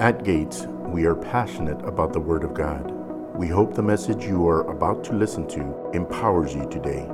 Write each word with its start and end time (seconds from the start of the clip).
At 0.00 0.24
Gates, 0.24 0.66
we 0.66 1.04
are 1.04 1.14
passionate 1.14 1.80
about 1.86 2.12
the 2.12 2.18
Word 2.18 2.42
of 2.42 2.52
God. 2.52 2.90
We 3.36 3.46
hope 3.46 3.74
the 3.74 3.82
message 3.82 4.24
you 4.24 4.44
are 4.48 4.68
about 4.68 5.04
to 5.04 5.12
listen 5.12 5.46
to 5.50 5.90
empowers 5.94 6.52
you 6.52 6.68
today. 6.68 7.06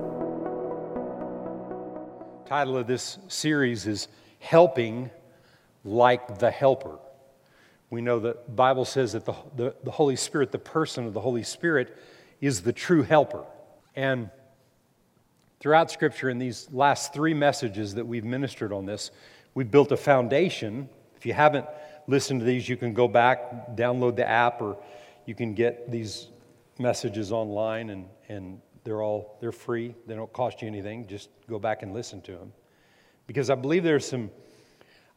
Title 2.46 2.78
of 2.78 2.86
this 2.86 3.18
series 3.28 3.86
is 3.86 4.08
Helping 4.38 5.10
Like 5.84 6.38
the 6.38 6.50
Helper. 6.50 6.98
We 7.90 8.00
know 8.00 8.18
that 8.20 8.46
the 8.46 8.52
Bible 8.52 8.86
says 8.86 9.12
that 9.12 9.26
the, 9.26 9.34
the, 9.56 9.74
the 9.84 9.90
Holy 9.90 10.16
Spirit, 10.16 10.50
the 10.50 10.58
person 10.58 11.06
of 11.06 11.12
the 11.12 11.20
Holy 11.20 11.42
Spirit, 11.42 11.94
is 12.40 12.62
the 12.62 12.72
true 12.72 13.02
helper. 13.02 13.44
And 13.94 14.30
throughout 15.60 15.90
Scripture, 15.90 16.30
in 16.30 16.38
these 16.38 16.66
last 16.72 17.12
three 17.12 17.34
messages 17.34 17.96
that 17.96 18.06
we've 18.06 18.24
ministered 18.24 18.72
on 18.72 18.86
this, 18.86 19.10
we've 19.52 19.70
built 19.70 19.92
a 19.92 19.98
foundation. 19.98 20.88
If 21.14 21.26
you 21.26 21.34
haven't 21.34 21.66
listen 22.10 22.38
to 22.38 22.44
these, 22.44 22.68
you 22.68 22.76
can 22.76 22.92
go 22.92 23.08
back, 23.08 23.76
download 23.76 24.16
the 24.16 24.28
app, 24.28 24.60
or 24.60 24.76
you 25.26 25.34
can 25.34 25.54
get 25.54 25.90
these 25.90 26.28
messages 26.78 27.32
online, 27.32 27.90
and, 27.90 28.06
and 28.28 28.60
they're 28.84 29.02
all 29.02 29.38
they're 29.40 29.52
free. 29.52 29.94
They 30.06 30.14
don't 30.14 30.32
cost 30.32 30.60
you 30.60 30.68
anything. 30.68 31.06
Just 31.06 31.30
go 31.48 31.58
back 31.58 31.82
and 31.82 31.94
listen 31.94 32.20
to 32.22 32.32
them, 32.32 32.52
because 33.26 33.48
I 33.48 33.54
believe 33.54 33.84
there's 33.84 34.06
some 34.06 34.30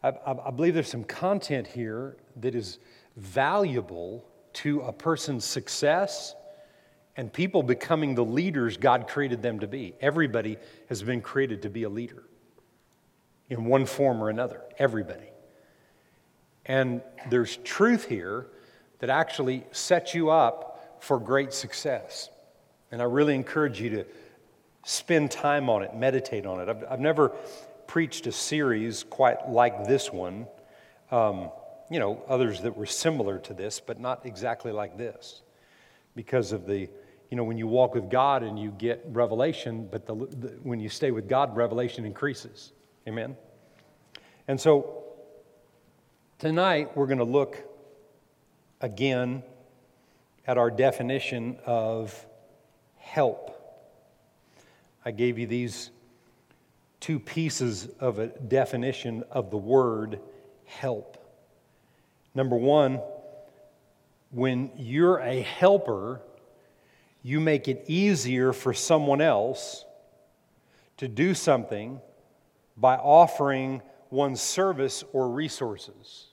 I, 0.03 0.13
I 0.45 0.51
believe 0.51 0.73
there's 0.73 0.89
some 0.89 1.05
content 1.05 1.65
here 1.65 2.17
that 2.41 2.55
is 2.55 2.79
valuable 3.15 4.25
to 4.53 4.81
a 4.81 4.91
person's 4.91 5.45
success 5.45 6.35
and 7.15 7.31
people 7.31 7.63
becoming 7.63 8.15
the 8.15 8.25
leaders 8.25 8.75
God 8.75 9.07
created 9.07 9.41
them 9.41 9.59
to 9.59 9.67
be. 9.67 9.93
Everybody 10.01 10.57
has 10.89 11.01
been 11.01 11.21
created 11.21 11.61
to 11.61 11.69
be 11.69 11.83
a 11.83 11.89
leader 11.89 12.23
in 13.49 13.65
one 13.65 13.85
form 13.85 14.21
or 14.21 14.29
another. 14.29 14.61
Everybody. 14.77 15.32
And 16.65 17.01
there's 17.29 17.57
truth 17.57 18.07
here 18.07 18.47
that 18.99 19.09
actually 19.09 19.65
sets 19.71 20.13
you 20.13 20.29
up 20.29 20.97
for 21.01 21.19
great 21.19 21.53
success. 21.53 22.29
And 22.91 23.01
I 23.01 23.05
really 23.05 23.35
encourage 23.35 23.81
you 23.81 23.89
to 23.89 24.05
spend 24.85 25.31
time 25.31 25.69
on 25.69 25.83
it, 25.83 25.95
meditate 25.95 26.45
on 26.45 26.61
it. 26.61 26.69
I've, 26.69 26.83
I've 26.89 26.99
never 26.99 27.29
preached 27.87 28.27
a 28.27 28.31
series 28.31 29.03
quite 29.03 29.49
like 29.49 29.87
this 29.87 30.11
one. 30.11 30.47
Um, 31.11 31.51
you 31.89 31.99
know, 31.99 32.23
others 32.27 32.61
that 32.61 32.77
were 32.77 32.85
similar 32.85 33.39
to 33.39 33.53
this, 33.53 33.79
but 33.79 33.99
not 33.99 34.25
exactly 34.25 34.71
like 34.71 34.97
this. 34.97 35.41
Because 36.15 36.51
of 36.51 36.65
the, 36.65 36.89
you 37.29 37.37
know, 37.37 37.43
when 37.43 37.57
you 37.57 37.67
walk 37.67 37.95
with 37.95 38.09
God 38.09 38.43
and 38.43 38.57
you 38.57 38.71
get 38.71 39.03
revelation, 39.07 39.87
but 39.91 40.05
the, 40.05 40.15
the, 40.15 40.47
when 40.63 40.79
you 40.79 40.89
stay 40.89 41.11
with 41.11 41.27
God, 41.27 41.57
revelation 41.57 42.05
increases. 42.05 42.71
Amen? 43.07 43.35
And 44.47 44.59
so 44.59 45.02
Tonight, 46.39 46.97
we're 46.97 47.05
going 47.05 47.19
to 47.19 47.23
look 47.23 47.57
again 48.81 49.43
at 50.45 50.57
our 50.57 50.69
definition 50.69 51.57
of 51.65 52.25
help. 52.97 53.49
I 55.05 55.11
gave 55.11 55.39
you 55.39 55.47
these 55.47 55.91
two 56.99 57.19
pieces 57.19 57.87
of 57.99 58.19
a 58.19 58.27
definition 58.27 59.23
of 59.31 59.51
the 59.51 59.57
word 59.57 60.19
help. 60.65 61.17
Number 62.35 62.57
one, 62.57 62.99
when 64.31 64.71
you're 64.75 65.19
a 65.19 65.41
helper, 65.41 66.19
you 67.21 67.39
make 67.39 67.69
it 67.69 67.85
easier 67.87 68.51
for 68.51 68.73
someone 68.73 69.21
else 69.21 69.85
to 70.97 71.07
do 71.07 71.33
something 71.33 72.01
by 72.75 72.95
offering 72.95 73.81
one's 74.13 74.41
service 74.41 75.03
or 75.11 75.27
resources. 75.27 76.27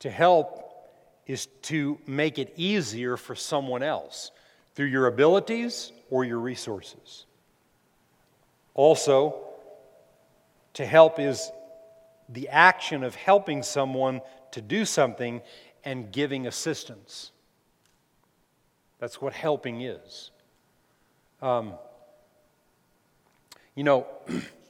To 0.00 0.10
help 0.10 0.62
is 1.26 1.46
to 1.62 1.98
make 2.06 2.38
it 2.38 2.52
easier 2.56 3.16
for 3.16 3.34
someone 3.34 3.82
else 3.82 4.30
through 4.74 4.86
your 4.86 5.06
abilities 5.06 5.90
or 6.10 6.24
your 6.24 6.38
resources. 6.38 7.24
Also, 8.74 9.40
to 10.74 10.84
help 10.84 11.18
is 11.18 11.50
the 12.28 12.48
action 12.48 13.04
of 13.04 13.14
helping 13.14 13.62
someone 13.62 14.20
to 14.52 14.60
do 14.60 14.84
something 14.84 15.40
and 15.84 16.12
giving 16.12 16.46
assistance. 16.46 17.30
That's 18.98 19.20
what 19.20 19.32
helping 19.32 19.80
is. 19.80 20.30
Um, 21.40 21.74
you 23.74 23.84
know, 23.84 24.06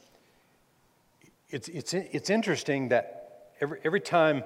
it's, 1.53 1.69
it's, 1.69 1.93
it's 1.93 2.29
interesting 2.31 2.89
that 2.89 3.51
every, 3.61 3.79
every 3.83 3.99
time 3.99 4.43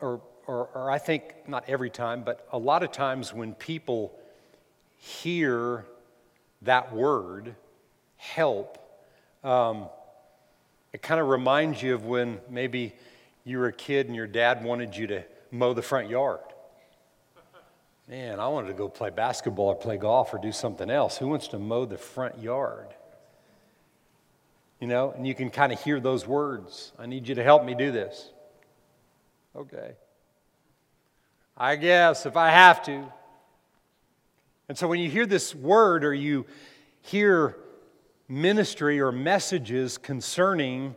or, 0.00 0.20
or, 0.46 0.68
or 0.74 0.90
I 0.90 0.98
think 0.98 1.34
not 1.46 1.64
every 1.68 1.88
time, 1.88 2.24
but 2.24 2.46
a 2.52 2.58
lot 2.58 2.82
of 2.82 2.90
times 2.90 3.32
when 3.32 3.54
people 3.54 4.12
hear 4.96 5.84
that 6.62 6.92
word, 6.92 7.54
help, 8.16 8.78
um, 9.44 9.86
it 10.92 11.00
kind 11.00 11.20
of 11.20 11.28
reminds 11.28 11.80
you 11.80 11.94
of 11.94 12.04
when 12.04 12.40
maybe 12.50 12.92
you 13.44 13.58
were 13.58 13.68
a 13.68 13.72
kid 13.72 14.06
and 14.06 14.16
your 14.16 14.26
dad 14.26 14.64
wanted 14.64 14.96
you 14.96 15.06
to 15.06 15.24
mow 15.52 15.74
the 15.74 15.82
front 15.82 16.10
yard. 16.10 16.40
Man, 18.08 18.40
I 18.40 18.48
wanted 18.48 18.68
to 18.68 18.74
go 18.74 18.88
play 18.88 19.10
basketball 19.10 19.66
or 19.66 19.76
play 19.76 19.96
golf 19.96 20.34
or 20.34 20.38
do 20.38 20.50
something 20.50 20.90
else. 20.90 21.18
Who 21.18 21.28
wants 21.28 21.46
to 21.48 21.58
mow 21.58 21.84
the 21.84 21.98
front 21.98 22.42
yard? 22.42 22.88
You 24.80 24.86
know, 24.86 25.10
and 25.10 25.26
you 25.26 25.34
can 25.34 25.50
kind 25.50 25.72
of 25.72 25.82
hear 25.82 25.98
those 25.98 26.26
words 26.26 26.92
I 26.98 27.06
need 27.06 27.28
you 27.28 27.34
to 27.34 27.42
help 27.42 27.64
me 27.64 27.74
do 27.74 27.90
this. 27.90 28.30
Okay. 29.56 29.92
I 31.56 31.74
guess 31.76 32.26
if 32.26 32.36
I 32.36 32.50
have 32.50 32.82
to. 32.84 33.12
And 34.68 34.78
so 34.78 34.86
when 34.86 35.00
you 35.00 35.10
hear 35.10 35.26
this 35.26 35.54
word 35.54 36.04
or 36.04 36.14
you 36.14 36.46
hear 37.00 37.56
ministry 38.28 39.00
or 39.00 39.10
messages 39.10 39.98
concerning 39.98 40.94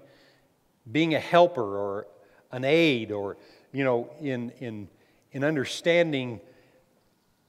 being 0.91 1.15
a 1.15 1.19
helper 1.19 1.77
or 1.77 2.07
an 2.51 2.65
aid 2.65 3.11
or, 3.11 3.37
you 3.71 3.83
know, 3.83 4.11
in, 4.19 4.51
in, 4.59 4.89
in 5.31 5.43
understanding 5.43 6.41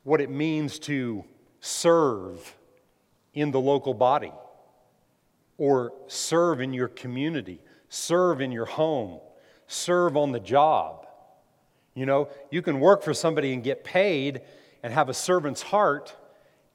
what 0.05 0.21
it 0.21 0.31
means 0.31 0.79
to 0.79 1.25
serve 1.61 2.57
in 3.35 3.51
the 3.51 3.61
local 3.61 3.93
body 3.93 4.33
or 5.59 5.93
serve 6.07 6.61
in 6.61 6.73
your 6.73 6.89
community, 6.89 7.61
serve 7.89 8.41
in 8.41 8.53
your 8.53 8.67
home, 8.67 9.21
serve 9.67 10.17
on 10.17 10.33
the 10.33 10.41
job 10.41 11.03
you 11.95 12.07
know, 12.07 12.29
you 12.51 12.63
can 12.63 12.81
work 12.81 13.03
for 13.03 13.13
somebody 13.13 13.53
and 13.53 13.63
get 13.63 13.85
paid 13.85 14.43
and 14.83 14.93
have 14.93 15.09
a 15.09 15.15
servant's 15.15 15.63
heart, 15.63 16.17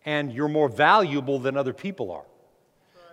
and 0.05 0.31
you're 0.31 0.47
more 0.47 0.69
valuable 0.69 1.39
than 1.39 1.57
other 1.57 1.73
people 1.73 2.11
are. 2.11 2.25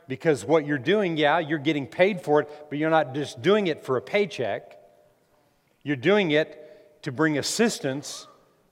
Because 0.07 0.45
what 0.45 0.67
you're 0.67 0.79
doing, 0.79 1.17
yeah, 1.17 1.39
you're 1.39 1.59
getting 1.59 1.87
paid 1.87 2.21
for 2.21 2.41
it, 2.41 2.67
but 2.69 2.79
you're 2.79 2.91
not 2.91 3.15
just 3.15 3.41
doing 3.41 3.69
it 3.69 3.85
for 3.85 3.97
a 3.97 4.03
paycheck. 4.03 4.79
You're 5.83 5.97
doing 5.97 6.33
it 6.33 7.03
to 7.03 7.11
bring 7.11 7.39
assistance 7.39 8.27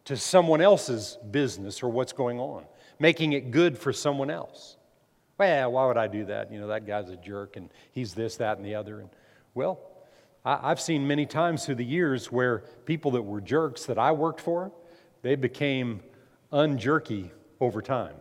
to 0.04 0.16
someone 0.16 0.60
else's 0.60 1.16
business 1.30 1.82
or 1.82 1.88
what's 1.88 2.12
going 2.12 2.38
on, 2.38 2.64
making 2.98 3.32
it 3.32 3.50
good 3.50 3.78
for 3.78 3.92
someone 3.92 4.30
else. 4.30 4.76
Well, 5.42 5.72
why 5.72 5.86
would 5.86 5.96
I 5.96 6.06
do 6.06 6.26
that? 6.26 6.52
You 6.52 6.60
know, 6.60 6.68
that 6.68 6.86
guy's 6.86 7.10
a 7.10 7.16
jerk 7.16 7.56
and 7.56 7.68
he's 7.90 8.14
this, 8.14 8.36
that, 8.36 8.58
and 8.58 8.64
the 8.64 8.76
other. 8.76 9.00
And 9.00 9.10
well, 9.54 9.80
I've 10.44 10.80
seen 10.80 11.04
many 11.08 11.26
times 11.26 11.66
through 11.66 11.74
the 11.74 11.84
years 11.84 12.30
where 12.30 12.58
people 12.84 13.10
that 13.10 13.22
were 13.22 13.40
jerks 13.40 13.86
that 13.86 13.98
I 13.98 14.12
worked 14.12 14.40
for, 14.40 14.70
they 15.22 15.34
became 15.34 16.00
unjerky 16.52 17.30
over 17.58 17.82
time. 17.82 18.14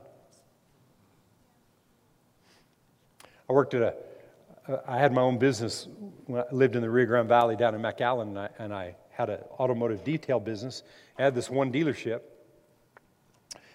I 3.48 3.54
worked 3.54 3.76
at 3.76 3.84
a, 3.84 4.82
I 4.88 4.98
had 4.98 5.14
my 5.14 5.22
own 5.22 5.38
business 5.38 5.88
when 6.26 6.42
I 6.42 6.46
lived 6.52 6.76
in 6.76 6.82
the 6.82 6.90
Rio 6.90 7.06
Grande 7.06 7.30
Valley 7.30 7.56
down 7.56 7.76
in 7.76 7.84
McAllen, 7.84 8.30
and 8.30 8.40
I, 8.40 8.50
and 8.58 8.74
I 8.74 8.96
had 9.12 9.30
an 9.30 9.42
automotive 9.60 10.04
detail 10.04 10.40
business. 10.40 10.82
I 11.20 11.22
had 11.22 11.36
this 11.36 11.52
one 11.52 11.72
dealership 11.72 12.22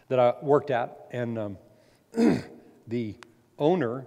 that 0.08 0.18
I 0.18 0.34
worked 0.42 0.72
at, 0.72 1.06
and 1.12 1.38
um, 1.38 1.58
the 2.88 3.14
owner, 3.58 4.06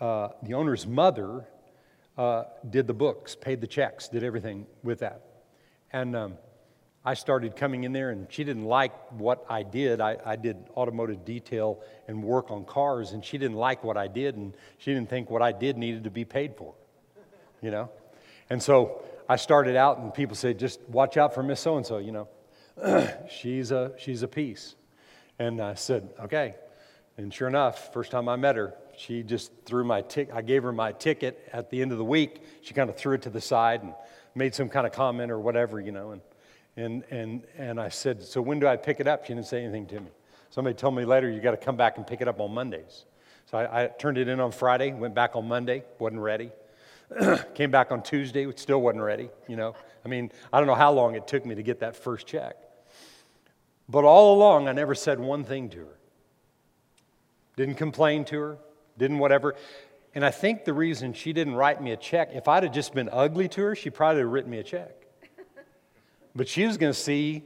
uh, 0.00 0.28
the 0.42 0.54
owner's 0.54 0.86
mother, 0.86 1.46
uh, 2.16 2.44
did 2.68 2.86
the 2.86 2.94
books, 2.94 3.36
paid 3.36 3.60
the 3.60 3.66
checks, 3.66 4.08
did 4.08 4.24
everything 4.24 4.66
with 4.82 5.00
that. 5.00 5.22
And 5.92 6.14
um, 6.16 6.38
I 7.04 7.14
started 7.14 7.56
coming 7.56 7.84
in 7.84 7.92
there, 7.92 8.10
and 8.10 8.26
she 8.30 8.44
didn't 8.44 8.64
like 8.64 8.92
what 9.12 9.46
I 9.48 9.62
did. 9.62 10.00
I, 10.00 10.16
I, 10.26 10.36
did 10.36 10.56
automotive 10.76 11.24
detail 11.24 11.80
and 12.06 12.22
work 12.22 12.50
on 12.50 12.64
cars, 12.64 13.12
and 13.12 13.24
she 13.24 13.38
didn't 13.38 13.56
like 13.56 13.84
what 13.84 13.96
I 13.96 14.08
did, 14.08 14.36
and 14.36 14.52
she 14.78 14.92
didn't 14.92 15.08
think 15.08 15.30
what 15.30 15.40
I 15.40 15.52
did 15.52 15.78
needed 15.78 16.04
to 16.04 16.10
be 16.10 16.24
paid 16.24 16.56
for, 16.56 16.74
you 17.62 17.70
know? 17.70 17.88
And 18.50 18.62
so 18.62 19.02
I 19.28 19.36
started 19.36 19.76
out, 19.76 19.98
and 19.98 20.12
people 20.12 20.36
said, 20.36 20.58
just 20.58 20.80
watch 20.88 21.16
out 21.16 21.34
for 21.34 21.42
Miss 21.42 21.60
So 21.60 21.76
and 21.76 21.86
so, 21.86 21.98
you 21.98 22.12
know? 22.12 22.28
she's, 23.30 23.70
a, 23.70 23.92
she's 23.96 24.22
a 24.22 24.28
piece. 24.28 24.74
And 25.38 25.60
I 25.60 25.74
said, 25.74 26.10
okay. 26.24 26.56
And 27.18 27.34
sure 27.34 27.48
enough, 27.48 27.92
first 27.92 28.12
time 28.12 28.28
I 28.28 28.36
met 28.36 28.54
her, 28.54 28.74
she 28.96 29.24
just 29.24 29.50
threw 29.66 29.82
my 29.82 30.02
ticket. 30.02 30.32
I 30.34 30.40
gave 30.40 30.62
her 30.62 30.72
my 30.72 30.92
ticket 30.92 31.48
at 31.52 31.68
the 31.68 31.82
end 31.82 31.90
of 31.90 31.98
the 31.98 32.04
week. 32.04 32.42
She 32.62 32.74
kind 32.74 32.88
of 32.88 32.96
threw 32.96 33.14
it 33.14 33.22
to 33.22 33.30
the 33.30 33.40
side 33.40 33.82
and 33.82 33.92
made 34.36 34.54
some 34.54 34.68
kind 34.68 34.86
of 34.86 34.92
comment 34.92 35.32
or 35.32 35.40
whatever, 35.40 35.80
you 35.80 35.90
know. 35.90 36.12
And, 36.12 36.22
and, 36.76 37.04
and, 37.10 37.42
and 37.56 37.80
I 37.80 37.88
said, 37.88 38.22
So 38.22 38.40
when 38.40 38.60
do 38.60 38.68
I 38.68 38.76
pick 38.76 39.00
it 39.00 39.08
up? 39.08 39.26
She 39.26 39.34
didn't 39.34 39.48
say 39.48 39.64
anything 39.64 39.86
to 39.86 40.00
me. 40.00 40.10
Somebody 40.50 40.74
told 40.74 40.94
me 40.94 41.04
later, 41.04 41.28
You 41.28 41.40
got 41.40 41.50
to 41.50 41.56
come 41.56 41.76
back 41.76 41.96
and 41.96 42.06
pick 42.06 42.20
it 42.20 42.28
up 42.28 42.38
on 42.38 42.54
Mondays. 42.54 43.04
So 43.46 43.58
I, 43.58 43.82
I 43.82 43.86
turned 43.88 44.16
it 44.16 44.28
in 44.28 44.38
on 44.38 44.52
Friday, 44.52 44.92
went 44.92 45.16
back 45.16 45.34
on 45.34 45.48
Monday, 45.48 45.82
wasn't 45.98 46.20
ready. 46.20 46.52
Came 47.54 47.72
back 47.72 47.90
on 47.90 48.02
Tuesday, 48.02 48.46
still 48.54 48.80
wasn't 48.80 49.02
ready, 49.02 49.28
you 49.48 49.56
know. 49.56 49.74
I 50.04 50.08
mean, 50.08 50.30
I 50.52 50.58
don't 50.58 50.68
know 50.68 50.74
how 50.76 50.92
long 50.92 51.16
it 51.16 51.26
took 51.26 51.44
me 51.44 51.56
to 51.56 51.64
get 51.64 51.80
that 51.80 51.96
first 51.96 52.28
check. 52.28 52.56
But 53.88 54.04
all 54.04 54.36
along, 54.36 54.68
I 54.68 54.72
never 54.72 54.94
said 54.94 55.18
one 55.18 55.42
thing 55.42 55.68
to 55.70 55.78
her. 55.78 55.97
Didn't 57.58 57.74
complain 57.74 58.24
to 58.26 58.38
her, 58.38 58.58
didn't 58.98 59.18
whatever. 59.18 59.56
And 60.14 60.24
I 60.24 60.30
think 60.30 60.64
the 60.64 60.72
reason 60.72 61.12
she 61.12 61.32
didn't 61.32 61.56
write 61.56 61.82
me 61.82 61.90
a 61.90 61.96
check, 61.96 62.30
if 62.32 62.46
I'd 62.46 62.62
have 62.62 62.72
just 62.72 62.94
been 62.94 63.08
ugly 63.10 63.48
to 63.48 63.62
her, 63.62 63.74
she 63.74 63.90
probably 63.90 64.18
would 64.18 64.26
have 64.26 64.32
written 64.32 64.50
me 64.52 64.58
a 64.58 64.62
check. 64.62 64.94
But 66.36 66.46
she 66.46 66.64
was 66.64 66.76
going 66.76 66.92
to 66.92 66.98
see 66.98 67.42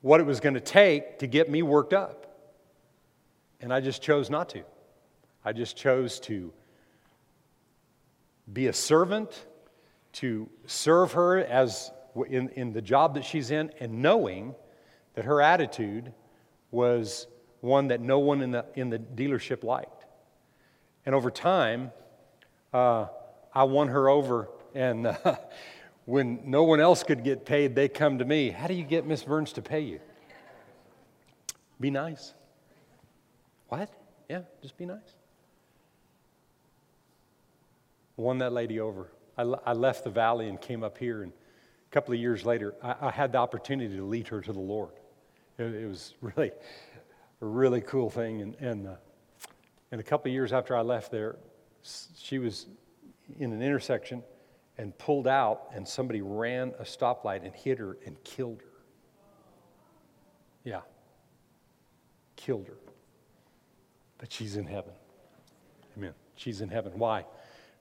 what 0.00 0.18
it 0.18 0.24
was 0.24 0.40
going 0.40 0.54
to 0.54 0.62
take 0.62 1.18
to 1.18 1.26
get 1.26 1.50
me 1.50 1.60
worked 1.60 1.92
up. 1.92 2.38
And 3.60 3.70
I 3.70 3.80
just 3.80 4.00
chose 4.00 4.30
not 4.30 4.48
to. 4.50 4.62
I 5.44 5.52
just 5.52 5.76
chose 5.76 6.20
to 6.20 6.50
be 8.50 8.68
a 8.68 8.72
servant, 8.72 9.44
to 10.14 10.48
serve 10.64 11.12
her 11.12 11.44
as 11.44 11.90
in, 12.30 12.48
in 12.48 12.72
the 12.72 12.80
job 12.80 13.12
that 13.16 13.26
she's 13.26 13.50
in, 13.50 13.72
and 13.78 14.00
knowing 14.00 14.54
that 15.12 15.26
her 15.26 15.42
attitude 15.42 16.14
was 16.70 17.26
one 17.64 17.88
that 17.88 18.00
no 18.00 18.18
one 18.18 18.42
in 18.42 18.50
the, 18.50 18.66
in 18.74 18.90
the 18.90 18.98
dealership 18.98 19.64
liked. 19.64 20.04
And 21.06 21.14
over 21.14 21.30
time, 21.30 21.90
uh, 22.74 23.06
I 23.54 23.64
won 23.64 23.88
her 23.88 24.08
over, 24.08 24.50
and 24.74 25.06
uh, 25.06 25.36
when 26.04 26.40
no 26.44 26.64
one 26.64 26.80
else 26.80 27.02
could 27.02 27.24
get 27.24 27.46
paid, 27.46 27.74
they 27.74 27.88
come 27.88 28.18
to 28.18 28.24
me. 28.24 28.50
How 28.50 28.66
do 28.66 28.74
you 28.74 28.84
get 28.84 29.06
Miss 29.06 29.22
Burns 29.22 29.52
to 29.54 29.62
pay 29.62 29.80
you? 29.80 30.00
Be 31.80 31.90
nice. 31.90 32.34
What? 33.68 33.90
Yeah, 34.28 34.42
just 34.60 34.76
be 34.76 34.84
nice. 34.84 35.14
Won 38.16 38.38
that 38.38 38.52
lady 38.52 38.78
over. 38.78 39.10
I, 39.38 39.42
I 39.42 39.72
left 39.72 40.04
the 40.04 40.10
valley 40.10 40.48
and 40.48 40.60
came 40.60 40.84
up 40.84 40.98
here, 40.98 41.22
and 41.22 41.32
a 41.32 41.92
couple 41.92 42.12
of 42.12 42.20
years 42.20 42.44
later, 42.44 42.74
I, 42.82 42.94
I 43.00 43.10
had 43.10 43.32
the 43.32 43.38
opportunity 43.38 43.96
to 43.96 44.04
lead 44.04 44.28
her 44.28 44.42
to 44.42 44.52
the 44.52 44.60
Lord. 44.60 44.92
It, 45.58 45.74
it 45.74 45.88
was 45.88 46.12
really 46.20 46.52
a 47.44 47.46
really 47.46 47.82
cool 47.82 48.08
thing. 48.08 48.40
And, 48.40 48.54
and, 48.56 48.88
uh, 48.88 48.94
and 49.92 50.00
a 50.00 50.04
couple 50.04 50.30
years 50.30 50.52
after 50.52 50.74
I 50.74 50.80
left 50.80 51.12
there, 51.12 51.36
she 52.16 52.38
was 52.38 52.66
in 53.38 53.52
an 53.52 53.62
intersection 53.62 54.22
and 54.78 54.96
pulled 54.98 55.28
out, 55.28 55.68
and 55.74 55.86
somebody 55.86 56.22
ran 56.22 56.72
a 56.78 56.84
stoplight 56.84 57.44
and 57.44 57.54
hit 57.54 57.78
her 57.78 57.98
and 58.06 58.22
killed 58.24 58.60
her. 58.60 58.82
Yeah, 60.64 60.80
killed 62.34 62.66
her. 62.66 62.78
But 64.16 64.32
she's 64.32 64.56
in 64.56 64.66
heaven. 64.66 64.94
Amen. 65.96 66.14
She's 66.36 66.62
in 66.62 66.70
heaven. 66.70 66.92
Why? 66.96 67.26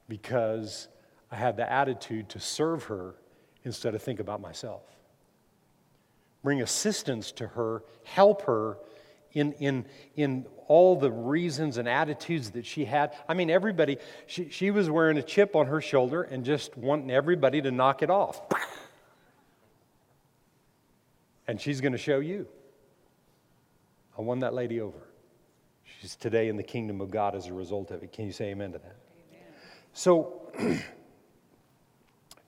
Because 0.10 0.90
I 1.32 1.38
had 1.38 1.56
the 1.56 1.72
attitude 1.72 2.28
to 2.30 2.40
serve 2.40 2.84
her 2.84 3.16
instead 3.64 3.96
of 3.96 4.04
think 4.04 4.20
about 4.20 4.42
myself. 4.42 4.84
Bring 6.44 6.62
assistance 6.62 7.32
to 7.34 7.48
her, 7.48 7.84
help 8.04 8.42
her 8.44 8.78
in, 9.34 9.54
in, 9.54 9.86
in 10.16 10.46
all 10.68 10.96
the 10.96 11.12
reasons 11.12 11.78
and 11.78 11.88
attitudes 11.88 12.52
that 12.52 12.66
she 12.66 12.86
had. 12.86 13.14
I 13.28 13.34
mean, 13.34 13.50
everybody, 13.50 13.98
she, 14.28 14.50
she 14.50 14.72
was 14.72 14.90
wearing 14.90 15.18
a 15.18 15.24
chip 15.24 15.56
on 15.56 15.68
her 15.68 15.82
shoulder 15.82 16.24
and 16.24 16.46
just 16.46 16.78
wanting 16.78 17.12
everybody 17.12 17.62
to 17.62 17.72
knock 17.72 18.02
it 18.02 18.10
off. 18.10 18.42
And 21.48 21.60
she's 21.60 21.82
going 21.82 21.92
to 21.92 21.98
show 21.98 22.20
you. 22.20 22.48
I 24.18 24.22
won 24.22 24.40
that 24.40 24.54
lady 24.54 24.80
over. 24.80 25.00
She's 25.84 26.16
today 26.16 26.48
in 26.48 26.56
the 26.56 26.64
kingdom 26.64 27.02
of 27.02 27.12
God 27.12 27.36
as 27.36 27.48
a 27.48 27.54
result 27.54 27.92
of 27.92 28.04
it. 28.04 28.12
Can 28.14 28.26
you 28.26 28.32
say 28.32 28.46
amen 28.46 28.72
to 28.74 28.78
that? 28.78 28.96
Amen. 29.32 29.48
So, 29.94 30.52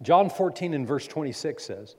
John 0.01 0.29
14 0.29 0.73
and 0.73 0.87
verse 0.87 1.07
26 1.07 1.63
says, 1.63 1.95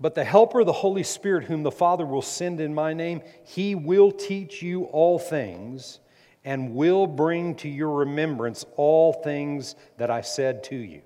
but 0.00 0.14
the 0.14 0.24
Helper, 0.24 0.64
the 0.64 0.72
Holy 0.72 1.02
Spirit, 1.02 1.44
whom 1.44 1.62
the 1.62 1.70
Father 1.70 2.06
will 2.06 2.22
send 2.22 2.60
in 2.60 2.74
my 2.74 2.94
name, 2.94 3.20
he 3.44 3.74
will 3.74 4.10
teach 4.10 4.62
you 4.62 4.84
all 4.84 5.18
things 5.18 6.00
and 6.42 6.74
will 6.74 7.06
bring 7.06 7.54
to 7.56 7.68
your 7.68 7.96
remembrance 7.96 8.64
all 8.76 9.12
things 9.12 9.74
that 9.98 10.10
I 10.10 10.22
said 10.22 10.64
to 10.64 10.76
you. 10.76 11.02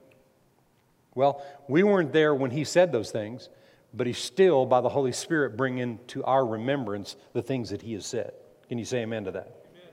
Well, 1.17 1.45
we 1.69 1.83
weren't 1.83 2.13
there 2.13 2.35
when 2.35 2.53
he 2.53 2.63
said 2.65 2.93
those 2.93 3.11
things, 3.11 3.49
but 3.93 4.07
he's 4.07 4.19
still, 4.19 4.65
by 4.65 4.81
the 4.81 4.89
Holy 4.89 5.13
Spirit, 5.13 5.57
bringing 5.57 5.99
to 6.09 6.23
our 6.25 6.47
remembrance 6.47 7.17
the 7.33 7.43
things 7.43 7.71
that 7.71 7.83
he 7.83 7.95
has 7.95 8.07
said. 8.07 8.33
Can 8.69 8.79
you 8.79 8.85
say 8.85 8.99
amen 8.99 9.25
to 9.25 9.33
that? 9.33 9.67
Amen. 9.73 9.89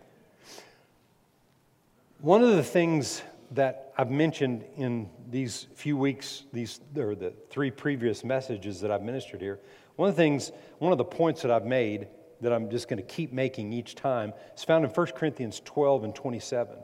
One 2.20 2.44
of 2.44 2.52
the 2.52 2.64
things 2.64 3.24
that 3.52 3.91
I've 4.02 4.10
mentioned 4.10 4.66
in 4.78 5.12
these 5.30 5.68
few 5.76 5.96
weeks, 5.96 6.46
these 6.52 6.80
or 6.98 7.14
the 7.14 7.34
three 7.52 7.70
previous 7.70 8.24
messages 8.24 8.82
that 8.82 8.90
I've 8.90 9.04
ministered 9.04 9.42
here, 9.42 9.60
one 9.96 10.10
of 10.10 10.16
the 10.16 10.20
things, 10.20 10.52
one 10.80 10.92
of 10.92 10.98
the 10.98 11.04
points 11.04 11.44
that 11.44 11.52
I've 11.52 11.68
made 11.68 12.08
that 12.42 12.52
I'm 12.52 12.72
just 12.72 12.88
going 12.88 12.98
to 12.98 13.04
keep 13.04 13.32
making 13.32 13.72
each 13.72 13.94
time 13.94 14.34
is 14.58 14.64
found 14.64 14.86
in 14.86 14.90
1 14.90 15.08
Corinthians 15.16 15.62
12 15.66 16.06
and 16.06 16.16
27. 16.16 16.78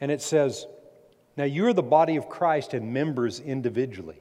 And 0.00 0.10
it 0.10 0.20
says, 0.20 0.66
Now 1.36 1.44
you 1.44 1.64
are 1.68 1.72
the 1.72 1.84
body 1.84 2.16
of 2.16 2.28
Christ 2.28 2.74
and 2.74 2.92
members 2.92 3.38
individually. 3.38 4.20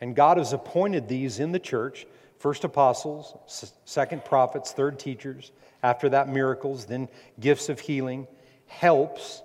And 0.00 0.16
God 0.16 0.38
has 0.38 0.54
appointed 0.54 1.08
these 1.08 1.40
in 1.40 1.52
the 1.52 1.60
church 1.60 2.06
first 2.38 2.64
apostles, 2.64 3.36
second 3.84 4.24
prophets, 4.24 4.72
third 4.72 4.98
teachers, 4.98 5.52
after 5.82 6.08
that 6.08 6.30
miracles, 6.30 6.86
then 6.86 7.06
gifts 7.38 7.68
of 7.68 7.80
healing, 7.80 8.26
helps 8.66 9.42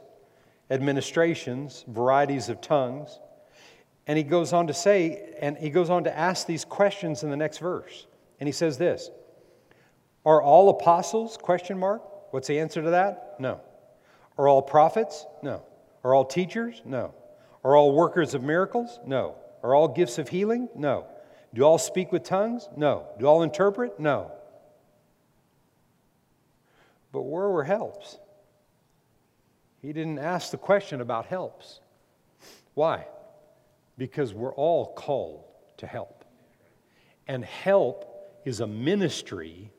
administrations, 0.69 1.85
varieties 1.87 2.49
of 2.49 2.61
tongues. 2.61 3.19
And 4.05 4.17
he 4.17 4.23
goes 4.23 4.53
on 4.53 4.67
to 4.67 4.73
say, 4.73 5.35
and 5.39 5.57
he 5.57 5.69
goes 5.69 5.89
on 5.89 6.05
to 6.05 6.17
ask 6.17 6.47
these 6.47 6.63
questions 6.65 7.23
in 7.23 7.29
the 7.29 7.37
next 7.37 7.57
verse. 7.59 8.07
And 8.39 8.47
he 8.47 8.53
says 8.53 8.77
this 8.77 9.09
Are 10.25 10.41
all 10.41 10.69
apostles? 10.69 11.37
Question 11.37 11.77
mark. 11.77 12.01
What's 12.33 12.47
the 12.47 12.59
answer 12.59 12.81
to 12.81 12.91
that? 12.91 13.35
No. 13.39 13.61
Are 14.37 14.47
all 14.47 14.61
prophets? 14.61 15.25
No. 15.41 15.63
Are 16.03 16.13
all 16.13 16.25
teachers? 16.25 16.81
No. 16.85 17.13
Are 17.63 17.75
all 17.75 17.93
workers 17.93 18.33
of 18.33 18.43
miracles? 18.43 18.99
No. 19.05 19.35
Are 19.63 19.73
all 19.73 19.87
gifts 19.87 20.17
of 20.17 20.29
healing? 20.29 20.69
No. 20.75 21.07
Do 21.53 21.63
all 21.63 21.77
speak 21.77 22.11
with 22.11 22.23
tongues? 22.23 22.69
No. 22.75 23.07
Do 23.19 23.25
all 23.25 23.43
interpret? 23.43 23.99
No. 23.99 24.31
But 27.11 27.23
where 27.23 27.49
were 27.49 27.63
helps? 27.63 28.19
He 29.87 29.93
didn't 29.93 30.19
ask 30.19 30.51
the 30.51 30.57
question 30.57 30.99
about 30.99 31.27
helps. 31.27 31.79
Why? 32.73 33.07
Because 33.97 34.33
we're 34.33 34.53
all 34.53 34.87
called 34.87 35.45
to 35.77 35.87
help. 35.87 36.25
And 37.25 37.45
help 37.45 38.29
is 38.43 38.59
a 38.59 38.67
ministry 38.67 39.71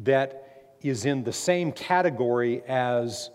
that 0.00 0.74
is 0.82 1.04
in 1.04 1.22
the 1.22 1.32
same 1.32 1.70
category 1.70 2.64
as 2.66 3.30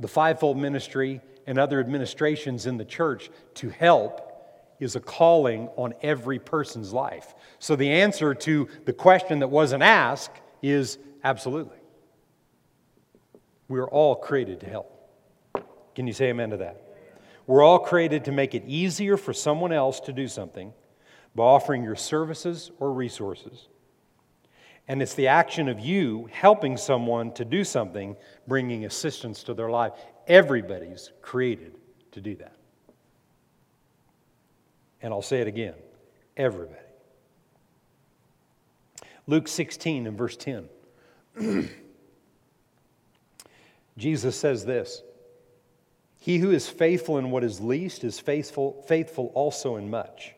the 0.00 0.08
fivefold 0.08 0.58
ministry 0.58 1.20
and 1.46 1.56
other 1.56 1.78
administrations 1.78 2.66
in 2.66 2.76
the 2.76 2.84
church 2.84 3.30
to 3.54 3.68
help 3.68 4.42
is 4.80 4.96
a 4.96 5.00
calling 5.00 5.68
on 5.76 5.94
every 6.02 6.40
person's 6.40 6.92
life. 6.92 7.36
So 7.60 7.76
the 7.76 7.88
answer 7.88 8.34
to 8.34 8.66
the 8.86 8.92
question 8.92 9.38
that 9.38 9.48
wasn't 9.48 9.84
asked 9.84 10.40
is 10.62 10.98
absolutely. 11.22 11.78
We're 13.68 13.88
all 13.88 14.16
created 14.16 14.58
to 14.62 14.66
help. 14.66 14.97
Can 15.98 16.06
you 16.06 16.12
say 16.12 16.28
amen 16.28 16.50
to 16.50 16.58
that? 16.58 16.80
We're 17.48 17.64
all 17.64 17.80
created 17.80 18.26
to 18.26 18.30
make 18.30 18.54
it 18.54 18.62
easier 18.68 19.16
for 19.16 19.32
someone 19.32 19.72
else 19.72 19.98
to 20.02 20.12
do 20.12 20.28
something 20.28 20.72
by 21.34 21.42
offering 21.42 21.82
your 21.82 21.96
services 21.96 22.70
or 22.78 22.92
resources. 22.92 23.66
And 24.86 25.02
it's 25.02 25.14
the 25.14 25.26
action 25.26 25.68
of 25.68 25.80
you 25.80 26.28
helping 26.30 26.76
someone 26.76 27.32
to 27.32 27.44
do 27.44 27.64
something, 27.64 28.14
bringing 28.46 28.84
assistance 28.84 29.42
to 29.42 29.54
their 29.54 29.70
life. 29.70 29.90
Everybody's 30.28 31.10
created 31.20 31.74
to 32.12 32.20
do 32.20 32.36
that. 32.36 32.54
And 35.02 35.12
I'll 35.12 35.20
say 35.20 35.40
it 35.40 35.48
again 35.48 35.74
everybody. 36.36 36.78
Luke 39.26 39.48
16 39.48 40.06
and 40.06 40.16
verse 40.16 40.36
10. 40.36 40.68
Jesus 43.96 44.36
says 44.36 44.64
this 44.64 45.02
he 46.28 46.36
who 46.36 46.50
is 46.50 46.68
faithful 46.68 47.16
in 47.16 47.30
what 47.30 47.42
is 47.42 47.58
least 47.58 48.04
is 48.04 48.20
faithful, 48.20 48.84
faithful 48.86 49.32
also 49.34 49.76
in 49.76 49.88
much. 49.88 50.34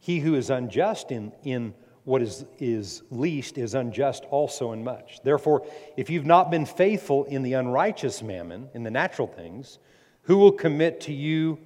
He 0.00 0.18
who 0.18 0.34
is 0.34 0.50
unjust 0.50 1.12
in, 1.12 1.30
in 1.44 1.74
what 2.02 2.22
is, 2.22 2.44
is 2.58 3.04
least 3.12 3.56
is 3.56 3.76
unjust 3.76 4.24
also 4.30 4.72
in 4.72 4.82
much. 4.82 5.20
Therefore, 5.22 5.64
if 5.96 6.10
you've 6.10 6.26
not 6.26 6.50
been 6.50 6.66
faithful 6.66 7.22
in 7.22 7.44
the 7.44 7.52
unrighteous 7.52 8.20
mammon, 8.20 8.68
in 8.74 8.82
the 8.82 8.90
natural 8.90 9.28
things, 9.28 9.78
who 10.22 10.38
will 10.38 10.50
commit 10.50 11.02
to 11.02 11.12
you 11.12 11.60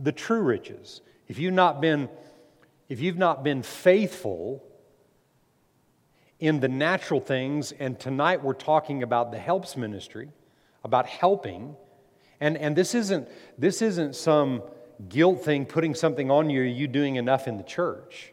the 0.00 0.12
true 0.12 0.40
riches? 0.40 1.02
If 1.26 1.38
you've 1.38 1.52
not 1.52 1.82
been, 1.82 2.08
if 2.88 2.98
you've 2.98 3.18
not 3.18 3.44
been 3.44 3.62
faithful 3.62 4.64
in 6.40 6.60
the 6.60 6.68
natural 6.68 7.20
things, 7.20 7.72
and 7.72 8.00
tonight 8.00 8.42
we're 8.42 8.54
talking 8.54 9.02
about 9.02 9.32
the 9.32 9.38
helps 9.38 9.76
ministry, 9.76 10.30
about 10.82 11.04
helping, 11.04 11.76
and, 12.40 12.56
and 12.56 12.76
this 12.76 12.94
isn't 12.94 13.28
this 13.58 13.82
isn't 13.82 14.14
some 14.14 14.62
guilt 15.08 15.44
thing, 15.44 15.66
putting 15.66 15.94
something 15.94 16.30
on 16.30 16.50
you, 16.50 16.62
you 16.62 16.88
doing 16.88 17.16
enough 17.16 17.48
in 17.48 17.56
the 17.56 17.62
church? 17.62 18.32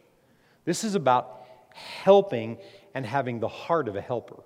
This 0.64 0.84
is 0.84 0.94
about 0.94 1.44
helping 1.72 2.58
and 2.94 3.04
having 3.04 3.40
the 3.40 3.48
heart 3.48 3.88
of 3.88 3.96
a 3.96 4.00
helper. 4.00 4.42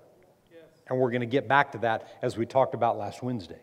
Yes. 0.51 0.61
And 0.87 0.99
we're 0.99 1.11
going 1.11 1.21
to 1.21 1.27
get 1.27 1.47
back 1.47 1.71
to 1.71 1.79
that 1.79 2.07
as 2.21 2.37
we 2.37 2.45
talked 2.45 2.73
about 2.73 2.97
last 2.97 3.23
Wednesday. 3.23 3.61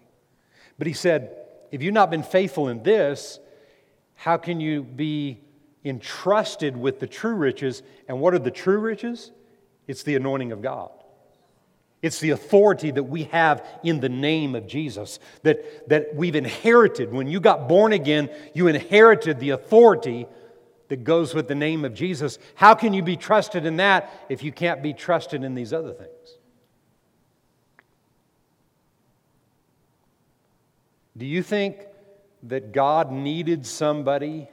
But 0.78 0.86
he 0.86 0.92
said, 0.92 1.36
if 1.70 1.82
you've 1.82 1.94
not 1.94 2.10
been 2.10 2.22
faithful 2.22 2.68
in 2.68 2.82
this, 2.82 3.38
how 4.14 4.36
can 4.36 4.60
you 4.60 4.82
be 4.82 5.40
entrusted 5.84 6.76
with 6.76 7.00
the 7.00 7.06
true 7.06 7.34
riches? 7.34 7.82
And 8.08 8.20
what 8.20 8.34
are 8.34 8.38
the 8.38 8.50
true 8.50 8.78
riches? 8.78 9.30
It's 9.86 10.02
the 10.02 10.16
anointing 10.16 10.52
of 10.52 10.62
God. 10.62 10.90
It's 12.00 12.20
the 12.20 12.30
authority 12.30 12.90
that 12.92 13.02
we 13.04 13.24
have 13.24 13.66
in 13.82 14.00
the 14.00 14.08
name 14.08 14.54
of 14.54 14.66
Jesus 14.66 15.18
that, 15.42 15.88
that 15.88 16.14
we've 16.14 16.36
inherited. 16.36 17.12
When 17.12 17.26
you 17.26 17.40
got 17.40 17.68
born 17.68 17.92
again, 17.92 18.30
you 18.54 18.68
inherited 18.68 19.40
the 19.40 19.50
authority 19.50 20.26
that 20.88 21.04
goes 21.04 21.34
with 21.34 21.48
the 21.48 21.54
name 21.54 21.84
of 21.84 21.94
Jesus. 21.94 22.38
How 22.54 22.74
can 22.74 22.92
you 22.92 23.02
be 23.02 23.16
trusted 23.16 23.66
in 23.66 23.76
that 23.76 24.26
if 24.28 24.42
you 24.42 24.52
can't 24.52 24.82
be 24.82 24.94
trusted 24.94 25.42
in 25.42 25.54
these 25.54 25.72
other 25.72 25.92
things? 25.92 26.38
Do 31.16 31.26
you 31.26 31.42
think 31.42 31.84
that 32.44 32.70
God 32.70 33.10
needed 33.10 33.66
somebody 33.66 34.48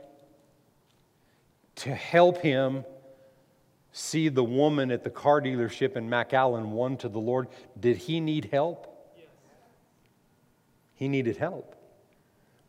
to 1.76 1.94
help 1.94 2.40
him 2.40 2.86
see 3.98 4.28
the 4.28 4.44
woman 4.44 4.92
at 4.92 5.06
the 5.06 5.10
car 5.10 5.40
dealership 5.40 5.96
in 5.96 6.10
McAllen 6.10 6.66
won 6.66 6.98
to 6.98 7.08
the 7.08 7.18
Lord? 7.18 7.48
Did 7.80 7.96
he 7.96 8.20
need 8.20 8.50
help? 8.52 8.94
Yes. 9.16 9.28
He 10.96 11.08
needed 11.08 11.38
help. 11.38 11.78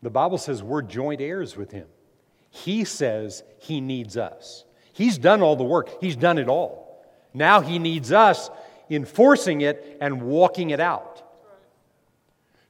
The 0.01 0.09
Bible 0.09 0.37
says 0.37 0.63
we're 0.63 0.81
joint 0.81 1.19
heirs 1.19 1.57
with 1.57 1.71
him. 1.71 1.87
He 2.49 2.85
says 2.85 3.43
he 3.59 3.81
needs 3.81 4.15
us. 4.15 4.63
He's 4.93 5.17
done 5.17 5.41
all 5.41 5.57
the 5.57 5.65
work, 5.65 5.89
he's 5.99 6.15
done 6.15 6.37
it 6.37 6.47
all. 6.47 7.05
Now 7.33 7.59
he 7.59 7.77
needs 7.77 8.13
us 8.13 8.49
enforcing 8.89 9.59
it 9.59 9.97
and 9.99 10.21
walking 10.21 10.69
it 10.69 10.79
out. 10.79 11.23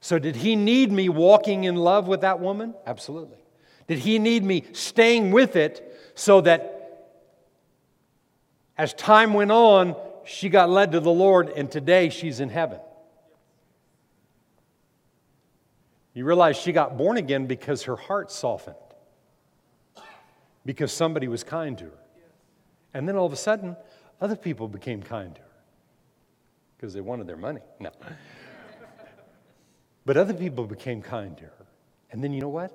So, 0.00 0.18
did 0.18 0.34
he 0.34 0.56
need 0.56 0.90
me 0.90 1.08
walking 1.08 1.64
in 1.64 1.76
love 1.76 2.08
with 2.08 2.22
that 2.22 2.40
woman? 2.40 2.74
Absolutely. 2.86 3.38
Did 3.86 3.98
he 3.98 4.18
need 4.18 4.42
me 4.42 4.64
staying 4.72 5.30
with 5.30 5.54
it 5.54 5.96
so 6.16 6.40
that 6.40 6.77
as 8.78 8.94
time 8.94 9.34
went 9.34 9.50
on, 9.50 9.96
she 10.24 10.48
got 10.48 10.70
led 10.70 10.92
to 10.92 11.00
the 11.00 11.10
Lord, 11.10 11.50
and 11.50 11.70
today 11.70 12.08
she's 12.08 12.38
in 12.38 12.48
heaven? 12.48 12.78
You 16.14 16.24
realize 16.24 16.56
she 16.56 16.72
got 16.72 16.96
born 16.96 17.16
again 17.16 17.46
because 17.46 17.82
her 17.84 17.96
heart 17.96 18.30
softened, 18.30 18.76
because 20.64 20.92
somebody 20.92 21.28
was 21.28 21.44
kind 21.44 21.76
to 21.78 21.84
her. 21.84 21.98
And 22.94 23.06
then 23.06 23.16
all 23.16 23.26
of 23.26 23.32
a 23.32 23.36
sudden, 23.36 23.76
other 24.20 24.36
people 24.36 24.68
became 24.68 25.02
kind 25.02 25.34
to 25.34 25.40
her 25.40 25.46
because 26.76 26.94
they 26.94 27.00
wanted 27.00 27.26
their 27.26 27.36
money. 27.36 27.60
No. 27.78 27.90
But 30.04 30.16
other 30.16 30.34
people 30.34 30.66
became 30.66 31.02
kind 31.02 31.36
to 31.36 31.44
her. 31.44 31.66
And 32.10 32.24
then 32.24 32.32
you 32.32 32.40
know 32.40 32.48
what? 32.48 32.72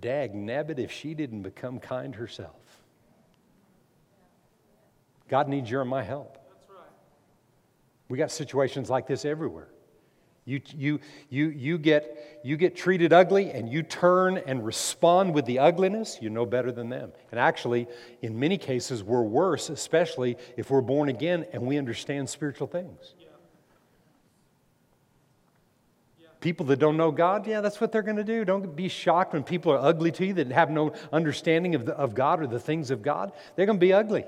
Dag 0.00 0.34
nabbit 0.34 0.78
if 0.78 0.90
she 0.90 1.14
didn't 1.14 1.42
become 1.42 1.78
kind 1.78 2.14
herself. 2.14 2.56
God 5.28 5.48
needs 5.48 5.70
your 5.70 5.80
and 5.80 5.90
my 5.90 6.02
help. 6.02 6.38
Right. 6.68 6.78
We 8.08 8.18
got 8.18 8.30
situations 8.30 8.88
like 8.90 9.06
this 9.06 9.24
everywhere. 9.24 9.68
You, 10.46 10.60
you, 10.76 11.00
you, 11.28 11.48
you, 11.48 11.76
get, 11.76 12.40
you 12.44 12.56
get 12.56 12.76
treated 12.76 13.12
ugly 13.12 13.50
and 13.50 13.68
you 13.68 13.82
turn 13.82 14.38
and 14.38 14.64
respond 14.64 15.34
with 15.34 15.44
the 15.44 15.58
ugliness, 15.58 16.18
you 16.20 16.30
know 16.30 16.46
better 16.46 16.70
than 16.70 16.88
them. 16.88 17.10
And 17.32 17.40
actually, 17.40 17.88
in 18.22 18.38
many 18.38 18.56
cases, 18.56 19.02
we're 19.02 19.22
worse, 19.22 19.70
especially 19.70 20.36
if 20.56 20.70
we're 20.70 20.82
born 20.82 21.08
again 21.08 21.46
and 21.52 21.62
we 21.62 21.78
understand 21.78 22.30
spiritual 22.30 22.68
things. 22.68 23.14
People 26.40 26.66
that 26.66 26.78
don't 26.78 26.96
know 26.96 27.10
God, 27.10 27.44
yeah, 27.48 27.60
that's 27.60 27.80
what 27.80 27.90
they're 27.90 28.02
going 28.02 28.18
to 28.18 28.22
do. 28.22 28.44
Don't 28.44 28.76
be 28.76 28.88
shocked 28.88 29.32
when 29.32 29.42
people 29.42 29.72
are 29.72 29.78
ugly 29.78 30.12
to 30.12 30.26
you 30.26 30.34
that 30.34 30.52
have 30.52 30.70
no 30.70 30.92
understanding 31.12 31.74
of, 31.74 31.86
the, 31.86 31.94
of 31.94 32.14
God 32.14 32.40
or 32.40 32.46
the 32.46 32.60
things 32.60 32.92
of 32.92 33.02
God. 33.02 33.32
They're 33.56 33.66
going 33.66 33.78
to 33.78 33.84
be 33.84 33.92
ugly. 33.92 34.26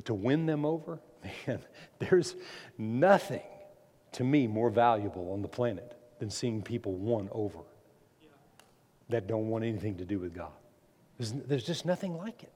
But 0.00 0.06
to 0.06 0.14
win 0.14 0.46
them 0.46 0.64
over, 0.64 0.98
man, 1.46 1.60
there's 1.98 2.34
nothing 2.78 3.42
to 4.12 4.24
me 4.24 4.46
more 4.46 4.70
valuable 4.70 5.30
on 5.32 5.42
the 5.42 5.48
planet 5.48 5.94
than 6.18 6.30
seeing 6.30 6.62
people 6.62 6.94
won 6.94 7.28
over 7.32 7.58
that 9.10 9.26
don't 9.26 9.48
want 9.48 9.62
anything 9.62 9.96
to 9.98 10.06
do 10.06 10.18
with 10.18 10.34
God. 10.34 10.52
There's, 11.18 11.32
there's 11.32 11.64
just 11.64 11.84
nothing 11.84 12.16
like 12.16 12.42
it. 12.42 12.52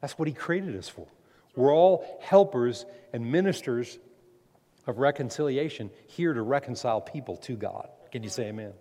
That's 0.00 0.16
what 0.16 0.28
He 0.28 0.34
created 0.34 0.76
us 0.76 0.88
for. 0.88 1.08
We're 1.56 1.74
all 1.74 2.20
helpers 2.22 2.86
and 3.12 3.32
ministers 3.32 3.98
of 4.86 4.98
reconciliation 4.98 5.90
here 6.06 6.32
to 6.32 6.42
reconcile 6.42 7.00
people 7.00 7.36
to 7.38 7.56
God. 7.56 7.88
Can 8.12 8.22
you 8.22 8.28
say 8.28 8.44
amen? 8.44 8.74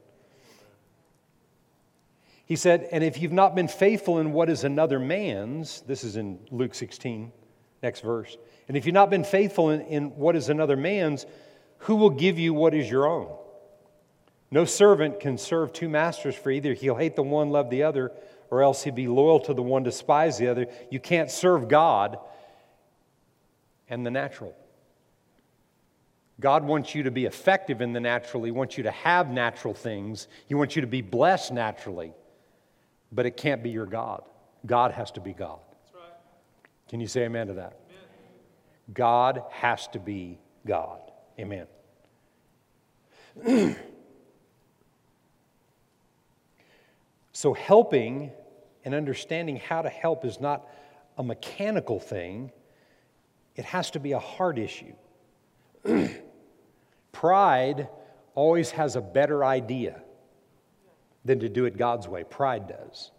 He 2.45 2.55
said, 2.55 2.87
And 2.91 3.03
if 3.03 3.19
you've 3.19 3.31
not 3.31 3.55
been 3.55 3.67
faithful 3.67 4.19
in 4.19 4.31
what 4.31 4.47
is 4.47 4.63
another 4.63 4.99
man's, 4.99 5.81
this 5.81 6.03
is 6.03 6.17
in 6.17 6.37
Luke 6.51 6.75
16, 6.75 7.31
next 7.81 8.01
verse. 8.01 8.37
And 8.67 8.77
if 8.77 8.85
you've 8.85 8.93
not 8.93 9.09
been 9.09 9.23
faithful 9.23 9.69
in, 9.69 9.81
in 9.81 10.15
what 10.15 10.35
is 10.35 10.49
another 10.49 10.77
man's, 10.77 11.25
who 11.79 11.95
will 11.95 12.09
give 12.09 12.37
you 12.37 12.53
what 12.53 12.73
is 12.73 12.89
your 12.89 13.07
own? 13.07 13.35
No 14.51 14.65
servant 14.65 15.19
can 15.19 15.37
serve 15.37 15.73
two 15.73 15.89
masters, 15.89 16.35
for 16.35 16.51
either 16.51 16.73
he'll 16.73 16.95
hate 16.95 17.15
the 17.15 17.23
one, 17.23 17.49
love 17.51 17.69
the 17.69 17.83
other, 17.83 18.11
or 18.49 18.63
else 18.63 18.83
he'll 18.83 18.93
be 18.93 19.07
loyal 19.07 19.39
to 19.41 19.53
the 19.53 19.61
one, 19.61 19.83
despise 19.83 20.37
the 20.37 20.47
other. 20.47 20.67
You 20.89 20.99
can't 20.99 21.29
serve 21.29 21.67
God 21.67 22.17
and 23.89 24.05
the 24.05 24.11
natural. 24.11 24.55
God 26.39 26.63
wants 26.63 26.95
you 26.95 27.03
to 27.03 27.11
be 27.11 27.25
effective 27.25 27.81
in 27.81 27.93
the 27.93 27.99
natural. 27.99 28.43
He 28.43 28.51
wants 28.51 28.77
you 28.77 28.83
to 28.83 28.91
have 28.91 29.29
natural 29.29 29.73
things. 29.73 30.27
He 30.47 30.55
wants 30.55 30.75
you 30.75 30.81
to 30.81 30.87
be 30.87 31.01
blessed 31.01 31.51
naturally. 31.51 32.13
But 33.11 33.25
it 33.25 33.35
can't 33.35 33.61
be 33.61 33.71
your 33.71 33.85
God. 33.85 34.23
God 34.65 34.91
has 34.91 35.11
to 35.11 35.21
be 35.21 35.33
God. 35.33 35.59
Can 36.89 36.99
you 36.99 37.07
say 37.07 37.23
amen 37.23 37.47
to 37.47 37.53
that? 37.53 37.79
Amen. 37.87 38.03
God 38.93 39.43
has 39.51 39.87
to 39.89 39.99
be 39.99 40.39
God. 40.65 40.99
Amen. 41.39 41.67
so, 47.31 47.53
helping 47.53 48.31
and 48.83 48.95
understanding 48.95 49.57
how 49.57 49.83
to 49.83 49.89
help 49.89 50.25
is 50.25 50.41
not 50.41 50.67
a 51.17 51.23
mechanical 51.23 51.99
thing, 51.99 52.51
it 53.55 53.65
has 53.65 53.91
to 53.91 53.99
be 53.99 54.13
a 54.13 54.19
heart 54.19 54.57
issue. 54.57 54.93
Pride 57.11 57.87
always 58.33 58.71
has 58.71 58.95
a 58.95 59.01
better 59.01 59.45
idea 59.45 60.01
than 61.25 61.39
to 61.39 61.49
do 61.49 61.65
it 61.65 61.77
God's 61.77 62.07
way. 62.07 62.23
Pride 62.23 62.67
does. 62.67 63.11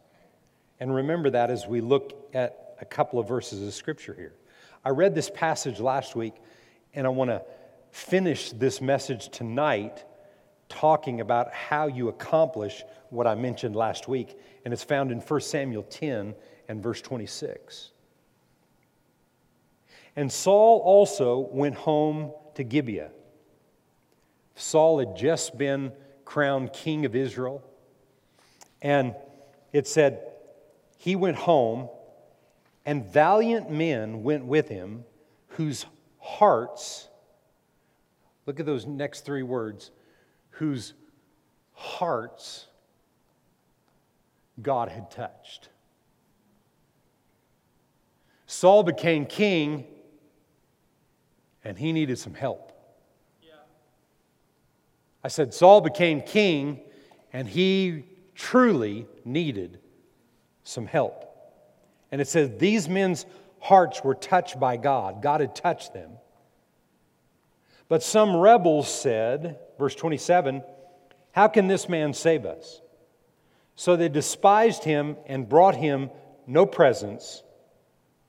And 0.80 0.94
remember 0.94 1.30
that 1.30 1.50
as 1.50 1.66
we 1.66 1.80
look 1.80 2.28
at 2.32 2.69
a 2.80 2.84
couple 2.84 3.18
of 3.18 3.28
verses 3.28 3.66
of 3.66 3.72
scripture 3.74 4.14
here. 4.14 4.34
I 4.84 4.90
read 4.90 5.14
this 5.14 5.30
passage 5.30 5.80
last 5.80 6.16
week, 6.16 6.34
and 6.94 7.06
I 7.06 7.10
want 7.10 7.30
to 7.30 7.42
finish 7.90 8.52
this 8.52 8.80
message 8.80 9.28
tonight 9.28 10.04
talking 10.68 11.20
about 11.20 11.52
how 11.52 11.86
you 11.86 12.08
accomplish 12.08 12.82
what 13.10 13.26
I 13.26 13.34
mentioned 13.34 13.74
last 13.74 14.08
week. 14.08 14.38
And 14.64 14.72
it's 14.72 14.84
found 14.84 15.10
in 15.10 15.18
1 15.20 15.40
Samuel 15.40 15.82
10 15.82 16.34
and 16.68 16.82
verse 16.82 17.00
26. 17.00 17.90
And 20.16 20.30
Saul 20.30 20.78
also 20.78 21.38
went 21.38 21.74
home 21.74 22.32
to 22.54 22.64
Gibeah 22.64 23.10
Saul 24.60 24.98
had 24.98 25.16
just 25.16 25.56
been 25.56 25.92
crowned 26.24 26.72
king 26.72 27.04
of 27.06 27.16
Israel. 27.16 27.62
And 28.82 29.14
it 29.72 29.86
said, 29.86 30.20
he 30.98 31.16
went 31.16 31.36
home, 31.36 31.88
and 32.84 33.04
valiant 33.04 33.70
men 33.70 34.22
went 34.22 34.44
with 34.44 34.68
him, 34.68 35.04
whose 35.48 35.86
hearts, 36.18 37.08
look 38.46 38.60
at 38.60 38.66
those 38.66 38.86
next 38.86 39.24
three 39.24 39.42
words, 39.42 39.90
whose 40.50 40.94
hearts 41.72 42.66
God 44.60 44.88
had 44.88 45.10
touched. 45.10 45.68
Saul 48.46 48.82
became 48.82 49.26
king 49.26 49.84
and 51.64 51.78
he 51.78 51.92
needed 51.92 52.18
some 52.18 52.34
help. 52.34 52.72
I 55.22 55.28
said, 55.28 55.52
Saul 55.52 55.80
became 55.82 56.22
king 56.22 56.80
and 57.32 57.46
he 57.46 58.06
truly 58.34 59.06
needed 59.24 59.80
some 60.64 60.86
help. 60.86 61.29
And 62.12 62.20
it 62.20 62.28
says, 62.28 62.50
These 62.58 62.88
men's 62.88 63.26
hearts 63.60 64.02
were 64.02 64.14
touched 64.14 64.58
by 64.58 64.76
God. 64.76 65.22
God 65.22 65.40
had 65.40 65.54
touched 65.54 65.92
them. 65.92 66.10
But 67.88 68.02
some 68.02 68.36
rebels 68.36 68.88
said, 68.88 69.58
verse 69.78 69.94
27, 69.94 70.62
How 71.32 71.48
can 71.48 71.66
this 71.66 71.88
man 71.88 72.12
save 72.12 72.46
us? 72.46 72.80
So 73.74 73.96
they 73.96 74.08
despised 74.08 74.84
him 74.84 75.16
and 75.26 75.48
brought 75.48 75.74
him 75.74 76.10
no 76.46 76.66
presents, 76.66 77.42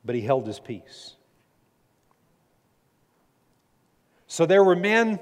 but 0.06 0.16
he 0.16 0.22
held 0.22 0.48
his 0.48 0.60
peace. 0.60 1.16
So 4.28 4.46
there 4.46 4.64
were 4.64 4.76
men 4.76 5.20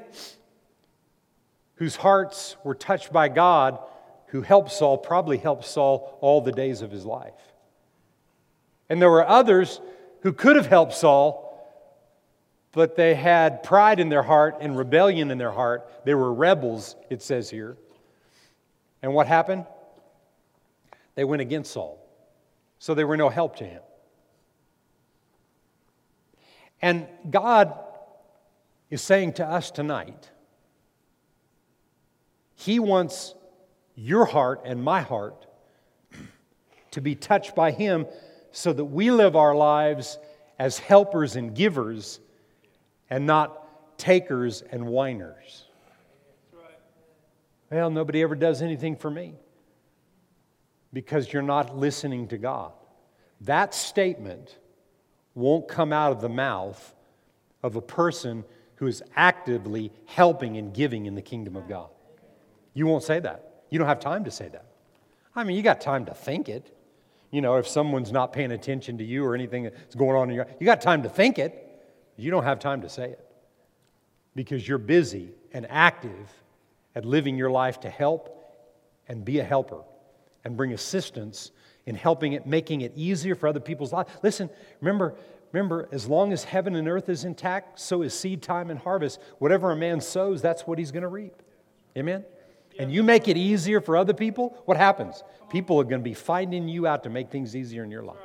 whose 1.76 1.96
hearts 1.96 2.56
were 2.64 2.76
touched 2.76 3.12
by 3.12 3.30
God 3.30 3.80
who 4.28 4.42
helped 4.42 4.72
Saul, 4.72 4.98
probably 4.98 5.38
helped 5.38 5.66
Saul 5.66 6.18
all 6.22 6.42
the 6.42 6.52
days 6.52 6.82
of 6.82 6.92
his 6.92 7.06
life. 7.06 7.34
And 8.90 9.02
there 9.02 9.10
were 9.10 9.28
others 9.28 9.80
who 10.22 10.34
could 10.34 10.56
have 10.56 10.66
helped 10.66 10.94
Saul, 10.94 11.46
but 12.72 12.96
they 12.96 13.16
had 13.16 13.64
pride 13.64 14.00
in 14.00 14.10
their 14.10 14.24
heart 14.24 14.58
and 14.60 14.78
rebellion 14.78 15.32
in 15.32 15.38
their 15.38 15.52
heart. 15.52 15.90
They 16.06 16.14
were 16.14 16.34
rebels, 16.34 16.96
it 17.10 17.22
says 17.22 17.50
here. 17.50 17.78
And 19.02 19.14
what 19.14 19.28
happened? 19.28 19.66
They 21.16 21.24
went 21.24 21.42
against 21.42 21.72
Saul. 21.72 22.06
So 22.80 22.94
they 22.94 23.04
were 23.04 23.18
no 23.18 23.30
help 23.30 23.58
to 23.58 23.66
him. 23.66 23.82
And 26.82 27.08
God 27.30 27.74
is 28.90 29.02
saying 29.02 29.34
to 29.34 29.46
us 29.46 29.70
tonight, 29.72 30.30
He 32.56 32.80
wants 32.80 33.36
your 33.96 34.26
heart 34.26 34.62
and 34.66 34.82
my 34.82 35.02
heart 35.02 35.46
to 36.92 37.02
be 37.02 37.16
touched 37.16 37.56
by 37.56 37.72
Him 37.72 38.06
so 38.52 38.74
that 38.74 38.86
we 38.86 39.12
live 39.12 39.36
our 39.36 39.56
lives 39.56 40.18
as 40.58 40.80
helpers 40.80 41.36
and 41.36 41.56
givers 41.56 42.20
and 43.10 43.26
not 43.26 43.98
takers 43.98 44.62
and 44.62 44.86
whiners. 44.86 45.66
Well, 47.72 47.90
nobody 47.90 48.24
ever 48.24 48.36
does 48.36 48.62
anything 48.62 48.96
for 48.96 49.12
me 49.12 49.36
because 50.92 51.32
you're 51.32 51.42
not 51.42 51.78
listening 51.78 52.28
to 52.30 52.38
God. 52.38 52.72
That 53.42 53.74
statement 53.74 54.58
won't 55.36 55.68
come 55.68 55.94
out 55.94 56.12
of 56.12 56.22
the 56.22 56.30
mouth 56.30 56.96
of 57.62 57.76
a 57.76 57.82
person 57.82 58.44
who 58.76 58.88
is 58.88 59.04
actively 59.16 59.92
helping 60.06 60.58
and 60.58 60.74
giving 60.74 61.06
in 61.06 61.14
the 61.14 61.22
kingdom 61.22 61.56
of 61.56 61.68
God. 61.68 61.90
You 62.74 62.88
won't 62.88 63.04
say 63.04 63.20
that. 63.20 63.64
You 63.70 63.78
don't 63.78 63.88
have 63.88 64.00
time 64.00 64.24
to 64.24 64.32
say 64.32 64.50
that. 64.50 64.66
I 65.36 65.44
mean, 65.44 65.56
you 65.56 65.62
got 65.62 65.80
time 65.80 66.06
to 66.06 66.14
think 66.14 66.50
it. 66.50 66.76
You 67.32 67.42
know, 67.42 67.58
if 67.58 67.68
someone's 67.68 68.12
not 68.12 68.34
paying 68.34 68.52
attention 68.52 68.98
to 68.98 69.04
you 69.04 69.24
or 69.24 69.36
anything 69.36 69.64
that's 69.64 69.96
going 69.96 70.16
on 70.16 70.30
in 70.30 70.36
your 70.36 70.48
you 70.60 70.66
got 70.66 70.82
time 70.82 71.04
to 71.04 71.10
think 71.10 71.38
it. 71.38 71.66
You 72.18 72.32
don't 72.32 72.44
have 72.44 72.60
time 72.60 72.82
to 72.82 72.90
say 72.90 73.12
it. 73.12 73.26
Because 74.36 74.68
you're 74.68 74.78
busy 74.78 75.30
and 75.54 75.66
active 75.70 76.30
at 76.96 77.06
living 77.06 77.38
your 77.38 77.52
life 77.52 77.80
to 77.82 77.90
help 77.90 78.36
and 79.08 79.24
be 79.24 79.40
a 79.40 79.44
helper 79.44 79.82
and 80.44 80.58
bring 80.58 80.74
assistance 80.74 81.52
in 81.86 81.96
helping 81.96 82.34
it, 82.34 82.46
making 82.46 82.82
it 82.82 82.94
easier 82.96 83.36
for 83.36 83.48
other 83.48 83.60
people's 83.60 83.94
lives. 83.94 84.12
Listen, 84.22 84.50
remember, 84.82 85.16
remember, 85.52 85.90
as 85.92 86.08
long 86.08 86.34
as 86.34 86.44
heaven 86.44 86.76
and 86.76 86.88
earth 86.88 87.10
is 87.10 87.26
intact, 87.26 87.80
so 87.80 88.02
is 88.02 88.14
seed 88.14 88.42
time 88.42 88.70
and 88.70 88.80
harvest. 88.80 89.20
Whatever 89.40 89.72
a 89.72 89.76
man 89.76 90.02
sows, 90.02 90.42
that's 90.42 90.68
what 90.68 90.78
he's 90.78 90.92
going 90.92 91.04
to 91.04 91.10
reap. 91.10 91.42
Amen? 91.98 92.26
And 92.80 92.92
you 92.92 93.04
make 93.04 93.28
it 93.28 93.36
easier 93.36 93.82
for 93.82 93.98
other 93.98 94.14
people, 94.14 94.58
what 94.64 94.78
happens? 94.78 95.22
People 95.50 95.80
are 95.82 95.84
going 95.84 96.00
to 96.00 96.04
be 96.04 96.14
finding 96.14 96.70
you 96.70 96.88
out 96.88 97.04
to 97.04 97.10
make 97.10 97.30
things 97.30 97.54
easier 97.54 97.84
in 97.84 97.92
your 97.92 98.04
life. 98.04 98.18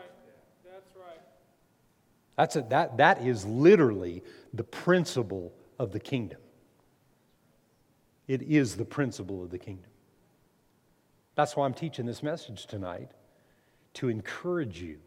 That's 0.65 0.97
right. 0.97 1.21
That's 2.37 2.57
a, 2.57 2.63
that, 2.71 2.97
that 2.99 3.27
is 3.27 3.45
literally 3.45 4.23
the 4.55 4.63
principle 4.63 5.53
of 5.81 5.91
the 5.91 5.99
kingdom. 5.99 6.39
It 8.29 8.43
is 8.43 8.77
the 8.77 8.85
principle 8.85 9.43
of 9.43 9.51
the 9.51 9.59
kingdom. 9.59 9.91
That's 11.35 11.57
why 11.57 11.67
I'm 11.67 11.75
teaching 11.75 12.07
this 12.07 12.23
message 12.23 12.67
tonight 12.67 13.11
to 13.95 14.09
encourage 14.09 14.81
you 14.81 14.99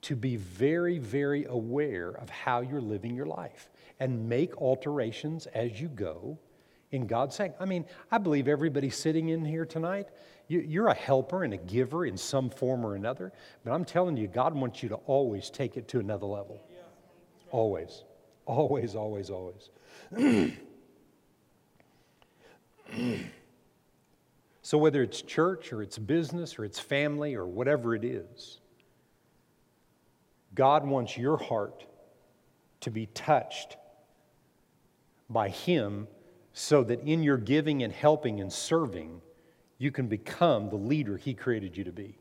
to 0.00 0.16
be 0.16 0.36
very, 0.36 0.98
very 0.98 1.44
aware 1.44 2.10
of 2.10 2.30
how 2.30 2.62
you're 2.62 2.80
living 2.80 3.14
your 3.14 3.26
life 3.26 3.70
and 4.00 4.30
make 4.30 4.56
alterations 4.56 5.46
as 5.48 5.78
you 5.78 5.88
go 5.88 6.38
in 6.92 7.06
God's 7.06 7.34
saying. 7.34 7.54
I 7.58 7.64
mean, 7.64 7.86
I 8.10 8.18
believe 8.18 8.46
everybody 8.46 8.90
sitting 8.90 9.30
in 9.30 9.44
here 9.44 9.64
tonight, 9.64 10.08
you, 10.46 10.84
are 10.84 10.88
a 10.88 10.94
helper 10.94 11.44
and 11.44 11.54
a 11.54 11.56
giver 11.56 12.04
in 12.04 12.16
some 12.18 12.50
form 12.50 12.84
or 12.84 12.94
another. 12.94 13.32
But 13.64 13.72
I'm 13.72 13.84
telling 13.84 14.16
you, 14.18 14.28
God 14.28 14.54
wants 14.54 14.82
you 14.82 14.90
to 14.90 14.96
always 15.06 15.48
take 15.50 15.76
it 15.78 15.88
to 15.88 15.98
another 15.98 16.26
level. 16.26 16.62
Always. 17.50 18.04
Always, 18.44 18.94
always, 18.94 19.30
always. 19.30 19.70
so, 24.62 24.76
whether 24.76 25.02
it's 25.02 25.22
church 25.22 25.72
or 25.72 25.82
it's 25.82 25.96
business 25.98 26.58
or 26.58 26.66
it's 26.66 26.78
family 26.78 27.34
or 27.34 27.46
whatever 27.46 27.94
it 27.94 28.04
is, 28.04 28.60
God 30.54 30.86
wants 30.86 31.16
your 31.16 31.38
heart 31.38 31.86
to 32.80 32.90
be 32.90 33.06
touched 33.06 33.76
by 35.30 35.48
Him 35.48 36.08
so 36.52 36.84
that 36.84 37.00
in 37.00 37.22
your 37.22 37.38
giving 37.38 37.82
and 37.82 37.92
helping 37.92 38.40
and 38.40 38.52
serving, 38.52 39.20
you 39.78 39.90
can 39.90 40.06
become 40.06 40.68
the 40.68 40.76
leader 40.76 41.16
He 41.16 41.34
created 41.34 41.76
you 41.76 41.84
to 41.84 41.92
be. 41.92 42.18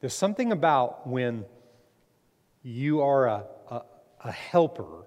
There's 0.00 0.14
something 0.14 0.52
about 0.52 1.06
when 1.06 1.44
you 2.62 3.00
are 3.00 3.26
a, 3.26 3.44
a, 3.70 3.82
a 4.24 4.32
helper 4.32 5.04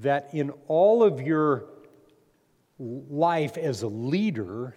that 0.00 0.30
in 0.32 0.50
all 0.68 1.02
of 1.02 1.20
your 1.20 1.66
life 2.78 3.56
as 3.56 3.82
a 3.82 3.88
leader, 3.88 4.76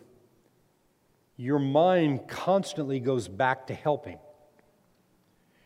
your 1.38 1.60
mind 1.60 2.28
constantly 2.28 3.00
goes 3.00 3.28
back 3.28 3.68
to 3.68 3.74
helping. 3.74 4.20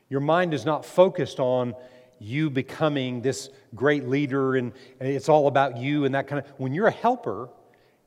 Your 0.09 0.21
mind 0.21 0.53
is 0.53 0.65
not 0.65 0.85
focused 0.85 1.39
on 1.39 1.73
you 2.19 2.49
becoming 2.49 3.21
this 3.21 3.49
great 3.75 4.07
leader 4.07 4.55
and 4.55 4.73
it's 4.99 5.29
all 5.29 5.47
about 5.47 5.77
you 5.77 6.05
and 6.05 6.15
that 6.15 6.27
kind 6.27 6.39
of 6.43 6.51
when 6.57 6.73
you're 6.73 6.87
a 6.87 6.91
helper 6.91 7.49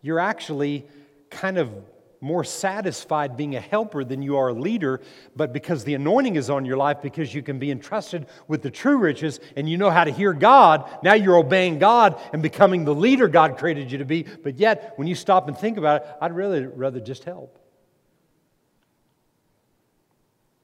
you're 0.02 0.18
actually 0.18 0.86
kind 1.30 1.58
of 1.58 1.70
more 2.22 2.44
satisfied 2.44 3.36
being 3.36 3.56
a 3.56 3.60
helper 3.60 4.04
than 4.04 4.20
you 4.20 4.36
are 4.36 4.48
a 4.48 4.52
leader 4.52 5.00
but 5.36 5.52
because 5.52 5.84
the 5.84 5.94
anointing 5.94 6.36
is 6.36 6.50
on 6.50 6.64
your 6.64 6.76
life 6.76 6.98
because 7.02 7.34
you 7.34 7.42
can 7.42 7.58
be 7.58 7.70
entrusted 7.70 8.26
with 8.46 8.62
the 8.62 8.70
true 8.70 8.98
riches 8.98 9.40
and 9.56 9.68
you 9.68 9.78
know 9.78 9.90
how 9.90 10.04
to 10.04 10.10
hear 10.10 10.32
god 10.32 10.88
now 11.02 11.14
you're 11.14 11.36
obeying 11.36 11.78
god 11.78 12.20
and 12.32 12.42
becoming 12.42 12.84
the 12.84 12.94
leader 12.94 13.28
god 13.28 13.56
created 13.56 13.90
you 13.90 13.98
to 13.98 14.04
be. 14.04 14.22
But 14.22 14.58
yet 14.58 14.94
when 14.96 15.08
you 15.08 15.14
stop 15.14 15.48
and 15.48 15.56
think 15.56 15.78
about 15.78 16.02
it 16.02 16.08
i'd 16.20 16.32
really 16.32 16.66
rather 16.66 17.00
just 17.00 17.24
help. 17.24 17.58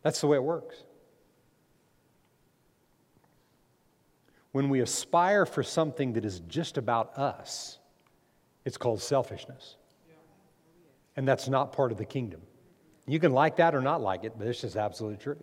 That's 0.02 0.20
the 0.20 0.26
way 0.26 0.36
it 0.36 0.42
works 0.42 0.76
when 4.56 4.70
we 4.70 4.80
aspire 4.80 5.44
for 5.44 5.62
something 5.62 6.14
that 6.14 6.24
is 6.24 6.40
just 6.48 6.78
about 6.78 7.18
us, 7.18 7.78
it's 8.64 8.78
called 8.78 9.02
selfishness. 9.02 9.76
And 11.14 11.28
that's 11.28 11.46
not 11.46 11.74
part 11.74 11.92
of 11.92 11.98
the 11.98 12.06
kingdom. 12.06 12.40
You 13.06 13.20
can 13.20 13.32
like 13.32 13.56
that 13.56 13.74
or 13.74 13.82
not 13.82 14.00
like 14.00 14.24
it, 14.24 14.32
but 14.38 14.46
it's 14.46 14.62
just 14.62 14.74
absolute 14.74 15.20
truth. 15.20 15.42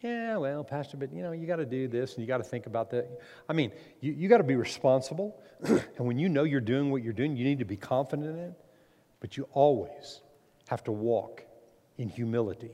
Yeah, 0.00 0.38
well, 0.38 0.64
Pastor, 0.64 0.96
but 0.96 1.12
you 1.12 1.22
know, 1.22 1.32
you 1.32 1.46
got 1.46 1.56
to 1.56 1.66
do 1.66 1.88
this 1.88 2.14
and 2.14 2.22
you 2.22 2.26
got 2.26 2.38
to 2.38 2.42
think 2.42 2.64
about 2.64 2.88
that. 2.92 3.20
I 3.50 3.52
mean, 3.52 3.70
you, 4.00 4.12
you 4.12 4.30
got 4.30 4.38
to 4.38 4.44
be 4.44 4.56
responsible. 4.56 5.38
and 5.64 5.82
when 5.98 6.18
you 6.18 6.30
know 6.30 6.44
you're 6.44 6.62
doing 6.62 6.90
what 6.90 7.02
you're 7.02 7.12
doing, 7.12 7.36
you 7.36 7.44
need 7.44 7.58
to 7.58 7.66
be 7.66 7.76
confident 7.76 8.30
in 8.30 8.38
it. 8.38 8.54
But 9.20 9.36
you 9.36 9.46
always 9.52 10.22
have 10.68 10.82
to 10.84 10.90
walk 10.90 11.44
in 11.98 12.08
humility 12.08 12.70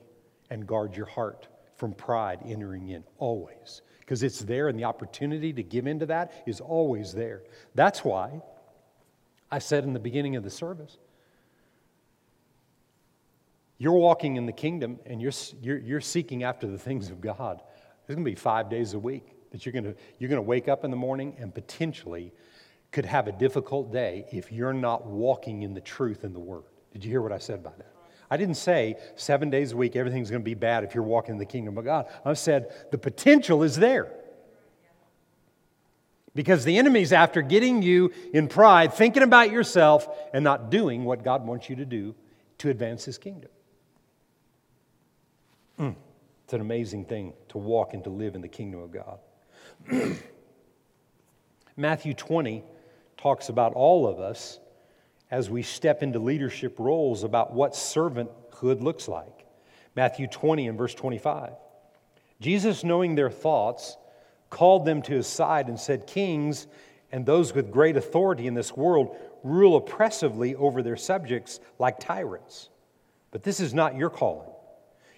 and 0.50 0.68
guard 0.68 0.96
your 0.96 1.06
heart 1.06 1.48
from 1.74 1.94
pride 1.94 2.38
entering 2.46 2.90
in. 2.90 3.02
Always 3.18 3.82
because 4.02 4.22
it's 4.22 4.40
there 4.40 4.68
and 4.68 4.78
the 4.78 4.84
opportunity 4.84 5.52
to 5.52 5.62
give 5.62 5.86
into 5.86 6.06
that 6.06 6.32
is 6.46 6.60
always 6.60 7.12
there. 7.12 7.42
That's 7.74 8.04
why 8.04 8.42
I 9.50 9.58
said 9.58 9.84
in 9.84 9.92
the 9.92 10.00
beginning 10.00 10.36
of 10.36 10.42
the 10.42 10.50
service 10.50 10.98
you're 13.82 13.90
walking 13.90 14.36
in 14.36 14.46
the 14.46 14.52
kingdom 14.52 15.00
and 15.06 15.20
you're, 15.20 15.32
you're, 15.60 15.78
you're 15.78 16.00
seeking 16.00 16.44
after 16.44 16.68
the 16.68 16.78
things 16.78 17.10
of 17.10 17.20
God. 17.20 17.60
There's 18.06 18.14
going 18.14 18.24
to 18.24 18.30
be 18.30 18.36
five 18.36 18.70
days 18.70 18.94
a 18.94 18.98
week 18.98 19.50
that 19.50 19.66
you're 19.66 19.72
going 19.72 19.84
to, 19.84 19.96
you're 20.20 20.28
going 20.28 20.38
to 20.38 20.46
wake 20.46 20.68
up 20.68 20.84
in 20.84 20.92
the 20.92 20.96
morning 20.96 21.34
and 21.40 21.52
potentially 21.52 22.32
could 22.92 23.04
have 23.04 23.26
a 23.26 23.32
difficult 23.32 23.92
day 23.92 24.24
if 24.30 24.52
you're 24.52 24.72
not 24.72 25.04
walking 25.06 25.62
in 25.62 25.74
the 25.74 25.80
truth 25.80 26.22
in 26.22 26.32
the 26.32 26.38
Word. 26.38 26.62
Did 26.92 27.04
you 27.04 27.10
hear 27.10 27.22
what 27.22 27.32
I 27.32 27.38
said 27.38 27.58
about 27.58 27.78
that? 27.78 27.91
I 28.32 28.38
didn't 28.38 28.56
say 28.56 28.96
seven 29.14 29.50
days 29.50 29.72
a 29.72 29.76
week 29.76 29.94
everything's 29.94 30.30
going 30.30 30.40
to 30.40 30.44
be 30.44 30.54
bad 30.54 30.84
if 30.84 30.94
you're 30.94 31.04
walking 31.04 31.34
in 31.34 31.38
the 31.38 31.44
kingdom 31.44 31.76
of 31.76 31.84
God. 31.84 32.06
I 32.24 32.32
said 32.32 32.72
the 32.90 32.96
potential 32.96 33.62
is 33.62 33.76
there. 33.76 34.10
Because 36.34 36.64
the 36.64 36.78
enemy's 36.78 37.12
after 37.12 37.42
getting 37.42 37.82
you 37.82 38.10
in 38.32 38.48
pride, 38.48 38.94
thinking 38.94 39.22
about 39.22 39.52
yourself, 39.52 40.08
and 40.32 40.42
not 40.42 40.70
doing 40.70 41.04
what 41.04 41.22
God 41.22 41.46
wants 41.46 41.68
you 41.68 41.76
to 41.76 41.84
do 41.84 42.14
to 42.56 42.70
advance 42.70 43.04
his 43.04 43.18
kingdom. 43.18 43.50
Mm. 45.78 45.94
It's 46.44 46.54
an 46.54 46.62
amazing 46.62 47.04
thing 47.04 47.34
to 47.50 47.58
walk 47.58 47.92
and 47.92 48.02
to 48.04 48.08
live 48.08 48.34
in 48.34 48.40
the 48.40 48.48
kingdom 48.48 48.80
of 48.80 48.92
God. 48.92 49.18
Matthew 51.76 52.14
20 52.14 52.64
talks 53.18 53.50
about 53.50 53.74
all 53.74 54.06
of 54.06 54.20
us 54.20 54.58
as 55.32 55.48
we 55.48 55.62
step 55.62 56.02
into 56.02 56.18
leadership 56.18 56.78
roles 56.78 57.24
about 57.24 57.54
what 57.54 57.72
servanthood 57.72 58.82
looks 58.82 59.08
like. 59.08 59.46
Matthew 59.96 60.26
20 60.26 60.68
and 60.68 60.76
verse 60.76 60.94
25. 60.94 61.54
Jesus, 62.38 62.84
knowing 62.84 63.14
their 63.14 63.30
thoughts, 63.30 63.96
called 64.50 64.84
them 64.84 65.00
to 65.00 65.14
his 65.14 65.26
side 65.26 65.68
and 65.68 65.80
said, 65.80 66.06
Kings 66.06 66.66
and 67.10 67.24
those 67.24 67.54
with 67.54 67.70
great 67.70 67.96
authority 67.96 68.46
in 68.46 68.52
this 68.52 68.76
world 68.76 69.16
rule 69.42 69.76
oppressively 69.76 70.54
over 70.54 70.82
their 70.82 70.98
subjects 70.98 71.60
like 71.78 71.98
tyrants. 71.98 72.68
But 73.30 73.42
this 73.42 73.58
is 73.58 73.72
not 73.72 73.96
your 73.96 74.10
calling. 74.10 74.50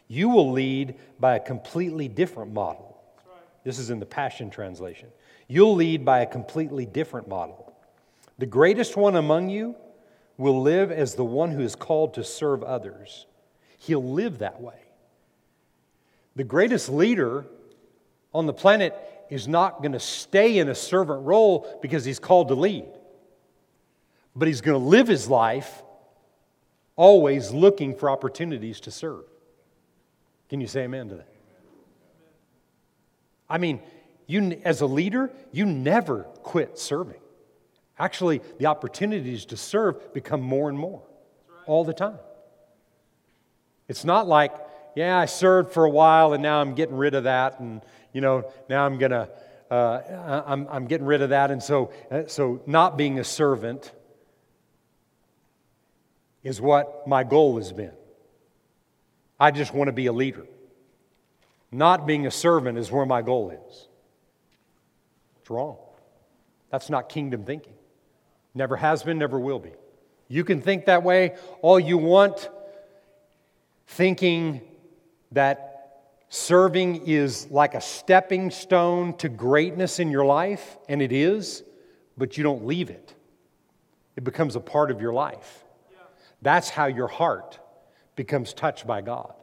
You 0.07 0.29
will 0.29 0.53
lead 0.53 0.95
by 1.19 1.35
a 1.35 1.41
completely 1.41 2.07
different 2.07 2.53
model. 2.53 3.03
This 3.65 3.81
is 3.81 3.91
in 3.91 3.99
the 3.99 4.07
Passion 4.07 4.49
Translation. 4.49 5.09
You'll 5.49 5.75
lead 5.75 6.05
by 6.05 6.21
a 6.21 6.27
completely 6.27 6.87
different 6.87 7.27
model. 7.27 7.75
The 8.39 8.47
greatest 8.47 8.97
one 8.97 9.17
among 9.17 9.49
you 9.49 9.75
will 10.37 10.63
live 10.63 10.91
as 10.91 11.15
the 11.15 11.25
one 11.25 11.51
who 11.51 11.61
is 11.61 11.77
called 11.77 12.15
to 12.15 12.25
serve 12.25 12.63
others. 12.63 13.27
He'll 13.79 14.03
live 14.03 14.39
that 14.39 14.61
way. 14.61 14.79
The 16.37 16.45
greatest 16.45 16.89
leader 16.89 17.47
on 18.33 18.47
the 18.47 18.53
planet 18.53 18.95
is 19.31 19.47
not 19.47 19.81
going 19.81 19.93
to 19.93 20.01
stay 20.01 20.59
in 20.59 20.69
a 20.69 20.75
servant 20.75 21.25
role 21.25 21.79
because 21.81 22.05
he's 22.05 22.19
called 22.19 22.49
to 22.49 22.55
lead, 22.55 22.87
but 24.35 24.49
he's 24.49 24.61
going 24.61 24.79
to 24.79 24.85
live 24.85 25.07
his 25.07 25.29
life 25.29 25.83
always 26.97 27.51
looking 27.51 27.95
for 27.95 28.11
opportunities 28.11 28.81
to 28.81 28.91
serve. 28.91 29.25
Can 30.49 30.61
you 30.61 30.67
say 30.67 30.83
amen 30.83 31.09
to 31.09 31.17
that? 31.17 31.29
I 33.49 33.59
mean, 33.59 33.81
you, 34.27 34.61
as 34.65 34.81
a 34.81 34.87
leader, 34.87 35.31
you 35.53 35.67
never 35.67 36.23
quit 36.43 36.79
serving. 36.79 37.21
Actually, 37.99 38.41
the 38.59 38.67
opportunities 38.67 39.47
to 39.47 39.57
serve 39.57 40.13
become 40.13 40.41
more 40.41 40.69
and 40.69 40.79
more 40.79 41.03
all 41.67 41.85
the 41.85 41.93
time. 41.93 42.19
It's 43.89 44.05
not 44.05 44.27
like, 44.27 44.53
yeah, 44.97 45.19
I 45.19 45.27
served 45.27 45.73
for 45.73 45.85
a 45.85 45.91
while 45.91 46.33
and 46.33 46.43
now 46.43 46.61
I'm 46.61 46.75
getting 46.75 46.97
rid 46.97 47.15
of 47.15 47.25
that, 47.25 47.61
and 47.61 47.83
you 48.13 48.21
know, 48.21 48.51
now 48.69 48.85
I'm 48.85 48.99
gonna, 48.99 49.29
uh, 49.71 50.43
I'm, 50.47 50.67
I'm 50.69 50.87
getting 50.87 51.07
rid 51.07 51.23
of 51.23 51.31
that, 51.31 51.51
and 51.51 51.63
so, 51.63 51.93
uh, 52.11 52.23
so 52.27 52.63
not 52.67 52.97
being 52.97 53.19
a 53.19 53.25
servant 53.25 53.93
is 56.43 56.61
what 56.61 57.07
my 57.07 57.25
goal 57.25 57.57
has 57.57 57.73
been. 57.73 57.93
I 59.39 59.51
just 59.51 59.75
want 59.75 59.89
to 59.89 59.93
be 59.93 60.07
a 60.07 60.13
leader. 60.13 60.47
Not 61.73 62.07
being 62.07 62.27
a 62.27 62.31
servant 62.31 62.79
is 62.79 62.91
where 62.91 63.07
my 63.07 63.23
goal 63.23 63.51
is. 63.51 63.89
It's 65.41 65.51
wrong. 65.51 65.77
That's 66.71 66.89
not 66.89 67.09
kingdom 67.09 67.45
thinking. 67.45 67.74
Never 68.55 68.77
has 68.77 69.03
been, 69.03 69.19
never 69.19 69.39
will 69.39 69.59
be. 69.59 69.73
You 70.29 70.45
can 70.45 70.61
think 70.61 70.87
that 70.87 71.03
way 71.03 71.37
all 71.61 71.79
you 71.79 71.99
want, 71.99 72.49
thinking 73.87 74.63
that 75.33 75.75
serving 76.29 77.07
is 77.07 77.51
like 77.51 77.75
a 77.75 77.81
stepping 77.81 78.51
stone 78.51 79.17
to 79.19 79.29
greatness 79.29 79.99
in 79.99 80.11
your 80.11 80.25
life, 80.25 80.79
and 80.89 81.03
it 81.03 81.13
is, 81.13 81.63
but 82.17 82.39
you 82.39 82.45
don't 82.45 82.65
leave 82.65 82.91
it. 82.91 83.15
It 84.17 84.25
becomes 84.25 84.57
a 84.57 84.61
part 84.61 84.91
of 84.91 85.01
your 85.01 85.13
life. 85.13 85.65
That's 86.43 86.71
how 86.71 86.87
your 86.87 87.09
heart 87.09 87.59
becomes 88.17 88.53
touched 88.53 88.87
by 88.87 89.01
God. 89.01 89.35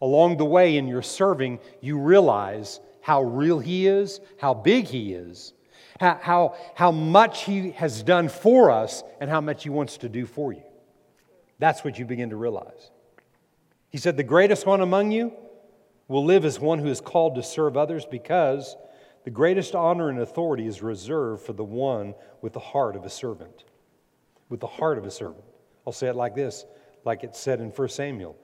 Along 0.00 0.36
the 0.36 0.44
way 0.44 0.76
in 0.76 0.86
your 0.86 1.02
serving, 1.02 1.60
you 1.80 1.98
realize 1.98 2.80
how 3.00 3.22
real 3.22 3.58
He 3.58 3.86
is, 3.86 4.20
how 4.38 4.52
big 4.52 4.86
He 4.86 5.14
is, 5.14 5.53
how, 6.00 6.18
how, 6.20 6.56
how 6.74 6.90
much 6.90 7.44
He 7.44 7.70
has 7.72 8.02
done 8.02 8.28
for 8.28 8.70
us, 8.70 9.02
and 9.20 9.30
how 9.30 9.40
much 9.40 9.62
He 9.62 9.70
wants 9.70 9.98
to 9.98 10.08
do 10.08 10.26
for 10.26 10.52
you. 10.52 10.62
That's 11.58 11.84
what 11.84 11.98
you 11.98 12.04
begin 12.04 12.30
to 12.30 12.36
realize. 12.36 12.90
He 13.90 13.98
said, 13.98 14.16
The 14.16 14.22
greatest 14.22 14.66
one 14.66 14.80
among 14.80 15.12
you 15.12 15.32
will 16.08 16.24
live 16.24 16.44
as 16.44 16.60
one 16.60 16.78
who 16.78 16.88
is 16.88 17.00
called 17.00 17.36
to 17.36 17.42
serve 17.42 17.76
others 17.76 18.04
because 18.04 18.76
the 19.24 19.30
greatest 19.30 19.74
honor 19.74 20.10
and 20.10 20.18
authority 20.18 20.66
is 20.66 20.82
reserved 20.82 21.42
for 21.42 21.54
the 21.54 21.64
one 21.64 22.14
with 22.42 22.52
the 22.52 22.60
heart 22.60 22.96
of 22.96 23.04
a 23.04 23.10
servant. 23.10 23.64
With 24.48 24.60
the 24.60 24.66
heart 24.66 24.98
of 24.98 25.06
a 25.06 25.10
servant. 25.10 25.44
I'll 25.86 25.92
say 25.92 26.08
it 26.08 26.16
like 26.16 26.34
this, 26.34 26.66
like 27.04 27.24
it 27.24 27.34
said 27.34 27.60
in 27.60 27.70
1 27.70 27.88
Samuel 27.88 28.36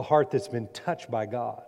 a 0.00 0.02
heart 0.02 0.30
that's 0.30 0.48
been 0.48 0.68
touched 0.68 1.10
by 1.10 1.26
God. 1.26 1.62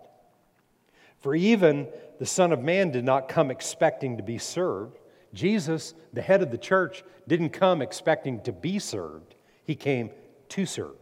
For 1.20 1.34
even 1.34 1.86
the 2.18 2.26
Son 2.26 2.52
of 2.52 2.60
Man 2.60 2.90
did 2.90 3.04
not 3.04 3.28
come 3.28 3.50
expecting 3.50 4.16
to 4.16 4.22
be 4.22 4.38
served. 4.38 4.98
Jesus, 5.34 5.94
the 6.12 6.22
head 6.22 6.42
of 6.42 6.50
the 6.50 6.58
church, 6.58 7.04
didn't 7.26 7.50
come 7.50 7.80
expecting 7.82 8.40
to 8.42 8.52
be 8.52 8.78
served. 8.78 9.34
He 9.64 9.74
came 9.74 10.10
to 10.50 10.66
serve, 10.66 10.96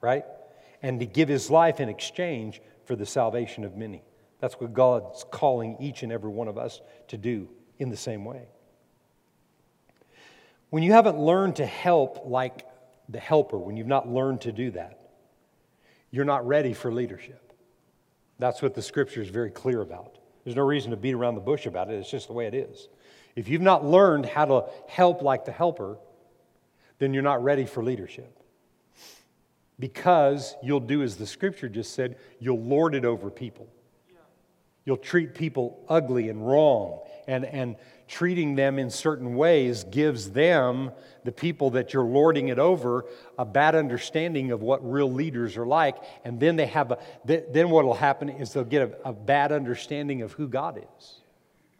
right? 0.00 0.24
And 0.82 1.00
to 1.00 1.06
give 1.06 1.28
his 1.28 1.50
life 1.50 1.80
in 1.80 1.88
exchange 1.88 2.60
for 2.84 2.96
the 2.96 3.06
salvation 3.06 3.64
of 3.64 3.76
many. 3.76 4.02
That's 4.40 4.54
what 4.54 4.72
God's 4.72 5.24
calling 5.30 5.76
each 5.80 6.02
and 6.02 6.12
every 6.12 6.30
one 6.30 6.48
of 6.48 6.58
us 6.58 6.80
to 7.08 7.16
do 7.16 7.48
in 7.78 7.90
the 7.90 7.96
same 7.96 8.24
way. 8.24 8.48
When 10.70 10.82
you 10.82 10.92
haven't 10.92 11.18
learned 11.18 11.56
to 11.56 11.66
help 11.66 12.22
like 12.26 12.66
the 13.08 13.18
helper, 13.18 13.58
when 13.58 13.76
you've 13.76 13.86
not 13.86 14.08
learned 14.08 14.42
to 14.42 14.52
do 14.52 14.70
that, 14.72 14.98
you're 16.10 16.24
not 16.24 16.46
ready 16.46 16.72
for 16.72 16.92
leadership. 16.92 17.52
That's 18.38 18.62
what 18.62 18.74
the 18.74 18.82
scripture 18.82 19.22
is 19.22 19.28
very 19.28 19.50
clear 19.50 19.80
about. 19.80 20.18
There's 20.44 20.56
no 20.56 20.64
reason 20.64 20.90
to 20.92 20.96
beat 20.96 21.14
around 21.14 21.34
the 21.34 21.40
bush 21.40 21.66
about 21.66 21.90
it, 21.90 21.94
it's 21.94 22.10
just 22.10 22.28
the 22.28 22.32
way 22.32 22.46
it 22.46 22.54
is. 22.54 22.88
If 23.38 23.46
you've 23.46 23.62
not 23.62 23.84
learned 23.84 24.26
how 24.26 24.46
to 24.46 24.64
help 24.88 25.22
like 25.22 25.44
the 25.44 25.52
helper, 25.52 25.96
then 26.98 27.14
you're 27.14 27.22
not 27.22 27.44
ready 27.44 27.66
for 27.66 27.84
leadership. 27.84 28.36
Because 29.78 30.56
you'll 30.60 30.80
do 30.80 31.04
as 31.04 31.14
the 31.14 31.24
scripture 31.24 31.68
just 31.68 31.94
said, 31.94 32.16
you'll 32.40 32.60
lord 32.60 32.96
it 32.96 33.04
over 33.04 33.30
people. 33.30 33.68
You'll 34.84 34.96
treat 34.96 35.36
people 35.36 35.84
ugly 35.88 36.30
and 36.30 36.44
wrong 36.44 36.98
and, 37.28 37.44
and 37.44 37.76
treating 38.08 38.56
them 38.56 38.76
in 38.76 38.90
certain 38.90 39.36
ways 39.36 39.84
gives 39.84 40.30
them, 40.30 40.90
the 41.22 41.30
people 41.30 41.70
that 41.70 41.92
you're 41.92 42.02
lording 42.02 42.48
it 42.48 42.58
over, 42.58 43.04
a 43.38 43.44
bad 43.44 43.76
understanding 43.76 44.50
of 44.50 44.62
what 44.62 44.80
real 44.84 45.12
leaders 45.12 45.56
are 45.56 45.66
like. 45.66 45.94
And 46.24 46.40
then 46.40 46.56
they 46.56 46.66
have 46.66 46.90
a, 46.90 46.98
then 47.24 47.70
what 47.70 47.84
will 47.84 47.94
happen 47.94 48.30
is 48.30 48.52
they'll 48.52 48.64
get 48.64 48.82
a, 49.04 49.10
a 49.10 49.12
bad 49.12 49.52
understanding 49.52 50.22
of 50.22 50.32
who 50.32 50.48
God 50.48 50.82
is. 50.98 51.17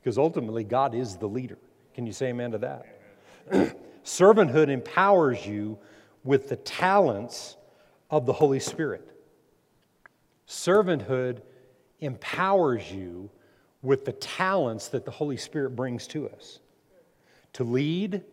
Because 0.08 0.16
ultimately, 0.16 0.64
God 0.64 0.94
is 0.94 1.18
the 1.18 1.26
leader. 1.26 1.58
Can 1.92 2.06
you 2.06 2.14
say 2.14 2.28
amen 2.28 2.52
to 2.52 2.58
that? 2.60 3.76
Servanthood 4.06 4.70
empowers 4.70 5.46
you 5.46 5.78
with 6.24 6.48
the 6.48 6.56
talents 6.56 7.58
of 8.08 8.24
the 8.24 8.32
Holy 8.32 8.58
Spirit. 8.58 9.06
Servanthood 10.48 11.42
empowers 12.00 12.90
you 12.90 13.28
with 13.82 14.06
the 14.06 14.12
talents 14.12 14.88
that 14.88 15.04
the 15.04 15.10
Holy 15.10 15.36
Spirit 15.36 15.76
brings 15.76 16.06
to 16.06 16.26
us 16.30 16.60
to 17.52 17.64
lead, 17.64 18.24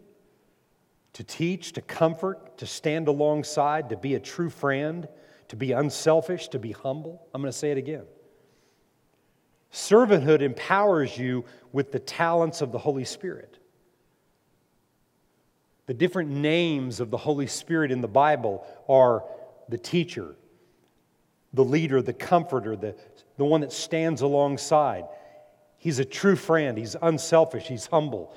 to 1.11 1.25
teach, 1.25 1.73
to 1.73 1.81
comfort, 1.81 2.57
to 2.59 2.65
stand 2.65 3.09
alongside, 3.09 3.89
to 3.89 3.97
be 3.97 4.15
a 4.15 4.19
true 4.21 4.49
friend, 4.49 5.09
to 5.49 5.57
be 5.57 5.73
unselfish, 5.73 6.47
to 6.47 6.57
be 6.57 6.71
humble. 6.71 7.27
I'm 7.33 7.41
going 7.41 7.51
to 7.51 7.57
say 7.57 7.71
it 7.71 7.77
again. 7.77 8.05
Servanthood 9.75 10.41
empowers 10.41 11.17
you 11.17 11.43
with 11.73 11.91
the 11.91 11.99
talents 11.99 12.61
of 12.61 12.71
the 12.71 12.77
Holy 12.77 13.03
Spirit. 13.03 13.59
The 15.85 15.93
different 15.93 16.31
names 16.31 17.01
of 17.01 17.11
the 17.11 17.17
Holy 17.17 17.45
Spirit 17.45 17.91
in 17.91 17.99
the 17.99 18.07
Bible 18.07 18.65
are 18.87 19.25
the 19.67 19.77
teacher, 19.77 20.37
the 21.53 21.65
leader, 21.65 22.01
the 22.01 22.13
comforter, 22.13 22.77
the, 22.77 22.95
the 23.35 23.43
one 23.43 23.59
that 23.61 23.73
stands 23.73 24.21
alongside. 24.21 25.03
He's 25.77 25.99
a 25.99 26.05
true 26.05 26.37
friend. 26.37 26.77
He's 26.77 26.95
unselfish. 27.01 27.67
He's 27.67 27.87
humble. 27.87 28.33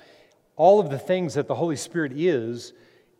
All 0.56 0.80
of 0.80 0.90
the 0.90 0.98
things 0.98 1.34
that 1.34 1.46
the 1.46 1.54
Holy 1.54 1.76
Spirit 1.76 2.14
is, 2.16 2.72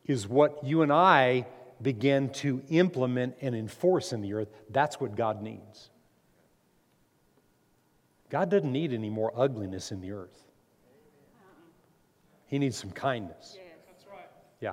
is 0.07 0.26
what 0.26 0.64
you 0.64 0.83
and 0.83 0.92
I 0.92 1.46
begin 1.81 2.31
to 2.31 2.62
implement 2.68 3.37
and 3.40 3.54
enforce 3.54 4.12
in 4.12 4.22
the 4.22 4.35
earth. 4.35 4.48
That's 4.70 5.00
what 5.00 5.14
God 5.14 5.40
needs. 5.40 5.90
God 8.30 8.50
doesn't 8.50 8.70
need 8.70 8.92
any 8.92 9.10
more 9.10 9.32
ugliness 9.34 9.90
in 9.90 10.00
the 10.00 10.12
earth. 10.12 10.44
He 12.46 12.58
needs 12.58 12.76
some 12.76 12.90
kindness. 12.90 13.56
Yeah. 14.60 14.72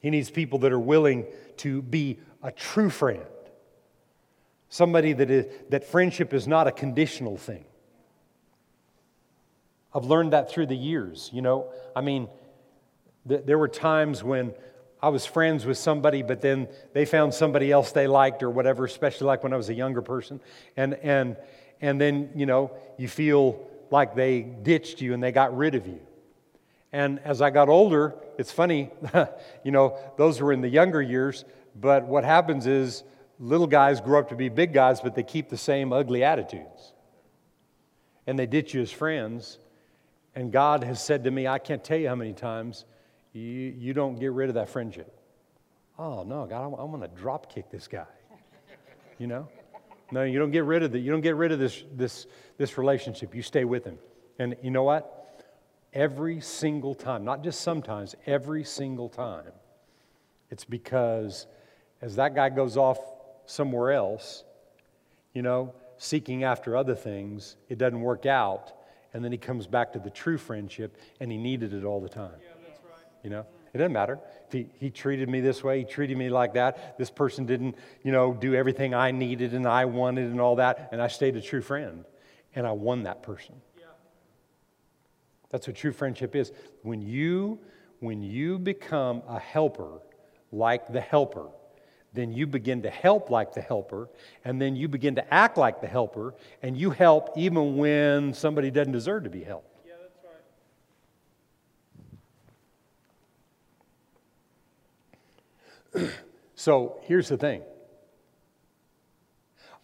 He 0.00 0.10
needs 0.10 0.30
people 0.30 0.58
that 0.60 0.72
are 0.72 0.80
willing 0.80 1.26
to 1.58 1.82
be 1.82 2.18
a 2.42 2.50
true 2.52 2.90
friend, 2.90 3.22
Somebody 4.68 5.12
that, 5.12 5.30
is, 5.30 5.46
that 5.68 5.84
friendship 5.84 6.34
is 6.34 6.48
not 6.48 6.66
a 6.66 6.72
conditional 6.72 7.36
thing. 7.36 7.64
I've 9.94 10.04
learned 10.04 10.32
that 10.32 10.50
through 10.50 10.66
the 10.66 10.76
years. 10.76 11.30
You 11.32 11.42
know, 11.42 11.72
I 11.94 12.00
mean, 12.00 12.26
th- 13.28 13.42
there 13.46 13.56
were 13.56 13.68
times 13.68 14.24
when 14.24 14.52
I 15.00 15.10
was 15.10 15.24
friends 15.24 15.64
with 15.64 15.78
somebody, 15.78 16.22
but 16.22 16.40
then 16.40 16.66
they 16.92 17.04
found 17.04 17.34
somebody 17.34 17.70
else 17.70 17.92
they 17.92 18.08
liked 18.08 18.42
or 18.42 18.50
whatever, 18.50 18.84
especially 18.84 19.28
like 19.28 19.44
when 19.44 19.52
I 19.52 19.56
was 19.56 19.68
a 19.68 19.74
younger 19.74 20.02
person. 20.02 20.40
And, 20.76 20.94
and, 20.94 21.36
and 21.80 22.00
then, 22.00 22.30
you 22.34 22.46
know, 22.46 22.70
you 22.96 23.08
feel 23.08 23.60
like 23.90 24.14
they 24.14 24.42
ditched 24.42 25.00
you 25.00 25.14
and 25.14 25.22
they 25.22 25.32
got 25.32 25.56
rid 25.56 25.74
of 25.74 25.86
you. 25.86 26.00
And 26.92 27.18
as 27.20 27.42
I 27.42 27.50
got 27.50 27.68
older, 27.68 28.14
it's 28.38 28.52
funny, 28.52 28.90
you 29.64 29.72
know, 29.72 29.98
those 30.16 30.40
were 30.40 30.52
in 30.52 30.60
the 30.60 30.68
younger 30.68 31.02
years, 31.02 31.44
but 31.74 32.06
what 32.06 32.24
happens 32.24 32.66
is 32.66 33.02
little 33.38 33.66
guys 33.66 34.00
grow 34.00 34.20
up 34.20 34.28
to 34.28 34.36
be 34.36 34.48
big 34.48 34.72
guys, 34.72 35.00
but 35.00 35.14
they 35.14 35.22
keep 35.22 35.48
the 35.48 35.56
same 35.56 35.92
ugly 35.92 36.22
attitudes. 36.22 36.92
And 38.26 38.38
they 38.38 38.46
ditch 38.46 38.74
you 38.74 38.80
as 38.80 38.90
friends. 38.90 39.58
And 40.34 40.52
God 40.52 40.84
has 40.84 41.04
said 41.04 41.24
to 41.24 41.30
me, 41.30 41.46
I 41.46 41.58
can't 41.58 41.82
tell 41.82 41.98
you 41.98 42.08
how 42.08 42.14
many 42.14 42.32
times, 42.32 42.84
you, 43.32 43.42
you 43.42 43.92
don't 43.92 44.18
get 44.18 44.32
rid 44.32 44.48
of 44.48 44.54
that 44.54 44.68
friendship. 44.68 45.12
Oh, 45.98 46.22
no, 46.22 46.46
God, 46.46 46.66
I'm, 46.66 46.74
I'm 46.74 46.90
going 46.90 47.02
to 47.02 47.16
drop 47.16 47.52
kick 47.52 47.70
this 47.70 47.88
guy. 47.88 48.06
You 49.16 49.28
know? 49.28 49.48
No, 50.14 50.22
you 50.22 50.38
don't 50.38 50.52
get 50.52 50.62
rid 50.62 50.84
of 50.84 50.92
the, 50.92 50.98
you 51.00 51.10
don't 51.10 51.22
get 51.22 51.34
rid 51.34 51.50
of 51.50 51.58
this, 51.58 51.82
this, 51.92 52.28
this 52.56 52.78
relationship. 52.78 53.34
You 53.34 53.42
stay 53.42 53.64
with 53.64 53.84
him. 53.84 53.98
And 54.38 54.54
you 54.62 54.70
know 54.70 54.84
what? 54.84 55.42
Every 55.92 56.40
single 56.40 56.94
time, 56.94 57.24
not 57.24 57.42
just 57.42 57.62
sometimes, 57.62 58.14
every 58.24 58.62
single 58.62 59.08
time, 59.08 59.50
it's 60.52 60.64
because 60.64 61.48
as 62.00 62.14
that 62.14 62.36
guy 62.36 62.48
goes 62.48 62.76
off 62.76 62.98
somewhere 63.46 63.90
else, 63.90 64.44
you 65.32 65.42
know, 65.42 65.74
seeking 65.98 66.44
after 66.44 66.76
other 66.76 66.94
things, 66.94 67.56
it 67.68 67.78
doesn't 67.78 68.00
work 68.00 68.24
out. 68.24 68.72
And 69.14 69.24
then 69.24 69.32
he 69.32 69.38
comes 69.38 69.66
back 69.66 69.92
to 69.94 69.98
the 69.98 70.10
true 70.10 70.38
friendship 70.38 70.96
and 71.18 71.32
he 71.32 71.38
needed 71.38 71.74
it 71.74 71.82
all 71.82 72.00
the 72.00 72.08
time. 72.08 72.38
Yeah, 72.40 72.50
that's 72.68 72.80
right. 72.84 73.04
You 73.24 73.30
know, 73.30 73.46
it 73.74 73.78
doesn't 73.78 73.92
matter. 73.92 74.20
If 74.46 74.52
he, 74.52 74.66
he 74.78 74.90
treated 74.90 75.28
me 75.28 75.40
this 75.40 75.64
way, 75.64 75.80
he 75.80 75.84
treated 75.84 76.16
me 76.16 76.30
like 76.30 76.54
that. 76.54 76.96
This 76.96 77.10
person 77.10 77.44
didn't, 77.44 77.76
you 78.02 78.12
know, 78.12 78.32
do 78.32 78.54
everything 78.54 78.94
I 78.94 79.10
needed 79.10 79.52
and 79.52 79.66
I 79.66 79.84
wanted 79.84 80.30
and 80.30 80.40
all 80.40 80.56
that. 80.56 80.90
And 80.92 81.02
I 81.02 81.08
stayed 81.08 81.36
a 81.36 81.40
true 81.40 81.60
friend 81.60 82.04
and 82.54 82.66
I 82.66 82.72
won 82.72 83.02
that 83.02 83.22
person. 83.22 83.56
Yeah. 83.76 83.86
That's 85.50 85.66
what 85.66 85.74
true 85.76 85.92
friendship 85.92 86.36
is. 86.36 86.52
When 86.82 87.02
you, 87.02 87.58
when 87.98 88.22
you 88.22 88.58
become 88.58 89.22
a 89.28 89.40
helper 89.40 90.00
like 90.52 90.92
the 90.92 91.00
helper, 91.00 91.48
then 92.12 92.32
you 92.32 92.46
begin 92.46 92.82
to 92.82 92.90
help 92.90 93.28
like 93.28 93.54
the 93.54 93.60
helper, 93.60 94.08
and 94.44 94.62
then 94.62 94.76
you 94.76 94.86
begin 94.86 95.16
to 95.16 95.34
act 95.34 95.58
like 95.58 95.80
the 95.80 95.88
helper, 95.88 96.32
and 96.62 96.76
you 96.76 96.90
help 96.90 97.36
even 97.36 97.76
when 97.76 98.32
somebody 98.32 98.70
doesn't 98.70 98.92
deserve 98.92 99.24
to 99.24 99.30
be 99.30 99.42
helped. 99.42 99.68
Yeah, 99.84 99.94
that's 100.00 100.16
right. 100.24 100.34
So 106.54 106.98
here's 107.02 107.28
the 107.28 107.36
thing 107.36 107.62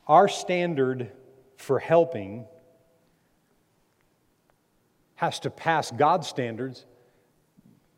our 0.07 0.29
standard 0.29 1.13
for 1.57 1.79
helping 1.79 2.47
has 5.15 5.39
to 5.41 5.51
pass 5.51 5.91
God's 5.91 6.27
standards, 6.27 6.87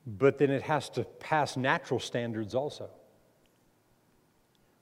but 0.06 0.38
then 0.38 0.50
it 0.50 0.62
has 0.62 0.90
to 0.90 1.04
pass 1.04 1.56
natural 1.56 2.00
standards 2.00 2.54
also. 2.54 2.90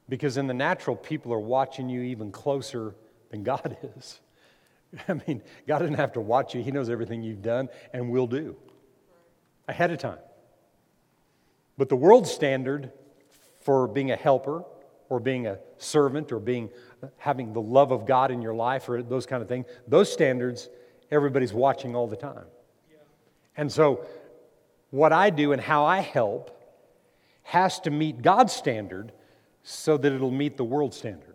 Because 0.08 0.38
in 0.38 0.46
the 0.46 0.54
natural, 0.54 0.96
people 0.96 1.32
are 1.32 1.38
watching 1.38 1.88
you 1.88 2.00
even 2.00 2.32
closer 2.32 2.94
than 3.30 3.42
God 3.42 3.76
is. 3.96 4.20
I 5.06 5.20
mean, 5.26 5.42
God 5.68 5.80
doesn't 5.80 5.94
have 5.94 6.14
to 6.14 6.20
watch 6.20 6.54
you, 6.54 6.62
He 6.62 6.70
knows 6.70 6.88
everything 6.88 7.22
you've 7.22 7.42
done 7.42 7.68
and 7.92 8.10
will 8.10 8.26
do 8.26 8.56
ahead 9.68 9.90
of 9.90 9.98
time. 9.98 10.18
But 11.78 11.88
the 11.88 11.96
world 11.96 12.26
standard 12.26 12.90
for 13.60 13.86
being 13.86 14.10
a 14.10 14.16
helper 14.16 14.64
or 15.08 15.20
being 15.20 15.46
a 15.46 15.58
servant 15.78 16.32
or 16.32 16.38
being 16.38 16.70
having 17.18 17.52
the 17.52 17.60
love 17.60 17.92
of 17.92 18.06
God 18.06 18.30
in 18.30 18.42
your 18.42 18.54
life 18.54 18.88
or 18.88 19.02
those 19.02 19.26
kind 19.26 19.42
of 19.42 19.48
things, 19.48 19.66
those 19.86 20.12
standards 20.12 20.68
everybody's 21.10 21.52
watching 21.52 21.96
all 21.96 22.06
the 22.06 22.16
time. 22.16 22.44
And 23.56 23.70
so 23.70 24.06
what 24.90 25.12
I 25.12 25.30
do 25.30 25.52
and 25.52 25.60
how 25.60 25.84
I 25.84 26.00
help 26.00 26.56
has 27.42 27.80
to 27.80 27.90
meet 27.90 28.22
God's 28.22 28.52
standard 28.52 29.12
so 29.62 29.96
that 29.96 30.12
it'll 30.12 30.30
meet 30.30 30.56
the 30.56 30.64
world 30.64 30.94
standard. 30.94 31.34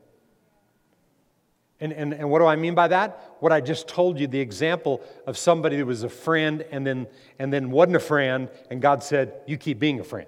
And, 1.80 1.92
and, 1.92 2.14
and 2.14 2.30
what 2.30 2.40
do 2.40 2.46
I 2.46 2.56
mean 2.56 2.74
by 2.74 2.88
that? 2.88 3.36
What 3.40 3.52
I 3.52 3.60
just 3.60 3.88
told 3.88 4.18
you, 4.18 4.28
the 4.28 4.40
example 4.40 5.02
of 5.28 5.38
somebody 5.38 5.76
that 5.78 5.86
was 5.86 6.04
a 6.04 6.10
friend 6.10 6.66
and 6.72 6.88
then, 6.88 7.08
and 7.38 7.52
then 7.52 7.70
wasn't 7.70 7.98
a 7.98 8.00
friend, 8.00 8.50
and 8.72 8.82
God 8.82 9.04
said, 9.04 9.34
You 9.46 9.58
keep 9.58 9.78
being 9.78 10.00
a 10.00 10.04
friend. 10.04 10.28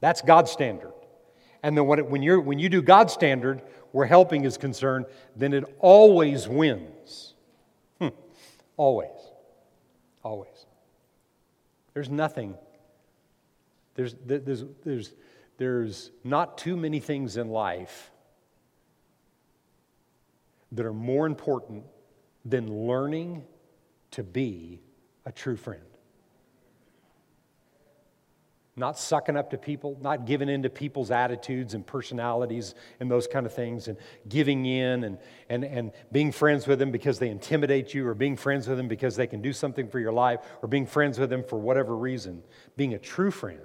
That's 0.00 0.22
God's 0.22 0.50
standard. 0.50 0.91
And 1.62 1.76
then 1.76 1.86
when, 1.86 2.22
you're, 2.22 2.40
when 2.40 2.58
you 2.58 2.68
do 2.68 2.82
God's 2.82 3.12
standard, 3.12 3.62
where 3.92 4.06
helping 4.06 4.44
is 4.44 4.56
concerned, 4.56 5.06
then 5.36 5.52
it 5.52 5.64
always 5.78 6.48
wins. 6.48 7.34
Hmm. 8.00 8.08
Always. 8.76 9.10
Always. 10.24 10.66
There's 11.94 12.10
nothing. 12.10 12.56
There's, 13.94 14.14
there's, 14.24 14.64
there's, 14.84 15.12
there's 15.58 16.10
not 16.24 16.58
too 16.58 16.76
many 16.76 17.00
things 17.00 17.36
in 17.36 17.48
life 17.48 18.10
that 20.72 20.86
are 20.86 20.94
more 20.94 21.26
important 21.26 21.84
than 22.44 22.86
learning 22.86 23.44
to 24.12 24.22
be 24.22 24.80
a 25.26 25.32
true 25.32 25.56
friend. 25.56 25.82
Not 28.74 28.98
sucking 28.98 29.36
up 29.36 29.50
to 29.50 29.58
people, 29.58 29.98
not 30.00 30.24
giving 30.24 30.48
in 30.48 30.62
to 30.62 30.70
people's 30.70 31.10
attitudes 31.10 31.74
and 31.74 31.86
personalities 31.86 32.74
and 33.00 33.10
those 33.10 33.26
kind 33.26 33.44
of 33.44 33.52
things, 33.52 33.86
and 33.86 33.98
giving 34.30 34.64
in 34.64 35.04
and, 35.04 35.18
and, 35.50 35.64
and 35.64 35.92
being 36.10 36.32
friends 36.32 36.66
with 36.66 36.78
them 36.78 36.90
because 36.90 37.18
they 37.18 37.28
intimidate 37.28 37.92
you, 37.92 38.06
or 38.08 38.14
being 38.14 38.34
friends 38.34 38.66
with 38.66 38.78
them 38.78 38.88
because 38.88 39.14
they 39.14 39.26
can 39.26 39.42
do 39.42 39.52
something 39.52 39.88
for 39.88 39.98
your 39.98 40.12
life, 40.12 40.40
or 40.62 40.68
being 40.68 40.86
friends 40.86 41.18
with 41.18 41.28
them 41.28 41.44
for 41.44 41.58
whatever 41.58 41.94
reason. 41.94 42.42
Being 42.76 42.94
a 42.94 42.98
true 42.98 43.30
friend 43.30 43.60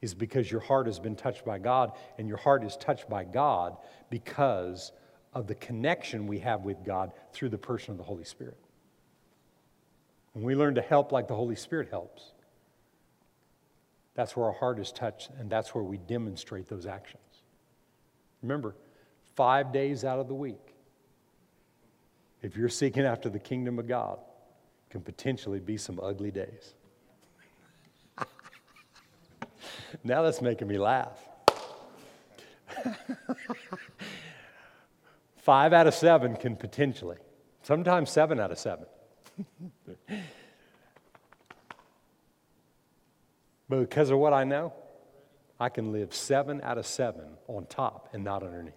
is 0.00 0.14
because 0.14 0.50
your 0.52 0.60
heart 0.60 0.86
has 0.86 1.00
been 1.00 1.16
touched 1.16 1.44
by 1.44 1.58
God, 1.58 1.92
and 2.16 2.28
your 2.28 2.36
heart 2.36 2.62
is 2.62 2.76
touched 2.76 3.08
by 3.08 3.24
God 3.24 3.76
because 4.08 4.92
of 5.32 5.48
the 5.48 5.54
connection 5.56 6.28
we 6.28 6.38
have 6.38 6.60
with 6.60 6.84
God 6.84 7.10
through 7.32 7.48
the 7.48 7.58
person 7.58 7.90
of 7.90 7.98
the 7.98 8.04
Holy 8.04 8.22
Spirit. 8.22 8.58
When 10.32 10.44
we 10.44 10.54
learn 10.54 10.76
to 10.76 10.82
help 10.82 11.10
like 11.10 11.26
the 11.26 11.34
Holy 11.34 11.56
Spirit 11.56 11.88
helps, 11.90 12.33
that's 14.14 14.36
where 14.36 14.46
our 14.46 14.52
heart 14.52 14.78
is 14.78 14.92
touched, 14.92 15.30
and 15.38 15.50
that's 15.50 15.74
where 15.74 15.84
we 15.84 15.96
demonstrate 15.98 16.68
those 16.68 16.86
actions. 16.86 17.22
Remember, 18.42 18.76
five 19.34 19.72
days 19.72 20.04
out 20.04 20.18
of 20.18 20.28
the 20.28 20.34
week, 20.34 20.74
if 22.42 22.56
you're 22.56 22.68
seeking 22.68 23.04
after 23.04 23.28
the 23.28 23.38
kingdom 23.38 23.78
of 23.78 23.88
God, 23.88 24.18
can 24.90 25.00
potentially 25.00 25.58
be 25.58 25.76
some 25.76 25.98
ugly 26.00 26.30
days. 26.30 26.74
now 30.04 30.22
that's 30.22 30.40
making 30.40 30.68
me 30.68 30.78
laugh. 30.78 31.18
Five 35.36 35.72
out 35.72 35.86
of 35.86 35.94
seven 35.94 36.36
can 36.36 36.56
potentially, 36.56 37.16
sometimes 37.62 38.10
seven 38.10 38.38
out 38.40 38.50
of 38.52 38.58
seven. 38.58 38.86
but 43.68 43.80
because 43.80 44.10
of 44.10 44.18
what 44.18 44.32
I 44.32 44.44
know, 44.44 44.72
I 45.58 45.68
can 45.68 45.92
live 45.92 46.14
seven 46.14 46.60
out 46.62 46.78
of 46.78 46.86
seven 46.86 47.24
on 47.48 47.66
top 47.66 48.10
and 48.12 48.24
not 48.24 48.42
underneath. 48.42 48.74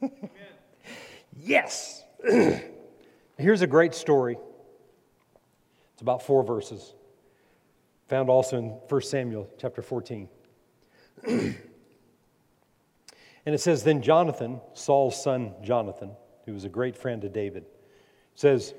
That's 0.00 0.10
right. 0.10 0.30
yes! 1.42 2.04
Here's 3.38 3.62
a 3.62 3.66
great 3.66 3.94
story. 3.94 4.36
It's 5.94 6.02
about 6.02 6.22
four 6.22 6.42
verses 6.44 6.94
found 8.08 8.28
also 8.28 8.58
in 8.58 8.64
1 8.66 9.02
Samuel 9.02 9.48
chapter 9.58 9.82
14. 9.82 10.28
and 11.26 11.56
it 13.46 13.60
says, 13.60 13.82
Then 13.82 14.02
Jonathan, 14.02 14.60
Saul's 14.74 15.20
son 15.20 15.54
Jonathan, 15.62 16.10
who 16.44 16.52
was 16.52 16.64
a 16.64 16.68
great 16.68 16.96
friend 16.96 17.22
to 17.22 17.28
David, 17.28 17.64
says, 18.34 18.74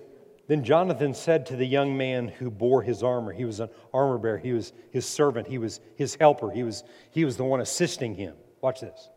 Then 0.47 0.63
Jonathan 0.63 1.13
said 1.13 1.47
to 1.47 1.55
the 1.55 1.65
young 1.65 1.97
man 1.97 2.27
who 2.27 2.51
bore 2.51 2.83
his 2.83 3.01
armor, 3.01 3.31
he 3.31 3.45
was 3.45 3.59
an 3.59 3.69
armor 3.93 4.17
bearer, 4.17 4.37
he 4.37 4.53
was 4.53 4.73
his 4.91 5.05
servant, 5.05 5.47
he 5.47 5.57
was 5.57 5.79
his 5.95 6.15
helper, 6.15 6.51
he 6.51 6.63
was, 6.63 6.83
he 7.11 7.25
was 7.25 7.37
the 7.37 7.43
one 7.43 7.61
assisting 7.61 8.15
him. 8.15 8.35
Watch 8.61 8.81
this. 8.81 9.09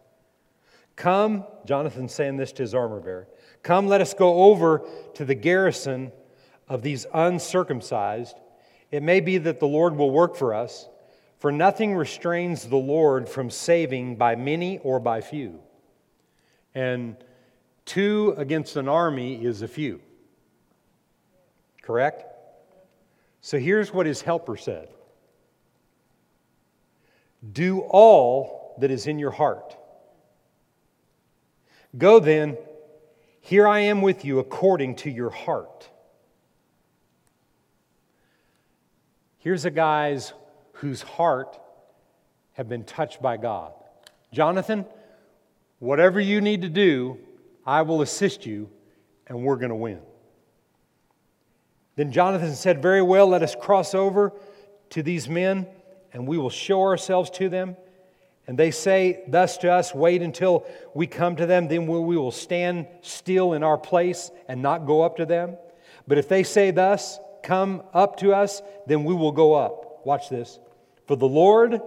Come, 0.97 1.45
Jonathan 1.67 2.09
saying 2.09 2.39
this 2.39 2.53
to 2.53 2.63
his 2.63 2.75
armor 2.75 3.01
bearer, 3.01 3.29
come, 3.63 3.87
let 3.87 4.01
us 4.01 4.15
go 4.15 4.45
over 4.45 4.87
to 5.15 5.25
the 5.25 5.35
garrison 5.35 6.13
of 6.69 6.83
these 6.83 7.07
uncircumcised 7.13 8.37
it 8.91 9.03
may 9.03 9.21
be 9.21 9.39
that 9.39 9.61
the 9.61 9.67
Lord 9.67 9.97
will 9.97 10.11
work 10.11 10.37
for 10.37 10.55
us, 10.55 10.89
for 11.39 11.53
nothing 11.53 11.95
restrains 11.95 12.67
the 12.67 12.77
Lord 12.77 13.29
from 13.29 13.51
saving 13.51 14.17
by 14.17 14.35
many 14.35 14.79
or 14.79 14.99
by 14.99 15.21
few. 15.21 15.61
And 16.75 17.17
two 17.85 18.35
against 18.37 18.77
an 18.77 18.89
army 18.89 19.45
is 19.45 19.63
a 19.63 19.69
few. 19.69 20.01
Correct? 21.89 22.23
So 23.41 23.59
here's 23.59 23.95
what 23.95 24.05
his 24.05 24.21
helper 24.21 24.59
said 24.59 24.91
Do 27.51 27.81
all 27.81 28.75
that 28.79 28.91
is 28.91 29.07
in 29.07 29.19
your 29.19 29.31
heart. 29.31 29.75
Go 31.97 32.21
then, 32.21 32.59
here 33.41 33.67
I 33.67 33.81
am 33.81 34.03
with 34.03 34.23
you 34.27 34.39
according 34.39 34.97
to 34.97 35.11
your 35.11 35.31
heart. 35.31 35.89
Here's 39.39 39.65
a 39.65 39.71
guy's 39.71 40.35
whose 40.73 41.01
heart 41.01 41.59
have 42.53 42.69
been 42.69 42.85
touched 42.85 43.23
by 43.23 43.39
God. 43.39 43.73
Jonathan, 44.31 44.85
whatever 45.79 46.21
you 46.21 46.43
need 46.43 46.61
to 46.61 46.69
do, 46.69 47.19
I 47.65 47.81
will 47.81 48.03
assist 48.03 48.45
you, 48.45 48.69
and 49.27 49.43
we're 49.43 49.57
going 49.57 49.71
to 49.71 49.75
win. 49.75 50.03
Then 51.99 52.13
Jonathan 52.13 52.55
said, 52.55 52.81
Very 52.81 53.03
well, 53.03 53.27
let 53.27 53.43
us 53.43 53.57
cross 53.57 53.93
over 53.93 54.33
to 54.91 55.03
these 55.03 55.29
men, 55.29 55.67
and 56.13 56.29
we 56.29 56.39
will 56.39 56.49
show 56.49 56.83
ourselves 56.83 57.29
to 57.31 57.49
them. 57.49 57.77
And 58.47 58.57
they 58.57 58.71
say 58.71 59.25
thus 59.27 59.57
to 59.59 59.73
us, 59.73 59.93
Wait 59.93 60.23
until 60.23 60.65
we 60.95 61.09
come 61.09 61.35
to 61.35 61.45
them, 61.45 61.67
then 61.67 61.89
we 61.89 61.99
will 61.99 62.31
stand 62.31 62.87
still 63.03 63.53
in 63.53 63.65
our 63.65 63.77
place 63.77 64.31
and 64.47 64.63
not 64.63 64.87
go 64.87 65.03
up 65.03 65.17
to 65.17 65.27
them. 65.27 65.57
But 66.07 66.19
if 66.19 66.29
they 66.29 66.45
say 66.45 66.71
thus, 66.71 67.19
Come 67.43 67.83
up 67.93 68.19
to 68.19 68.33
us, 68.33 68.63
then 68.87 69.03
we 69.03 69.13
will 69.13 69.33
go 69.33 69.55
up. 69.55 70.07
Watch 70.07 70.29
this. 70.29 70.61
For 71.09 71.17
the 71.17 71.27
Lord 71.27 71.81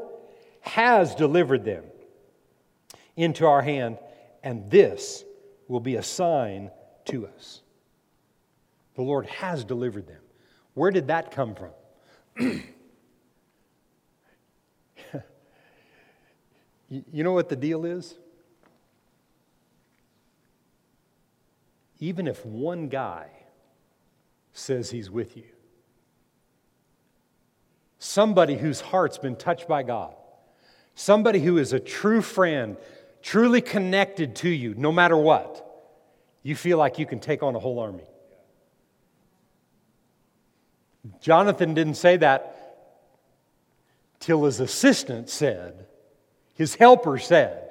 has 0.59 1.15
delivered 1.15 1.63
them 1.63 1.85
into 3.15 3.45
our 3.45 3.61
hand, 3.61 3.97
and 4.43 4.69
this 4.69 5.23
will 5.69 5.79
be 5.79 5.95
a 5.95 6.03
sign 6.03 6.69
to 7.05 7.27
us. 7.27 7.61
The 8.95 9.01
Lord 9.01 9.25
has 9.27 9.63
delivered 9.63 10.07
them. 10.07 10.21
Where 10.73 10.91
did 10.91 11.07
that 11.07 11.31
come 11.31 11.55
from? 11.55 11.71
you 16.89 17.23
know 17.23 17.33
what 17.33 17.49
the 17.49 17.55
deal 17.55 17.85
is? 17.85 18.15
Even 21.99 22.27
if 22.27 22.45
one 22.45 22.87
guy 22.89 23.27
says 24.53 24.89
he's 24.89 25.09
with 25.09 25.37
you, 25.37 25.45
somebody 27.99 28.57
whose 28.57 28.81
heart's 28.81 29.17
been 29.17 29.35
touched 29.35 29.67
by 29.67 29.83
God, 29.83 30.15
somebody 30.95 31.39
who 31.39 31.57
is 31.57 31.73
a 31.73 31.79
true 31.79 32.21
friend, 32.21 32.75
truly 33.21 33.61
connected 33.61 34.35
to 34.37 34.49
you, 34.49 34.73
no 34.75 34.91
matter 34.91 35.15
what, 35.15 35.67
you 36.43 36.55
feel 36.55 36.77
like 36.77 36.97
you 36.97 37.05
can 37.05 37.19
take 37.19 37.43
on 37.43 37.55
a 37.55 37.59
whole 37.59 37.79
army. 37.79 38.03
Jonathan 41.19 41.73
didn't 41.73 41.95
say 41.95 42.17
that 42.17 42.57
till 44.19 44.45
his 44.45 44.59
assistant 44.59 45.29
said, 45.29 45.87
his 46.53 46.75
helper 46.75 47.17
said, 47.17 47.69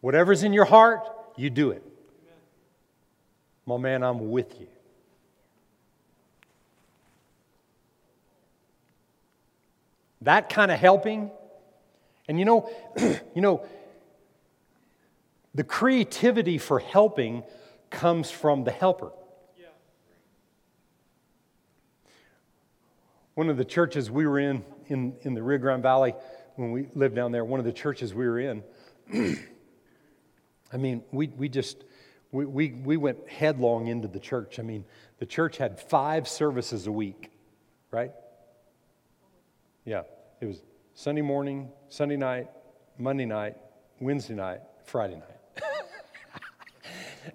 Whatever's 0.00 0.42
in 0.42 0.52
your 0.52 0.64
heart, 0.64 1.06
you 1.36 1.50
do 1.50 1.70
it. 1.70 1.84
My 3.66 3.76
man, 3.76 4.02
I'm 4.02 4.30
with 4.30 4.58
you. 4.58 4.66
That 10.22 10.48
kind 10.48 10.70
of 10.70 10.78
helping. 10.78 11.30
And 12.28 12.38
you 12.38 12.44
know, 12.44 12.70
you 13.34 13.42
know, 13.42 13.64
the 15.54 15.64
creativity 15.64 16.58
for 16.58 16.78
helping 16.78 17.42
comes 17.90 18.30
from 18.30 18.64
the 18.64 18.70
helper. 18.70 19.12
One 23.34 23.48
of 23.48 23.56
the 23.56 23.64
churches 23.64 24.10
we 24.10 24.26
were 24.26 24.38
in, 24.38 24.64
in, 24.88 25.14
in 25.22 25.34
the 25.34 25.42
Rio 25.42 25.58
Grande 25.58 25.82
Valley, 25.82 26.14
when 26.56 26.72
we 26.72 26.88
lived 26.94 27.14
down 27.14 27.32
there, 27.32 27.44
one 27.44 27.60
of 27.60 27.66
the 27.66 27.72
churches 27.72 28.14
we 28.14 28.26
were 28.26 28.40
in, 28.40 28.62
I 30.72 30.76
mean, 30.76 31.02
we, 31.10 31.28
we 31.28 31.48
just, 31.48 31.84
we, 32.32 32.44
we, 32.44 32.70
we 32.72 32.96
went 32.96 33.28
headlong 33.28 33.86
into 33.86 34.08
the 34.08 34.20
church. 34.20 34.58
I 34.58 34.62
mean, 34.62 34.84
the 35.18 35.26
church 35.26 35.56
had 35.56 35.80
five 35.80 36.28
services 36.28 36.86
a 36.86 36.92
week, 36.92 37.30
right? 37.90 38.12
Yeah, 39.84 40.02
it 40.40 40.46
was 40.46 40.62
Sunday 40.94 41.22
morning, 41.22 41.70
Sunday 41.88 42.16
night, 42.16 42.48
Monday 42.98 43.26
night, 43.26 43.56
Wednesday 44.00 44.34
night, 44.34 44.60
Friday 44.84 45.16
night. 45.16 45.64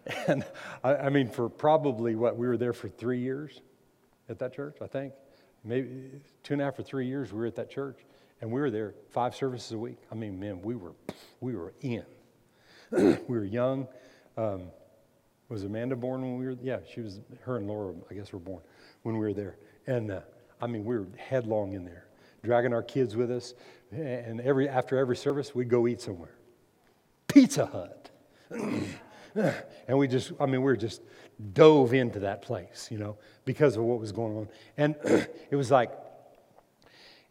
and 0.28 0.46
I, 0.84 0.96
I, 0.96 1.10
mean, 1.10 1.30
for 1.30 1.50
probably 1.50 2.16
what, 2.16 2.38
we 2.38 2.48
were 2.48 2.58
there 2.58 2.74
for 2.74 2.90
three 2.90 3.20
years 3.20 3.62
at 4.30 4.40
that 4.40 4.54
church, 4.54 4.78
I 4.82 4.88
think. 4.88 5.14
Maybe 5.66 6.12
two 6.44 6.54
and 6.54 6.62
a 6.62 6.66
half 6.66 6.78
or 6.78 6.84
three 6.84 7.08
years 7.08 7.34
we 7.34 7.40
were 7.40 7.48
at 7.48 7.56
that 7.56 7.70
church. 7.70 7.98
And 8.42 8.52
we 8.52 8.62
were 8.62 8.70
there 8.70 8.94
five 9.10 9.36
services 9.36 9.72
a 9.72 9.78
week. 9.78 9.98
I 10.12 10.16
mean, 10.16 10.40
man, 10.40 10.62
we 10.62 10.76
were, 10.76 10.94
we 11.40 11.56
were 11.56 11.74
in. 11.82 12.06
we 12.92 13.18
were 13.28 13.46
young. 13.46 13.88
Um, 14.38 14.64
was 15.50 15.64
Amanda 15.64 15.96
born 15.96 16.22
when 16.22 16.38
we 16.38 16.46
were? 16.46 16.58
Yeah, 16.62 16.80
she 16.92 17.02
was. 17.02 17.22
Her 17.42 17.58
and 17.58 17.68
Laura, 17.68 17.94
I 18.10 18.14
guess, 18.14 18.34
were 18.34 18.40
born 18.40 18.62
when 19.04 19.18
we 19.18 19.26
were 19.26 19.34
there. 19.34 19.58
And 19.88 20.12
uh, 20.12 20.22
I 20.62 20.68
mean, 20.68 20.86
we 20.86 20.98
were 20.98 21.08
headlong 21.18 21.74
in 21.74 21.86
there, 21.86 22.08
dragging 22.44 22.74
our 22.74 22.84
kids 22.84 23.16
with 23.16 23.32
us. 23.32 23.54
And 23.92 24.42
every 24.42 24.68
after 24.68 24.98
every 24.98 25.16
service, 25.16 25.54
we'd 25.56 25.70
go 25.70 25.88
eat 25.88 26.02
somewhere. 26.02 26.36
Pizza 27.28 27.66
Hut. 27.66 28.10
and 29.88 29.98
we 29.98 30.08
just, 30.08 30.32
I 30.40 30.46
mean, 30.46 30.62
we 30.62 30.66
were 30.66 30.78
just 30.78 31.02
dove 31.54 31.94
into 31.94 32.20
that 32.20 32.42
place, 32.42 32.88
you 32.90 32.98
know, 32.98 33.18
because 33.44 33.76
of 33.76 33.84
what 33.84 34.00
was 34.00 34.12
going 34.12 34.38
on. 34.38 34.48
And 34.78 34.96
it 35.52 35.56
was 35.56 35.70
like, 35.72 35.92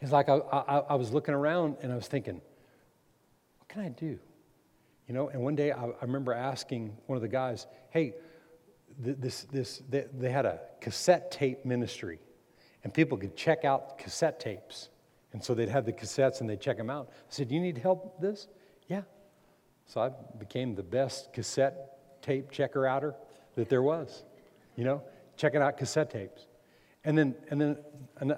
it's 0.00 0.12
like 0.12 0.28
I, 0.28 0.36
I, 0.36 0.78
I, 0.80 0.94
was 0.96 1.12
looking 1.12 1.34
around 1.34 1.76
and 1.80 1.90
I 1.90 1.96
was 1.96 2.06
thinking, 2.06 2.42
what 3.58 3.68
can 3.68 3.82
I 3.82 3.88
do? 3.88 4.18
You 5.08 5.14
know, 5.14 5.28
and 5.28 5.42
one 5.42 5.54
day 5.54 5.72
I, 5.72 5.84
I 5.86 6.02
remember 6.02 6.34
asking 6.34 6.94
one 7.06 7.16
of 7.16 7.22
the 7.22 7.28
guys, 7.28 7.66
hey, 7.90 8.14
this, 8.98 9.44
this, 9.44 9.82
they, 9.88 10.04
they 10.12 10.30
had 10.30 10.44
a 10.44 10.60
cassette 10.80 11.30
tape 11.30 11.64
ministry, 11.64 12.20
and 12.84 12.92
people 12.92 13.16
could 13.16 13.34
check 13.34 13.64
out 13.64 13.98
cassette 13.98 14.38
tapes. 14.38 14.90
And 15.32 15.42
so 15.42 15.54
they'd 15.54 15.68
have 15.68 15.84
the 15.84 15.92
cassettes 15.92 16.40
and 16.40 16.48
they'd 16.48 16.60
check 16.60 16.76
them 16.76 16.90
out. 16.90 17.08
I 17.10 17.16
said, 17.28 17.48
Do 17.48 17.56
you 17.56 17.60
need 17.60 17.76
help 17.76 18.04
with 18.04 18.20
this? 18.20 18.46
Yeah. 18.86 19.02
So 19.86 20.00
I 20.00 20.10
became 20.38 20.76
the 20.76 20.84
best 20.84 21.32
cassette 21.32 21.93
tape 22.24 22.50
checker 22.50 22.86
outer 22.86 23.14
that 23.54 23.68
there 23.68 23.82
was, 23.82 24.24
you 24.76 24.84
know, 24.84 25.02
checking 25.36 25.60
out 25.60 25.76
cassette 25.76 26.10
tapes. 26.10 26.46
And 27.04 27.16
then, 27.16 27.34
and 27.50 27.60
then 27.60 27.76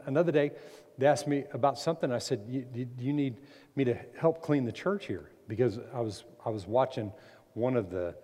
another 0.07 0.33
day, 0.33 0.51
they 0.99 1.07
asked 1.07 1.29
me 1.29 1.44
about 1.53 1.79
something. 1.79 2.11
I 2.11 2.18
said, 2.18 2.51
Do 2.72 2.87
you 2.99 3.12
need 3.12 3.37
me 3.77 3.85
to 3.85 3.96
help 4.18 4.42
clean 4.42 4.64
the 4.64 4.72
church 4.72 5.07
here? 5.07 5.31
Because 5.46 5.79
I 5.94 6.01
was, 6.01 6.25
I 6.44 6.51
was 6.51 6.66
watching 6.66 7.12
one 7.55 7.77
of 7.77 7.90
the 7.90 8.16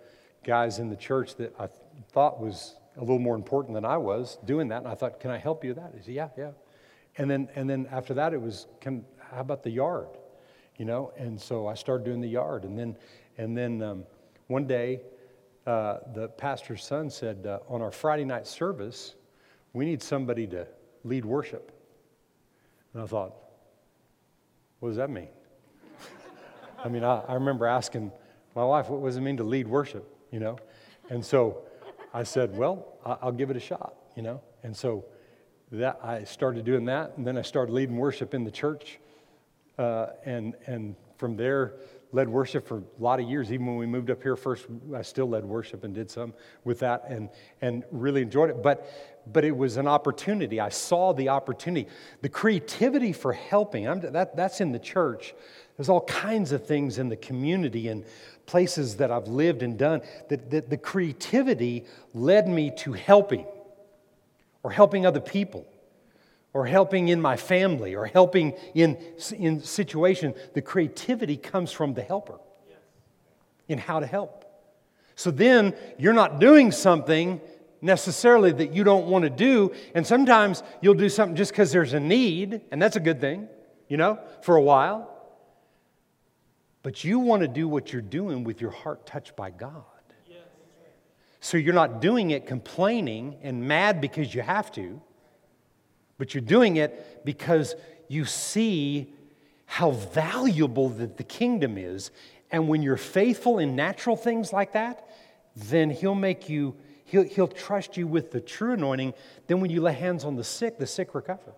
guys 0.43 0.79
in 0.79 0.89
the 0.89 0.95
church 0.95 1.35
that 1.37 1.55
I 1.59 1.69
thought 2.11 2.41
was 2.41 2.75
a 2.97 2.99
little 2.99 3.19
more 3.19 3.35
important 3.35 3.73
than 3.73 3.85
I 3.85 3.97
was 3.97 4.37
doing 4.45 4.67
that. 4.69 4.79
And 4.79 4.87
I 4.87 4.95
thought, 4.95 5.19
Can 5.19 5.31
I 5.31 5.37
help 5.37 5.63
you 5.63 5.69
with 5.69 5.77
that? 5.77 5.93
He 5.95 6.03
said, 6.03 6.13
Yeah, 6.13 6.29
yeah. 6.37 6.51
And 7.17 7.29
then, 7.29 7.47
and 7.55 7.69
then 7.69 7.87
after 7.91 8.13
that, 8.15 8.33
it 8.33 8.41
was, 8.41 8.67
can, 8.81 9.05
How 9.31 9.41
about 9.41 9.63
the 9.63 9.71
yard? 9.71 10.09
You 10.77 10.85
know, 10.85 11.13
and 11.15 11.39
so 11.39 11.67
I 11.67 11.75
started 11.75 12.03
doing 12.03 12.19
the 12.19 12.27
yard. 12.27 12.65
And 12.65 12.77
then, 12.77 12.97
and 13.37 13.55
then 13.55 13.81
um, 13.81 14.03
one 14.47 14.65
day, 14.65 15.01
uh, 15.65 15.97
the 16.13 16.27
pastor's 16.29 16.83
son 16.83 17.09
said, 17.09 17.45
uh, 17.45 17.59
on 17.67 17.81
our 17.81 17.91
Friday 17.91 18.25
night 18.25 18.47
service, 18.47 19.15
we 19.71 19.85
need 19.85 20.01
somebody 20.01 20.45
to 20.47 20.67
lead 21.03 21.25
worship. 21.25 21.71
And 22.93 23.01
I 23.01 23.05
thought, 23.05 23.33
what 24.79 24.89
does 24.89 24.97
that 24.97 25.09
mean? 25.09 25.29
I 26.83 26.89
mean, 26.89 27.03
I, 27.03 27.21
I, 27.21 27.33
remember 27.35 27.65
asking 27.65 28.11
my 28.55 28.63
wife, 28.65 28.89
what 28.89 29.05
does 29.05 29.17
it 29.17 29.21
mean 29.21 29.37
to 29.37 29.43
lead 29.43 29.67
worship, 29.67 30.05
you 30.31 30.39
know? 30.39 30.57
And 31.09 31.23
so 31.25 31.63
I 32.13 32.23
said, 32.23 32.55
well, 32.57 32.97
I'll 33.05 33.31
give 33.31 33.49
it 33.49 33.57
a 33.57 33.61
shot, 33.61 33.95
you 34.15 34.21
know? 34.21 34.41
And 34.63 34.75
so 34.75 35.05
that 35.71 35.99
I 36.03 36.23
started 36.25 36.65
doing 36.65 36.85
that, 36.85 37.13
and 37.17 37.25
then 37.25 37.37
I 37.37 37.41
started 37.41 37.71
leading 37.71 37.97
worship 37.97 38.33
in 38.33 38.43
the 38.43 38.51
church. 38.51 38.99
Uh, 39.77 40.07
and, 40.25 40.55
and 40.67 40.95
from 41.17 41.35
there, 41.35 41.73
led 42.13 42.29
worship 42.29 42.65
for 42.67 42.77
a 42.77 42.83
lot 42.99 43.19
of 43.19 43.27
years. 43.27 43.51
Even 43.51 43.65
when 43.65 43.77
we 43.77 43.85
moved 43.85 44.09
up 44.11 44.21
here 44.21 44.35
first, 44.35 44.67
I 44.95 45.01
still 45.01 45.27
led 45.27 45.43
worship 45.43 45.83
and 45.83 45.93
did 45.93 46.09
some 46.09 46.33
with 46.63 46.79
that 46.79 47.05
and, 47.09 47.29
and 47.61 47.83
really 47.91 48.21
enjoyed 48.21 48.51
it. 48.51 48.61
But, 48.61 48.87
but 49.33 49.43
it 49.43 49.55
was 49.55 49.77
an 49.77 49.87
opportunity. 49.87 50.59
I 50.59 50.69
saw 50.69 51.11
the 51.11 51.29
opportunity. 51.29 51.89
The 52.21 52.29
creativity 52.29 53.11
for 53.11 53.33
helping, 53.33 53.87
I'm, 53.87 53.99
that, 53.99 54.35
that's 54.35 54.61
in 54.61 54.71
the 54.71 54.79
church. 54.79 55.33
There's 55.75 55.89
all 55.89 56.01
kinds 56.01 56.51
of 56.51 56.65
things 56.65 56.99
in 56.99 57.09
the 57.09 57.17
community 57.17 57.87
and 57.87 58.05
places 58.45 58.97
that 58.97 59.11
I've 59.11 59.27
lived 59.27 59.63
and 59.63 59.77
done 59.77 60.01
that, 60.29 60.51
that 60.51 60.69
the 60.69 60.77
creativity 60.77 61.85
led 62.13 62.47
me 62.47 62.71
to 62.77 62.93
helping 62.93 63.47
or 64.61 64.71
helping 64.71 65.05
other 65.05 65.19
people 65.19 65.65
or 66.53 66.65
helping 66.65 67.07
in 67.07 67.19
my 67.19 67.35
family 67.35 67.95
or 67.95 68.05
helping 68.05 68.53
in, 68.75 68.97
in 69.37 69.61
situation, 69.61 70.33
the 70.53 70.61
creativity 70.61 71.35
comes 71.35 71.71
from 71.71 71.93
the 71.93 72.01
helper 72.01 72.39
in 73.67 73.77
how 73.77 73.99
to 73.99 74.05
help. 74.05 74.45
So 75.15 75.31
then 75.31 75.75
you're 75.97 76.13
not 76.13 76.39
doing 76.39 76.71
something 76.71 77.41
necessarily 77.81 78.51
that 78.51 78.73
you 78.73 78.83
don't 78.83 79.07
want 79.07 79.23
to 79.23 79.29
do. 79.29 79.73
And 79.93 80.05
sometimes 80.05 80.63
you'll 80.81 80.93
do 80.93 81.09
something 81.09 81.35
just 81.35 81.51
because 81.51 81.71
there's 81.71 81.93
a 81.93 81.99
need, 81.99 82.61
and 82.71 82.81
that's 82.81 82.95
a 82.95 82.99
good 82.99 83.19
thing, 83.19 83.47
you 83.87 83.97
know, 83.97 84.19
for 84.41 84.55
a 84.55 84.61
while. 84.61 85.09
But 86.81 87.03
you 87.03 87.19
want 87.19 87.41
to 87.41 87.47
do 87.47 87.67
what 87.67 87.91
you're 87.91 88.01
doing 88.01 88.43
with 88.43 88.61
your 88.61 88.71
heart 88.71 89.05
touched 89.05 89.35
by 89.35 89.51
God. 89.51 89.83
So 91.39 91.57
you're 91.57 91.73
not 91.73 91.99
doing 91.99 92.31
it 92.31 92.47
complaining 92.47 93.35
and 93.41 93.67
mad 93.67 93.99
because 93.99 94.33
you 94.33 94.41
have 94.41 94.71
to, 94.73 95.01
but 96.23 96.33
you're 96.33 96.39
doing 96.39 96.77
it 96.77 97.25
because 97.25 97.75
you 98.07 98.23
see 98.23 99.13
how 99.65 99.91
valuable 99.91 100.87
that 100.87 101.17
the 101.17 101.23
kingdom 101.25 101.77
is. 101.77 102.11
And 102.49 102.69
when 102.69 102.81
you're 102.81 102.95
faithful 102.95 103.59
in 103.59 103.75
natural 103.75 104.15
things 104.15 104.53
like 104.53 104.71
that, 104.71 105.05
then 105.53 105.89
He'll 105.89 106.15
make 106.15 106.47
you, 106.47 106.77
He'll, 107.03 107.23
he'll 107.23 107.49
trust 107.49 107.97
you 107.97 108.07
with 108.07 108.31
the 108.31 108.39
true 108.39 108.71
anointing. 108.71 109.15
Then 109.47 109.59
when 109.59 109.69
you 109.69 109.81
lay 109.81 109.91
hands 109.91 110.23
on 110.23 110.37
the 110.37 110.45
sick, 110.45 110.79
the 110.79 110.87
sick 110.87 111.13
recover. 111.13 111.55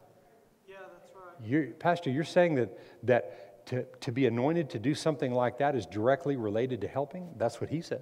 Yeah, 0.68 0.78
that's 0.98 1.12
right. 1.14 1.48
You're, 1.48 1.66
Pastor, 1.68 2.10
you're 2.10 2.24
saying 2.24 2.56
that, 2.56 3.06
that 3.06 3.68
to, 3.68 3.84
to 4.02 4.12
be 4.12 4.26
anointed 4.26 4.72
to 4.72 4.80
do 4.80 4.96
something 4.96 5.32
like 5.32 5.60
that 5.60 5.76
is 5.76 5.86
directly 5.86 6.38
related 6.38 6.82
to 6.82 6.88
helping? 6.88 7.30
That's 7.38 7.62
what 7.62 7.70
He 7.70 7.82
said. 7.82 8.02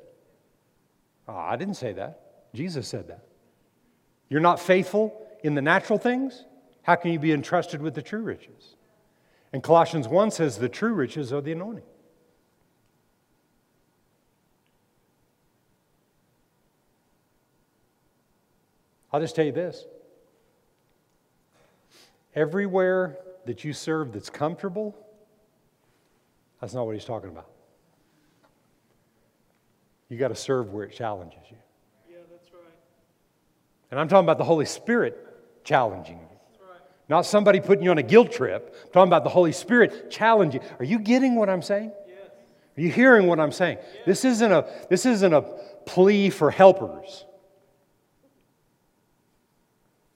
Oh, 1.27 1.35
I 1.35 1.57
didn't 1.57 1.75
say 1.75 1.91
that. 1.91 2.21
Jesus 2.53 2.87
said 2.87 3.09
that. 3.09 3.25
You're 4.29 4.39
not 4.39 4.61
faithful 4.61 5.19
in 5.43 5.55
the 5.55 5.61
natural 5.61 5.99
things? 5.99 6.45
How 6.83 6.95
can 6.95 7.11
you 7.11 7.19
be 7.19 7.31
entrusted 7.31 7.81
with 7.81 7.95
the 7.95 8.01
true 8.01 8.21
riches? 8.21 8.75
And 9.51 9.63
Colossians 9.63 10.07
1 10.07 10.31
says 10.31 10.57
the 10.57 10.69
true 10.69 10.93
riches 10.93 11.33
are 11.33 11.41
the 11.41 11.53
anointing. 11.53 11.83
I'll 19.11 19.21
just 19.21 19.35
tell 19.35 19.45
you 19.45 19.51
this 19.51 19.85
everywhere 22.35 23.17
that 23.45 23.63
you 23.63 23.71
serve 23.73 24.11
that's 24.11 24.29
comfortable, 24.29 24.95
that's 26.59 26.73
not 26.73 26.85
what 26.85 26.95
he's 26.95 27.05
talking 27.05 27.29
about. 27.29 27.47
You 30.09 30.17
got 30.17 30.29
to 30.29 30.35
serve 30.35 30.73
where 30.73 30.83
it 30.83 30.93
challenges 30.93 31.39
you. 31.49 31.57
Yeah, 32.09 32.17
that's 32.31 32.51
right. 32.53 32.61
And 33.91 33.99
I'm 33.99 34.07
talking 34.07 34.25
about 34.25 34.37
the 34.37 34.43
Holy 34.43 34.65
Spirit 34.65 35.63
challenging 35.63 36.17
you. 36.17 36.32
Not 37.09 37.25
somebody 37.25 37.59
putting 37.59 37.83
you 37.83 37.91
on 37.91 37.97
a 37.97 38.03
guilt 38.03 38.31
trip. 38.31 38.75
I'm 38.85 38.91
talking 38.91 39.09
about 39.09 39.23
the 39.23 39.29
Holy 39.29 39.51
Spirit 39.51 40.09
challenging. 40.09 40.61
Are 40.79 40.85
you 40.85 40.99
getting 40.99 41.35
what 41.35 41.49
I'm 41.49 41.61
saying? 41.61 41.91
Yes. 42.07 42.17
Are 42.77 42.81
you 42.81 42.91
hearing 42.91 43.27
what 43.27 43.39
I'm 43.39 43.51
saying? 43.51 43.77
This 44.05 44.23
isn't 44.23 44.51
a 44.51 44.65
this 44.89 45.05
isn't 45.05 45.33
a 45.33 45.41
plea 45.85 46.29
for 46.29 46.49
helpers. 46.49 47.25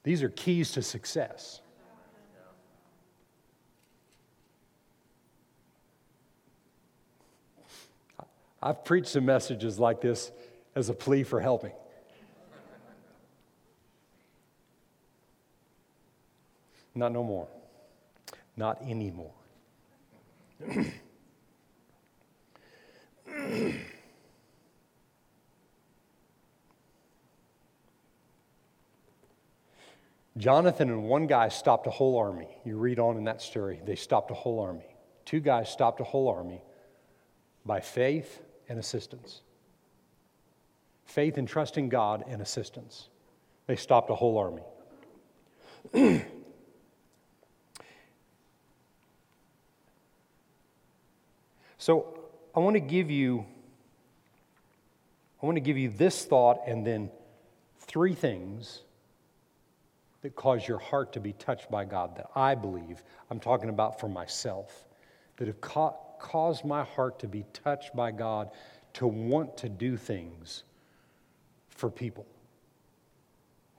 These 0.04 0.24
are 0.24 0.30
keys 0.30 0.72
to 0.74 0.82
success. 0.82 1.62
I've 8.62 8.84
preached 8.84 9.08
some 9.08 9.26
messages 9.26 9.78
like 9.78 10.02
this 10.02 10.32
as 10.76 10.90
a 10.90 10.94
plea 10.94 11.24
for 11.24 11.40
helping. 11.40 11.74
Not 16.98 17.12
no 17.12 17.24
more. 17.24 17.48
Not 18.56 18.82
anymore. 18.82 19.34
Jonathan 30.38 30.90
and 30.90 31.04
one 31.04 31.28
guy 31.28 31.50
stopped 31.50 31.86
a 31.86 31.92
whole 31.92 32.18
army. 32.18 32.48
You 32.66 32.78
read 32.78 32.98
on 32.98 33.18
in 33.18 33.26
that 33.26 33.44
story. 33.44 33.80
They 33.86 33.96
stopped 33.96 34.32
a 34.32 34.34
whole 34.34 34.60
army. 34.60 34.88
Two 35.24 35.40
guys 35.40 35.70
stopped 35.70 36.00
a 36.00 36.04
whole 36.04 36.28
army 36.28 36.64
by 37.64 37.80
faith 37.80 38.42
and 38.70 38.80
assistance. 38.80 39.42
Faith 41.06 41.38
and 41.38 41.48
trusting 41.48 41.90
God 41.90 42.24
and 42.28 42.42
assistance. 42.42 43.10
They 43.68 43.76
stopped 43.76 44.10
a 44.10 44.16
whole 44.16 44.40
army. 45.94 46.24
so 51.88 52.20
I 52.54 52.60
want 52.60 52.74
to 52.74 52.82
give 52.82 53.10
you 53.10 53.46
I 55.42 55.46
want 55.46 55.56
to 55.56 55.62
give 55.62 55.78
you 55.78 55.88
this 55.88 56.26
thought 56.26 56.68
and 56.68 56.86
then 56.86 57.10
three 57.80 58.14
things 58.14 58.82
that 60.22 60.36
cause 60.36 60.68
your 60.68 60.80
heart 60.80 61.14
to 61.14 61.22
be 61.22 61.32
touched 61.32 61.72
by 61.72 61.86
God 61.86 62.18
that 62.18 62.26
I 62.36 62.56
believe, 62.56 63.04
I'm 63.32 63.40
talking 63.40 63.70
about 63.70 64.02
for 64.02 64.10
myself, 64.10 64.86
that 65.38 65.48
have 65.48 65.62
ca- 65.62 65.94
caused 66.20 66.66
my 66.66 66.84
heart 66.84 67.20
to 67.20 67.28
be 67.30 67.46
touched 67.54 67.96
by 67.96 68.12
God 68.12 68.50
to 68.96 69.08
want 69.08 69.56
to 69.60 69.70
do 69.70 69.96
things 69.96 70.64
for 71.70 71.90
people. 71.90 72.26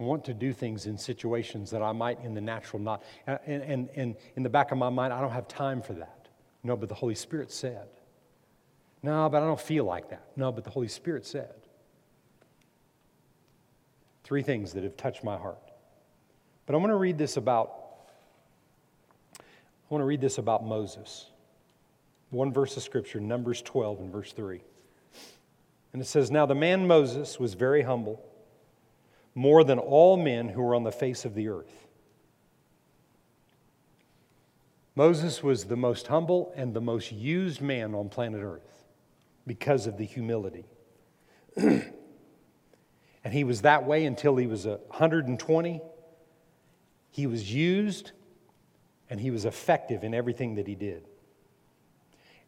I 0.00 0.04
want 0.04 0.24
to 0.24 0.32
do 0.32 0.54
things 0.54 0.86
in 0.86 0.96
situations 0.96 1.70
that 1.72 1.82
I 1.82 1.92
might 1.92 2.24
in 2.24 2.32
the 2.32 2.40
natural 2.40 2.80
not. 2.80 3.02
And, 3.26 3.62
and, 3.62 3.90
and 3.94 4.16
in 4.34 4.42
the 4.42 4.48
back 4.48 4.72
of 4.72 4.78
my 4.78 4.88
mind, 4.88 5.12
I 5.12 5.20
don't 5.20 5.32
have 5.32 5.46
time 5.46 5.82
for 5.82 5.92
that. 5.92 6.28
No, 6.64 6.74
but 6.74 6.88
the 6.88 6.94
Holy 6.94 7.14
Spirit 7.14 7.52
said. 7.52 7.88
No, 9.02 9.28
but 9.28 9.42
I 9.42 9.46
don't 9.46 9.60
feel 9.60 9.84
like 9.84 10.10
that. 10.10 10.24
No, 10.36 10.50
but 10.50 10.64
the 10.64 10.70
Holy 10.70 10.88
Spirit 10.88 11.24
said. 11.24 11.54
Three 14.24 14.42
things 14.42 14.72
that 14.72 14.82
have 14.82 14.96
touched 14.96 15.24
my 15.24 15.36
heart. 15.36 15.58
But 16.66 16.74
I 16.74 16.78
want 16.78 16.90
to 16.90 16.96
read 16.96 17.18
this 17.18 17.36
about 17.36 17.72
I 19.38 19.94
want 19.94 20.02
to 20.02 20.06
read 20.06 20.20
this 20.20 20.36
about 20.36 20.66
Moses. 20.66 21.30
One 22.28 22.52
verse 22.52 22.76
of 22.76 22.82
scripture, 22.82 23.20
Numbers 23.20 23.62
12 23.62 24.00
and 24.00 24.12
verse 24.12 24.32
3. 24.32 24.60
And 25.94 26.02
it 26.02 26.04
says, 26.04 26.30
Now 26.30 26.44
the 26.44 26.54
man 26.54 26.86
Moses 26.86 27.40
was 27.40 27.54
very 27.54 27.80
humble, 27.80 28.22
more 29.34 29.64
than 29.64 29.78
all 29.78 30.18
men 30.18 30.50
who 30.50 30.60
were 30.60 30.74
on 30.74 30.82
the 30.82 30.92
face 30.92 31.24
of 31.24 31.34
the 31.34 31.48
earth. 31.48 31.86
Moses 34.94 35.42
was 35.42 35.64
the 35.64 35.76
most 35.76 36.08
humble 36.08 36.52
and 36.54 36.74
the 36.74 36.82
most 36.82 37.10
used 37.10 37.62
man 37.62 37.94
on 37.94 38.10
planet 38.10 38.42
Earth 38.42 38.77
because 39.48 39.88
of 39.88 39.96
the 39.96 40.04
humility. 40.04 40.66
and 41.56 41.92
he 43.32 43.42
was 43.42 43.62
that 43.62 43.84
way 43.84 44.04
until 44.04 44.36
he 44.36 44.46
was 44.46 44.66
120. 44.66 45.80
He 47.10 47.26
was 47.26 47.52
used 47.52 48.12
and 49.10 49.20
he 49.20 49.32
was 49.32 49.44
effective 49.44 50.04
in 50.04 50.14
everything 50.14 50.54
that 50.54 50.68
he 50.68 50.76
did. 50.76 51.08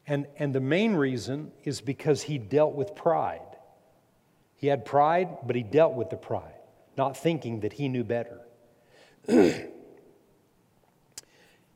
And, 0.07 0.27
and 0.39 0.55
the 0.55 0.61
main 0.61 0.95
reason 0.95 1.51
is 1.65 1.81
because 1.81 2.23
he 2.23 2.39
dealt 2.39 2.75
with 2.75 2.95
pride. 2.95 3.41
He 4.57 4.67
had 4.67 4.85
pride, 4.85 5.39
but 5.47 5.57
he 5.57 5.63
dealt 5.63 5.95
with 5.95 6.11
the 6.11 6.17
pride, 6.17 6.55
not 6.97 7.17
thinking 7.17 7.61
that 7.61 7.73
he 7.73 7.89
knew 7.89 8.05
better. 8.05 8.41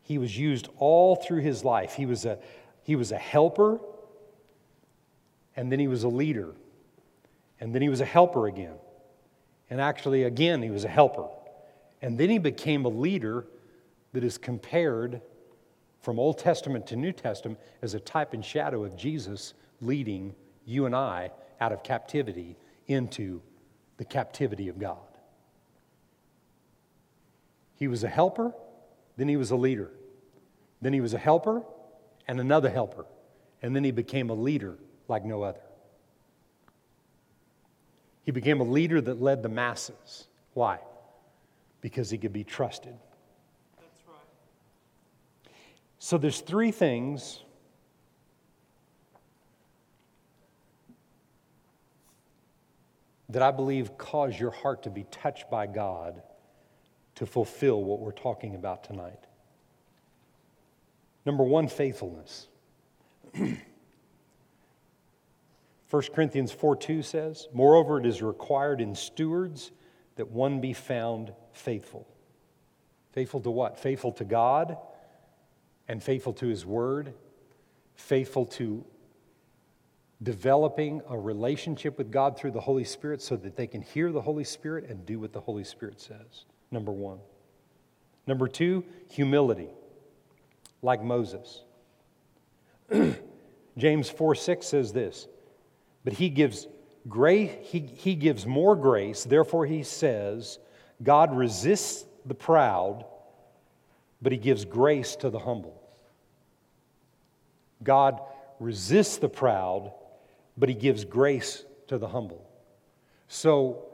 he 0.03 0.19
was 0.19 0.37
used 0.37 0.69
all 0.79 1.17
through 1.17 1.41
his 1.41 1.65
life. 1.65 1.95
He 1.95 2.07
was, 2.07 2.25
a, 2.25 2.39
he 2.83 2.95
was 2.97 3.11
a 3.13 3.19
helper, 3.19 3.81
and 5.57 5.71
then 5.71 5.79
he 5.79 5.89
was 5.89 6.05
a 6.05 6.09
leader, 6.09 6.55
and 7.61 7.75
then 7.75 7.83
he 7.83 7.89
was 7.89 8.01
a 8.01 8.05
helper 8.05 8.47
again. 8.47 8.75
And 9.71 9.81
actually, 9.81 10.25
again, 10.25 10.63
he 10.63 10.71
was 10.71 10.85
a 10.85 10.89
helper. 10.89 11.29
And 12.03 12.19
then 12.19 12.29
he 12.29 12.39
became 12.39 12.85
a 12.85 12.89
leader 12.89 13.47
that 14.13 14.23
is 14.23 14.37
compared 14.37 15.21
from 16.03 16.19
Old 16.19 16.39
Testament 16.39 16.87
to 16.89 16.97
New 16.97 17.13
Testament 17.13 17.59
as 17.81 17.95
a 17.95 18.01
type 18.01 18.35
and 18.35 18.45
shadow 18.45 18.85
of 18.85 18.97
Jesus 18.97 19.55
leading 19.81 20.35
you 20.67 20.87
and 20.87 20.95
I 20.95 21.31
out 21.61 21.73
of 21.73 21.83
captivity 21.83 22.57
into 22.87 23.41
the 23.97 24.05
captivity 24.05 24.69
of 24.69 24.79
God. 24.79 24.99
He 27.77 27.89
was 27.89 28.05
a 28.05 28.09
helper, 28.09 28.53
then 29.17 29.29
he 29.29 29.37
was 29.37 29.51
a 29.51 29.57
leader. 29.57 29.91
Then 30.81 30.93
he 30.93 31.01
was 31.01 31.15
a 31.15 31.19
helper 31.19 31.63
and 32.29 32.39
another 32.39 32.69
helper. 32.69 33.07
And 33.63 33.75
then 33.75 33.85
he 33.85 33.91
became 33.91 34.29
a 34.29 34.35
leader 34.35 34.77
like 35.09 35.25
no 35.25 35.43
other. 35.43 35.61
He 38.25 38.31
became 38.31 38.61
a 38.61 38.65
leader 38.65 39.01
that 39.01 39.21
led 39.21 39.43
the 39.43 39.49
masses. 39.49 40.29
Why? 40.55 40.79
Because 41.81 42.11
he 42.11 42.19
could 42.19 42.33
be 42.33 42.45
trusted. 42.45 42.95
That's 43.77 44.01
right. 44.09 45.53
So 45.99 46.17
there's 46.17 46.41
three 46.41 46.71
things 46.71 47.41
that 53.29 53.43
I 53.43 53.51
believe 53.51 53.99
cause 53.99 54.39
your 54.39 54.53
heart 54.53 54.85
to 54.85 54.91
be 54.91 55.05
touched 55.11 55.51
by 55.51 55.67
God 55.67 56.23
to 57.17 57.27
fulfill 57.27 57.83
what 57.83 58.01
we're 58.01 58.13
talking 58.13 58.55
about 58.55 58.85
tonight. 58.85 59.19
Number 61.27 61.45
one, 61.45 61.69
faithfulness. 61.69 62.49
1 65.95 66.03
1 66.03 66.13
Corinthians 66.13 66.51
4 66.51 66.75
2 66.75 67.03
says, 67.03 67.47
Moreover, 67.53 68.01
it 68.01 68.07
is 68.07 68.21
required 68.21 68.81
in 68.81 68.97
stewards 68.97 69.71
that 70.17 70.29
one 70.29 70.61
be 70.61 70.73
found 70.73 71.33
faithful. 71.53 72.09
Faithful 73.13 73.41
to 73.43 73.51
what? 73.53 73.79
Faithful 73.79 74.11
to 74.11 74.25
God 74.25 74.77
and 75.87 76.03
faithful 76.03 76.33
to 76.33 76.49
His 76.49 76.67
Word, 76.67 77.15
faithful 77.95 78.45
to 78.47 78.85
developing 80.21 81.01
a 81.09 81.17
relationship 81.17 81.97
with 81.97 82.11
God 82.11 82.37
through 82.37 82.51
the 82.51 82.61
Holy 82.61 82.83
Spirit 82.83 83.23
so 83.23 83.37
that 83.37 83.55
they 83.55 83.69
can 83.69 83.81
hear 83.81 84.11
the 84.11 84.23
Holy 84.23 84.43
Spirit 84.43 84.87
and 84.89 85.07
do 85.07 85.21
what 85.21 85.33
the 85.33 85.41
Holy 85.41 85.63
Spirit 85.63 86.01
says. 86.01 86.45
Number 86.73 86.91
one. 86.91 87.21
Number 88.27 88.49
two, 88.49 88.85
humility, 89.11 89.69
like 90.83 91.05
Moses. 91.05 91.63
James 93.79 94.11
4 94.11 94.35
6 94.35 94.67
says 94.67 94.93
this, 94.93 95.29
but 96.05 96.13
he 96.13 96.29
gives 96.29 96.67
grace, 97.09 97.51
he, 97.63 97.81
he 97.81 98.15
gives 98.15 98.47
more 98.47 98.77
grace, 98.77 99.25
therefore 99.25 99.67
he 99.67 99.83
says, 99.83 100.59
God 101.03 101.37
resists 101.37 102.05
the 102.27 102.35
proud, 102.35 103.05
but 104.23 104.33
he 104.33 104.39
gives 104.39 104.65
grace 104.65 105.17
to 105.17 105.31
the 105.31 105.39
humble. 105.39 105.81
God 107.83 108.21
resists 108.61 109.19
the 109.19 109.29
proud, 109.29 109.93
but 110.57 110.69
he 110.69 110.75
gives 110.75 111.05
grace 111.05 111.65
to 111.89 111.99
the 111.99 112.09
humble. 112.09 112.49
So 113.29 113.85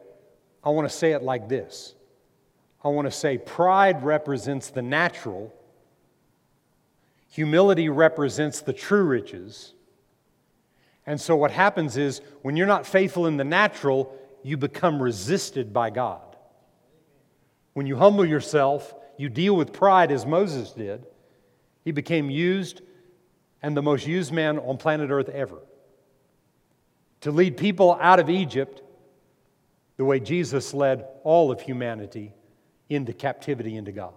I 0.63 0.71
want 0.71 0.89
to 0.89 0.95
say 0.95 1.13
it 1.13 1.23
like 1.23 1.49
this 1.49 1.95
I 2.85 2.89
want 2.89 3.07
to 3.07 3.13
say 3.13 3.39
pride 3.39 4.03
represents 4.03 4.71
the 4.71 4.83
natural, 4.83 5.53
humility 7.29 7.89
represents 7.89 8.61
the 8.61 8.73
true 8.73 9.05
riches. 9.05 9.75
And 11.11 11.21
so 11.21 11.35
what 11.35 11.51
happens 11.51 11.97
is 11.97 12.21
when 12.43 12.57
you're 12.57 12.69
not 12.69 12.87
faithful 12.87 13.27
in 13.27 13.37
the 13.37 13.43
natural, 13.43 14.17
you 14.45 14.57
become 14.57 15.03
resisted 15.03 15.73
by 15.73 15.91
God. 15.91 16.37
When 17.73 17.85
you 17.85 17.97
humble 17.97 18.25
yourself, 18.25 18.95
you 19.19 19.29
deal 19.29 19.57
with 19.57 19.73
pride 19.73 20.13
as 20.13 20.25
Moses 20.25 20.71
did. 20.71 21.05
He 21.85 21.91
became 21.91 22.31
used 22.31 22.83
and 23.61 23.77
the 23.77 23.83
most 23.83 24.07
used 24.07 24.33
man 24.33 24.61
on 24.61 24.77
planet 24.77 25.11
Earth 25.11 25.29
ever 25.29 25.59
to 27.23 27.33
lead 27.33 27.57
people 27.57 27.99
out 28.01 28.21
of 28.21 28.31
Egypt 28.31 28.81
the 29.97 30.05
way 30.05 30.21
Jesus 30.21 30.73
led 30.73 31.05
all 31.25 31.51
of 31.51 31.61
humanity 31.61 32.33
into 32.89 33.13
captivity 33.13 33.77
into 33.77 33.91
God. 33.91 34.15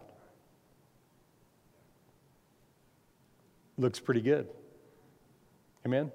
Looks 3.79 3.99
pretty 3.99 4.21
good. 4.21 4.47
Amen. 5.87 6.11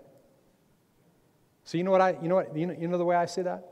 So 1.69 1.77
you 1.77 1.85
know 1.85 1.91
what 1.91 2.01
I 2.01 2.17
you 2.23 2.29
know 2.29 2.37
what 2.37 2.57
you 2.57 2.67
know, 2.67 2.73
you 2.81 2.89
know 2.89 2.97
the 2.97 3.05
way 3.05 3.15
I 3.15 3.27
say 3.27 3.43
that? 3.43 3.63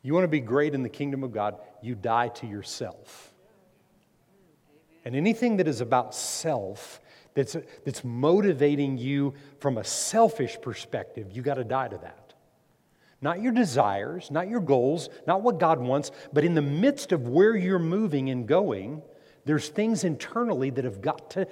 You 0.00 0.14
want 0.14 0.24
to 0.24 0.28
be 0.28 0.40
great 0.40 0.72
in 0.72 0.82
the 0.82 0.88
kingdom 0.88 1.22
of 1.22 1.32
God, 1.32 1.56
you 1.82 1.94
die 1.94 2.28
to 2.28 2.46
yourself. 2.46 3.34
And 5.04 5.14
anything 5.14 5.58
that 5.58 5.68
is 5.68 5.82
about 5.82 6.14
self 6.14 6.98
that's, 7.34 7.58
that's 7.84 8.02
motivating 8.02 8.96
you 8.96 9.34
from 9.58 9.76
a 9.76 9.84
selfish 9.84 10.56
perspective, 10.62 11.30
you 11.30 11.42
got 11.42 11.56
to 11.56 11.64
die 11.64 11.88
to 11.88 11.98
that. 11.98 12.32
Not 13.20 13.42
your 13.42 13.52
desires, 13.52 14.30
not 14.30 14.48
your 14.48 14.60
goals, 14.60 15.10
not 15.26 15.42
what 15.42 15.60
God 15.60 15.78
wants, 15.78 16.10
but 16.32 16.44
in 16.44 16.54
the 16.54 16.62
midst 16.62 17.12
of 17.12 17.28
where 17.28 17.54
you're 17.54 17.78
moving 17.78 18.30
and 18.30 18.48
going, 18.48 19.02
there's 19.44 19.68
things 19.68 20.04
internally 20.04 20.70
that 20.70 20.86
have 20.86 21.02
got 21.02 21.32
to, 21.32 21.46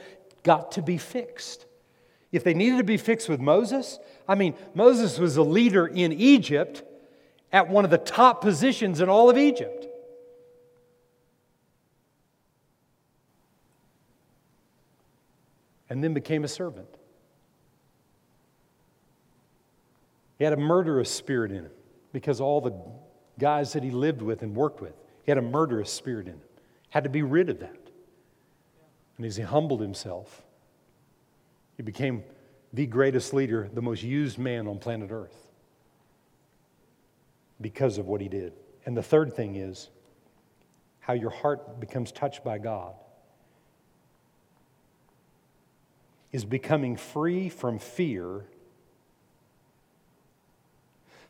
got 0.44 0.72
to 0.72 0.82
be 0.82 0.96
fixed. 0.96 1.66
If 2.32 2.42
they 2.44 2.54
needed 2.54 2.78
to 2.78 2.84
be 2.84 2.96
fixed 2.96 3.28
with 3.28 3.40
Moses, 3.40 3.98
I 4.26 4.34
mean, 4.34 4.54
Moses 4.74 5.18
was 5.18 5.36
a 5.36 5.42
leader 5.42 5.86
in 5.86 6.12
Egypt 6.12 6.82
at 7.52 7.68
one 7.68 7.84
of 7.84 7.90
the 7.90 7.98
top 7.98 8.40
positions 8.40 9.00
in 9.00 9.08
all 9.08 9.30
of 9.30 9.38
Egypt. 9.38 9.86
and 15.92 16.02
then 16.02 16.14
became 16.14 16.42
a 16.42 16.48
servant. 16.48 16.88
He 20.38 20.44
had 20.44 20.54
a 20.54 20.56
murderous 20.56 21.10
spirit 21.10 21.50
in 21.50 21.64
him 21.64 21.70
because 22.14 22.40
all 22.40 22.62
the 22.62 22.72
guys 23.38 23.74
that 23.74 23.82
he 23.82 23.90
lived 23.90 24.22
with 24.22 24.40
and 24.40 24.56
worked 24.56 24.80
with, 24.80 24.94
he 25.22 25.30
had 25.30 25.36
a 25.36 25.42
murderous 25.42 25.92
spirit 25.92 26.28
in 26.28 26.32
him. 26.32 26.40
Had 26.88 27.04
to 27.04 27.10
be 27.10 27.20
rid 27.20 27.50
of 27.50 27.60
that. 27.60 27.76
And 29.18 29.26
as 29.26 29.36
he 29.36 29.42
humbled 29.42 29.82
himself, 29.82 30.42
he 31.76 31.82
became 31.82 32.24
the 32.72 32.86
greatest 32.86 33.34
leader, 33.34 33.68
the 33.72 33.82
most 33.82 34.02
used 34.02 34.38
man 34.38 34.66
on 34.66 34.78
planet 34.78 35.10
Earth 35.10 35.36
because 37.60 37.98
of 37.98 38.06
what 38.06 38.20
he 38.20 38.28
did. 38.28 38.52
And 38.86 38.96
the 38.96 39.02
third 39.02 39.34
thing 39.34 39.56
is 39.56 39.88
how 41.00 41.12
your 41.12 41.30
heart 41.30 41.80
becomes 41.80 42.12
touched 42.12 42.44
by 42.44 42.58
God. 42.58 42.94
is 46.32 46.44
becoming 46.46 46.96
free 46.96 47.48
from 47.48 47.78
fear 47.78 48.44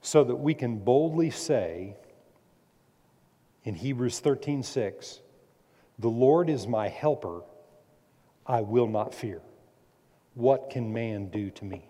so 0.00 0.24
that 0.24 0.36
we 0.36 0.54
can 0.54 0.78
boldly 0.78 1.30
say 1.30 1.96
in 3.64 3.74
Hebrews 3.74 4.20
13 4.20 4.62
6, 4.62 5.20
The 5.98 6.08
Lord 6.08 6.48
is 6.48 6.66
my 6.66 6.88
helper, 6.88 7.42
I 8.46 8.62
will 8.62 8.88
not 8.88 9.14
fear. 9.14 9.42
What 10.34 10.70
can 10.70 10.92
man 10.92 11.28
do 11.28 11.50
to 11.50 11.64
me? 11.64 11.84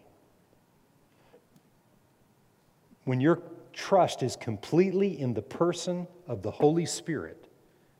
When 3.04 3.20
your 3.20 3.42
trust 3.72 4.22
is 4.22 4.36
completely 4.36 5.20
in 5.20 5.34
the 5.34 5.42
person 5.42 6.06
of 6.26 6.42
the 6.42 6.50
Holy 6.50 6.86
Spirit, 6.86 7.48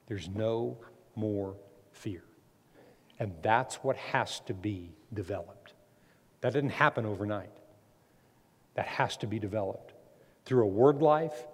there's 0.06 0.28
no 0.28 0.76
more 1.16 1.56
fear. 1.92 2.24
And 3.18 3.32
that's 3.42 3.76
what 3.76 3.96
has 3.96 4.40
to 4.40 4.54
be 4.54 4.92
developed. 5.14 5.74
That 6.40 6.52
didn't 6.52 6.70
happen 6.70 7.06
overnight. 7.06 7.50
That 8.74 8.86
has 8.86 9.16
to 9.18 9.26
be 9.26 9.38
developed 9.38 9.92
through 10.44 10.64
a 10.64 10.68
word 10.68 11.02
life, 11.02 11.46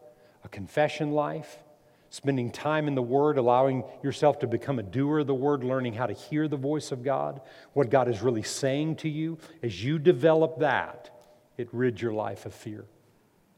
a 0.44 0.48
confession 0.48 1.12
life, 1.12 1.58
spending 2.10 2.50
time 2.50 2.88
in 2.88 2.94
the 2.94 3.02
Word, 3.02 3.38
allowing 3.38 3.84
yourself 4.02 4.38
to 4.40 4.46
become 4.46 4.78
a 4.78 4.82
doer 4.82 5.20
of 5.20 5.26
the 5.26 5.34
Word, 5.34 5.62
learning 5.64 5.94
how 5.94 6.06
to 6.06 6.14
hear 6.14 6.48
the 6.48 6.56
voice 6.56 6.92
of 6.92 7.02
God, 7.02 7.40
what 7.72 7.90
God 7.90 8.08
is 8.08 8.22
really 8.22 8.42
saying 8.42 8.96
to 8.96 9.08
you. 9.08 9.38
As 9.62 9.84
you 9.84 9.98
develop 9.98 10.60
that, 10.60 11.10
it 11.56 11.68
rids 11.72 12.00
your 12.00 12.12
life 12.12 12.46
of 12.46 12.54
fear. 12.54 12.84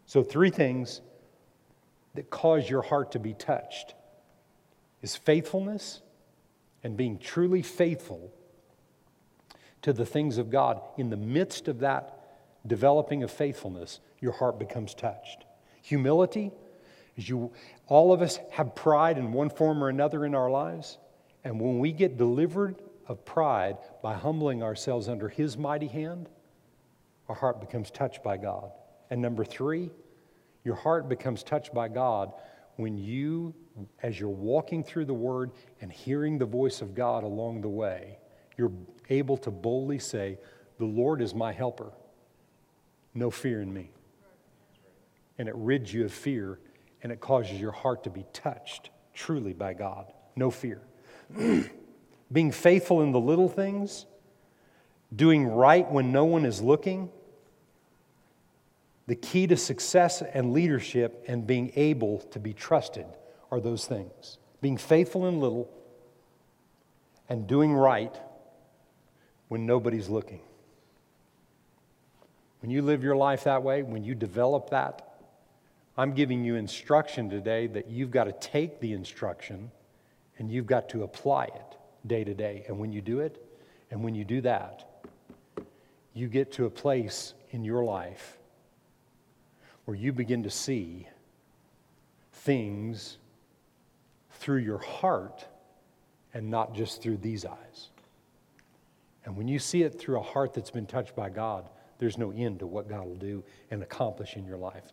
So, 0.06 0.22
three 0.22 0.50
things 0.50 1.00
that 2.14 2.30
cause 2.30 2.68
your 2.68 2.82
heart 2.82 3.12
to 3.12 3.18
be 3.18 3.34
touched 3.34 3.94
is 5.02 5.16
faithfulness 5.16 6.02
and 6.82 6.96
being 6.96 7.18
truly 7.18 7.62
faithful 7.62 8.32
to 9.82 9.92
the 9.92 10.04
things 10.04 10.38
of 10.38 10.50
God, 10.50 10.80
in 10.98 11.10
the 11.10 11.16
midst 11.16 11.68
of 11.68 11.80
that 11.80 12.20
developing 12.66 13.22
of 13.22 13.30
faithfulness, 13.30 14.00
your 14.20 14.32
heart 14.32 14.58
becomes 14.58 14.94
touched. 14.94 15.44
Humility, 15.82 16.52
you 17.28 17.52
all 17.86 18.12
of 18.12 18.22
us 18.22 18.38
have 18.52 18.74
pride 18.74 19.18
in 19.18 19.32
one 19.32 19.50
form 19.50 19.82
or 19.82 19.88
another 19.88 20.24
in 20.24 20.34
our 20.34 20.50
lives, 20.50 20.98
and 21.44 21.60
when 21.60 21.78
we 21.78 21.92
get 21.92 22.16
delivered 22.16 22.80
of 23.06 23.24
pride 23.24 23.76
by 24.02 24.14
humbling 24.14 24.62
ourselves 24.62 25.08
under 25.08 25.28
his 25.28 25.56
mighty 25.56 25.88
hand, 25.88 26.28
our 27.28 27.34
heart 27.34 27.60
becomes 27.60 27.90
touched 27.90 28.22
by 28.22 28.36
God. 28.36 28.70
And 29.10 29.20
number 29.20 29.44
3, 29.44 29.90
your 30.64 30.76
heart 30.76 31.08
becomes 31.08 31.42
touched 31.42 31.74
by 31.74 31.88
God 31.88 32.32
when 32.76 32.96
you 32.96 33.54
as 34.02 34.18
you're 34.18 34.28
walking 34.28 34.82
through 34.82 35.04
the 35.04 35.14
Word 35.14 35.52
and 35.80 35.92
hearing 35.92 36.38
the 36.38 36.46
voice 36.46 36.80
of 36.80 36.94
God 36.94 37.24
along 37.24 37.60
the 37.60 37.68
way, 37.68 38.18
you're 38.56 38.72
able 39.08 39.36
to 39.38 39.50
boldly 39.50 39.98
say, 39.98 40.38
The 40.78 40.84
Lord 40.84 41.22
is 41.22 41.34
my 41.34 41.52
helper. 41.52 41.92
No 43.14 43.30
fear 43.30 43.60
in 43.60 43.72
me. 43.72 43.90
And 45.38 45.48
it 45.48 45.54
rids 45.56 45.92
you 45.92 46.04
of 46.04 46.12
fear 46.12 46.58
and 47.02 47.10
it 47.12 47.20
causes 47.20 47.60
your 47.60 47.72
heart 47.72 48.04
to 48.04 48.10
be 48.10 48.26
touched 48.32 48.90
truly 49.14 49.52
by 49.52 49.74
God. 49.74 50.12
No 50.36 50.50
fear. 50.50 50.80
Being 52.32 52.52
faithful 52.52 53.02
in 53.02 53.12
the 53.12 53.20
little 53.20 53.48
things, 53.48 54.06
doing 55.14 55.46
right 55.46 55.90
when 55.90 56.12
no 56.12 56.24
one 56.24 56.44
is 56.44 56.62
looking, 56.62 57.10
the 59.06 59.16
key 59.16 59.46
to 59.48 59.56
success 59.56 60.22
and 60.22 60.52
leadership 60.52 61.24
and 61.26 61.46
being 61.46 61.72
able 61.74 62.20
to 62.30 62.38
be 62.38 62.52
trusted 62.52 63.06
are 63.50 63.60
those 63.60 63.84
things 63.86 64.38
being 64.60 64.76
faithful 64.76 65.26
in 65.26 65.40
little 65.40 65.70
and 67.28 67.46
doing 67.46 67.72
right 67.72 68.14
when 69.48 69.66
nobody's 69.66 70.08
looking. 70.08 70.40
When 72.60 72.70
you 72.70 72.82
live 72.82 73.02
your 73.02 73.16
life 73.16 73.44
that 73.44 73.62
way, 73.62 73.82
when 73.82 74.04
you 74.04 74.14
develop 74.14 74.70
that, 74.70 75.09
I'm 75.96 76.14
giving 76.14 76.44
you 76.44 76.56
instruction 76.56 77.28
today 77.28 77.66
that 77.68 77.88
you've 77.90 78.10
got 78.10 78.24
to 78.24 78.32
take 78.32 78.80
the 78.80 78.92
instruction 78.92 79.70
and 80.38 80.50
you've 80.50 80.66
got 80.66 80.88
to 80.90 81.02
apply 81.02 81.44
it 81.44 81.76
day 82.06 82.24
to 82.24 82.34
day. 82.34 82.64
And 82.68 82.78
when 82.78 82.92
you 82.92 83.02
do 83.02 83.20
it, 83.20 83.46
and 83.90 84.02
when 84.02 84.14
you 84.14 84.24
do 84.24 84.40
that, 84.42 85.04
you 86.14 86.28
get 86.28 86.52
to 86.52 86.66
a 86.66 86.70
place 86.70 87.34
in 87.50 87.64
your 87.64 87.84
life 87.84 88.38
where 89.84 89.96
you 89.96 90.12
begin 90.12 90.44
to 90.44 90.50
see 90.50 91.08
things 92.32 93.18
through 94.32 94.58
your 94.58 94.78
heart 94.78 95.44
and 96.32 96.50
not 96.50 96.74
just 96.74 97.02
through 97.02 97.18
these 97.18 97.44
eyes. 97.44 97.90
And 99.24 99.36
when 99.36 99.48
you 99.48 99.58
see 99.58 99.82
it 99.82 100.00
through 100.00 100.18
a 100.18 100.22
heart 100.22 100.54
that's 100.54 100.70
been 100.70 100.86
touched 100.86 101.14
by 101.14 101.28
God, 101.28 101.68
there's 101.98 102.16
no 102.16 102.30
end 102.30 102.60
to 102.60 102.66
what 102.66 102.88
God 102.88 103.06
will 103.06 103.16
do 103.16 103.44
and 103.70 103.82
accomplish 103.82 104.36
in 104.36 104.46
your 104.46 104.56
life. 104.56 104.92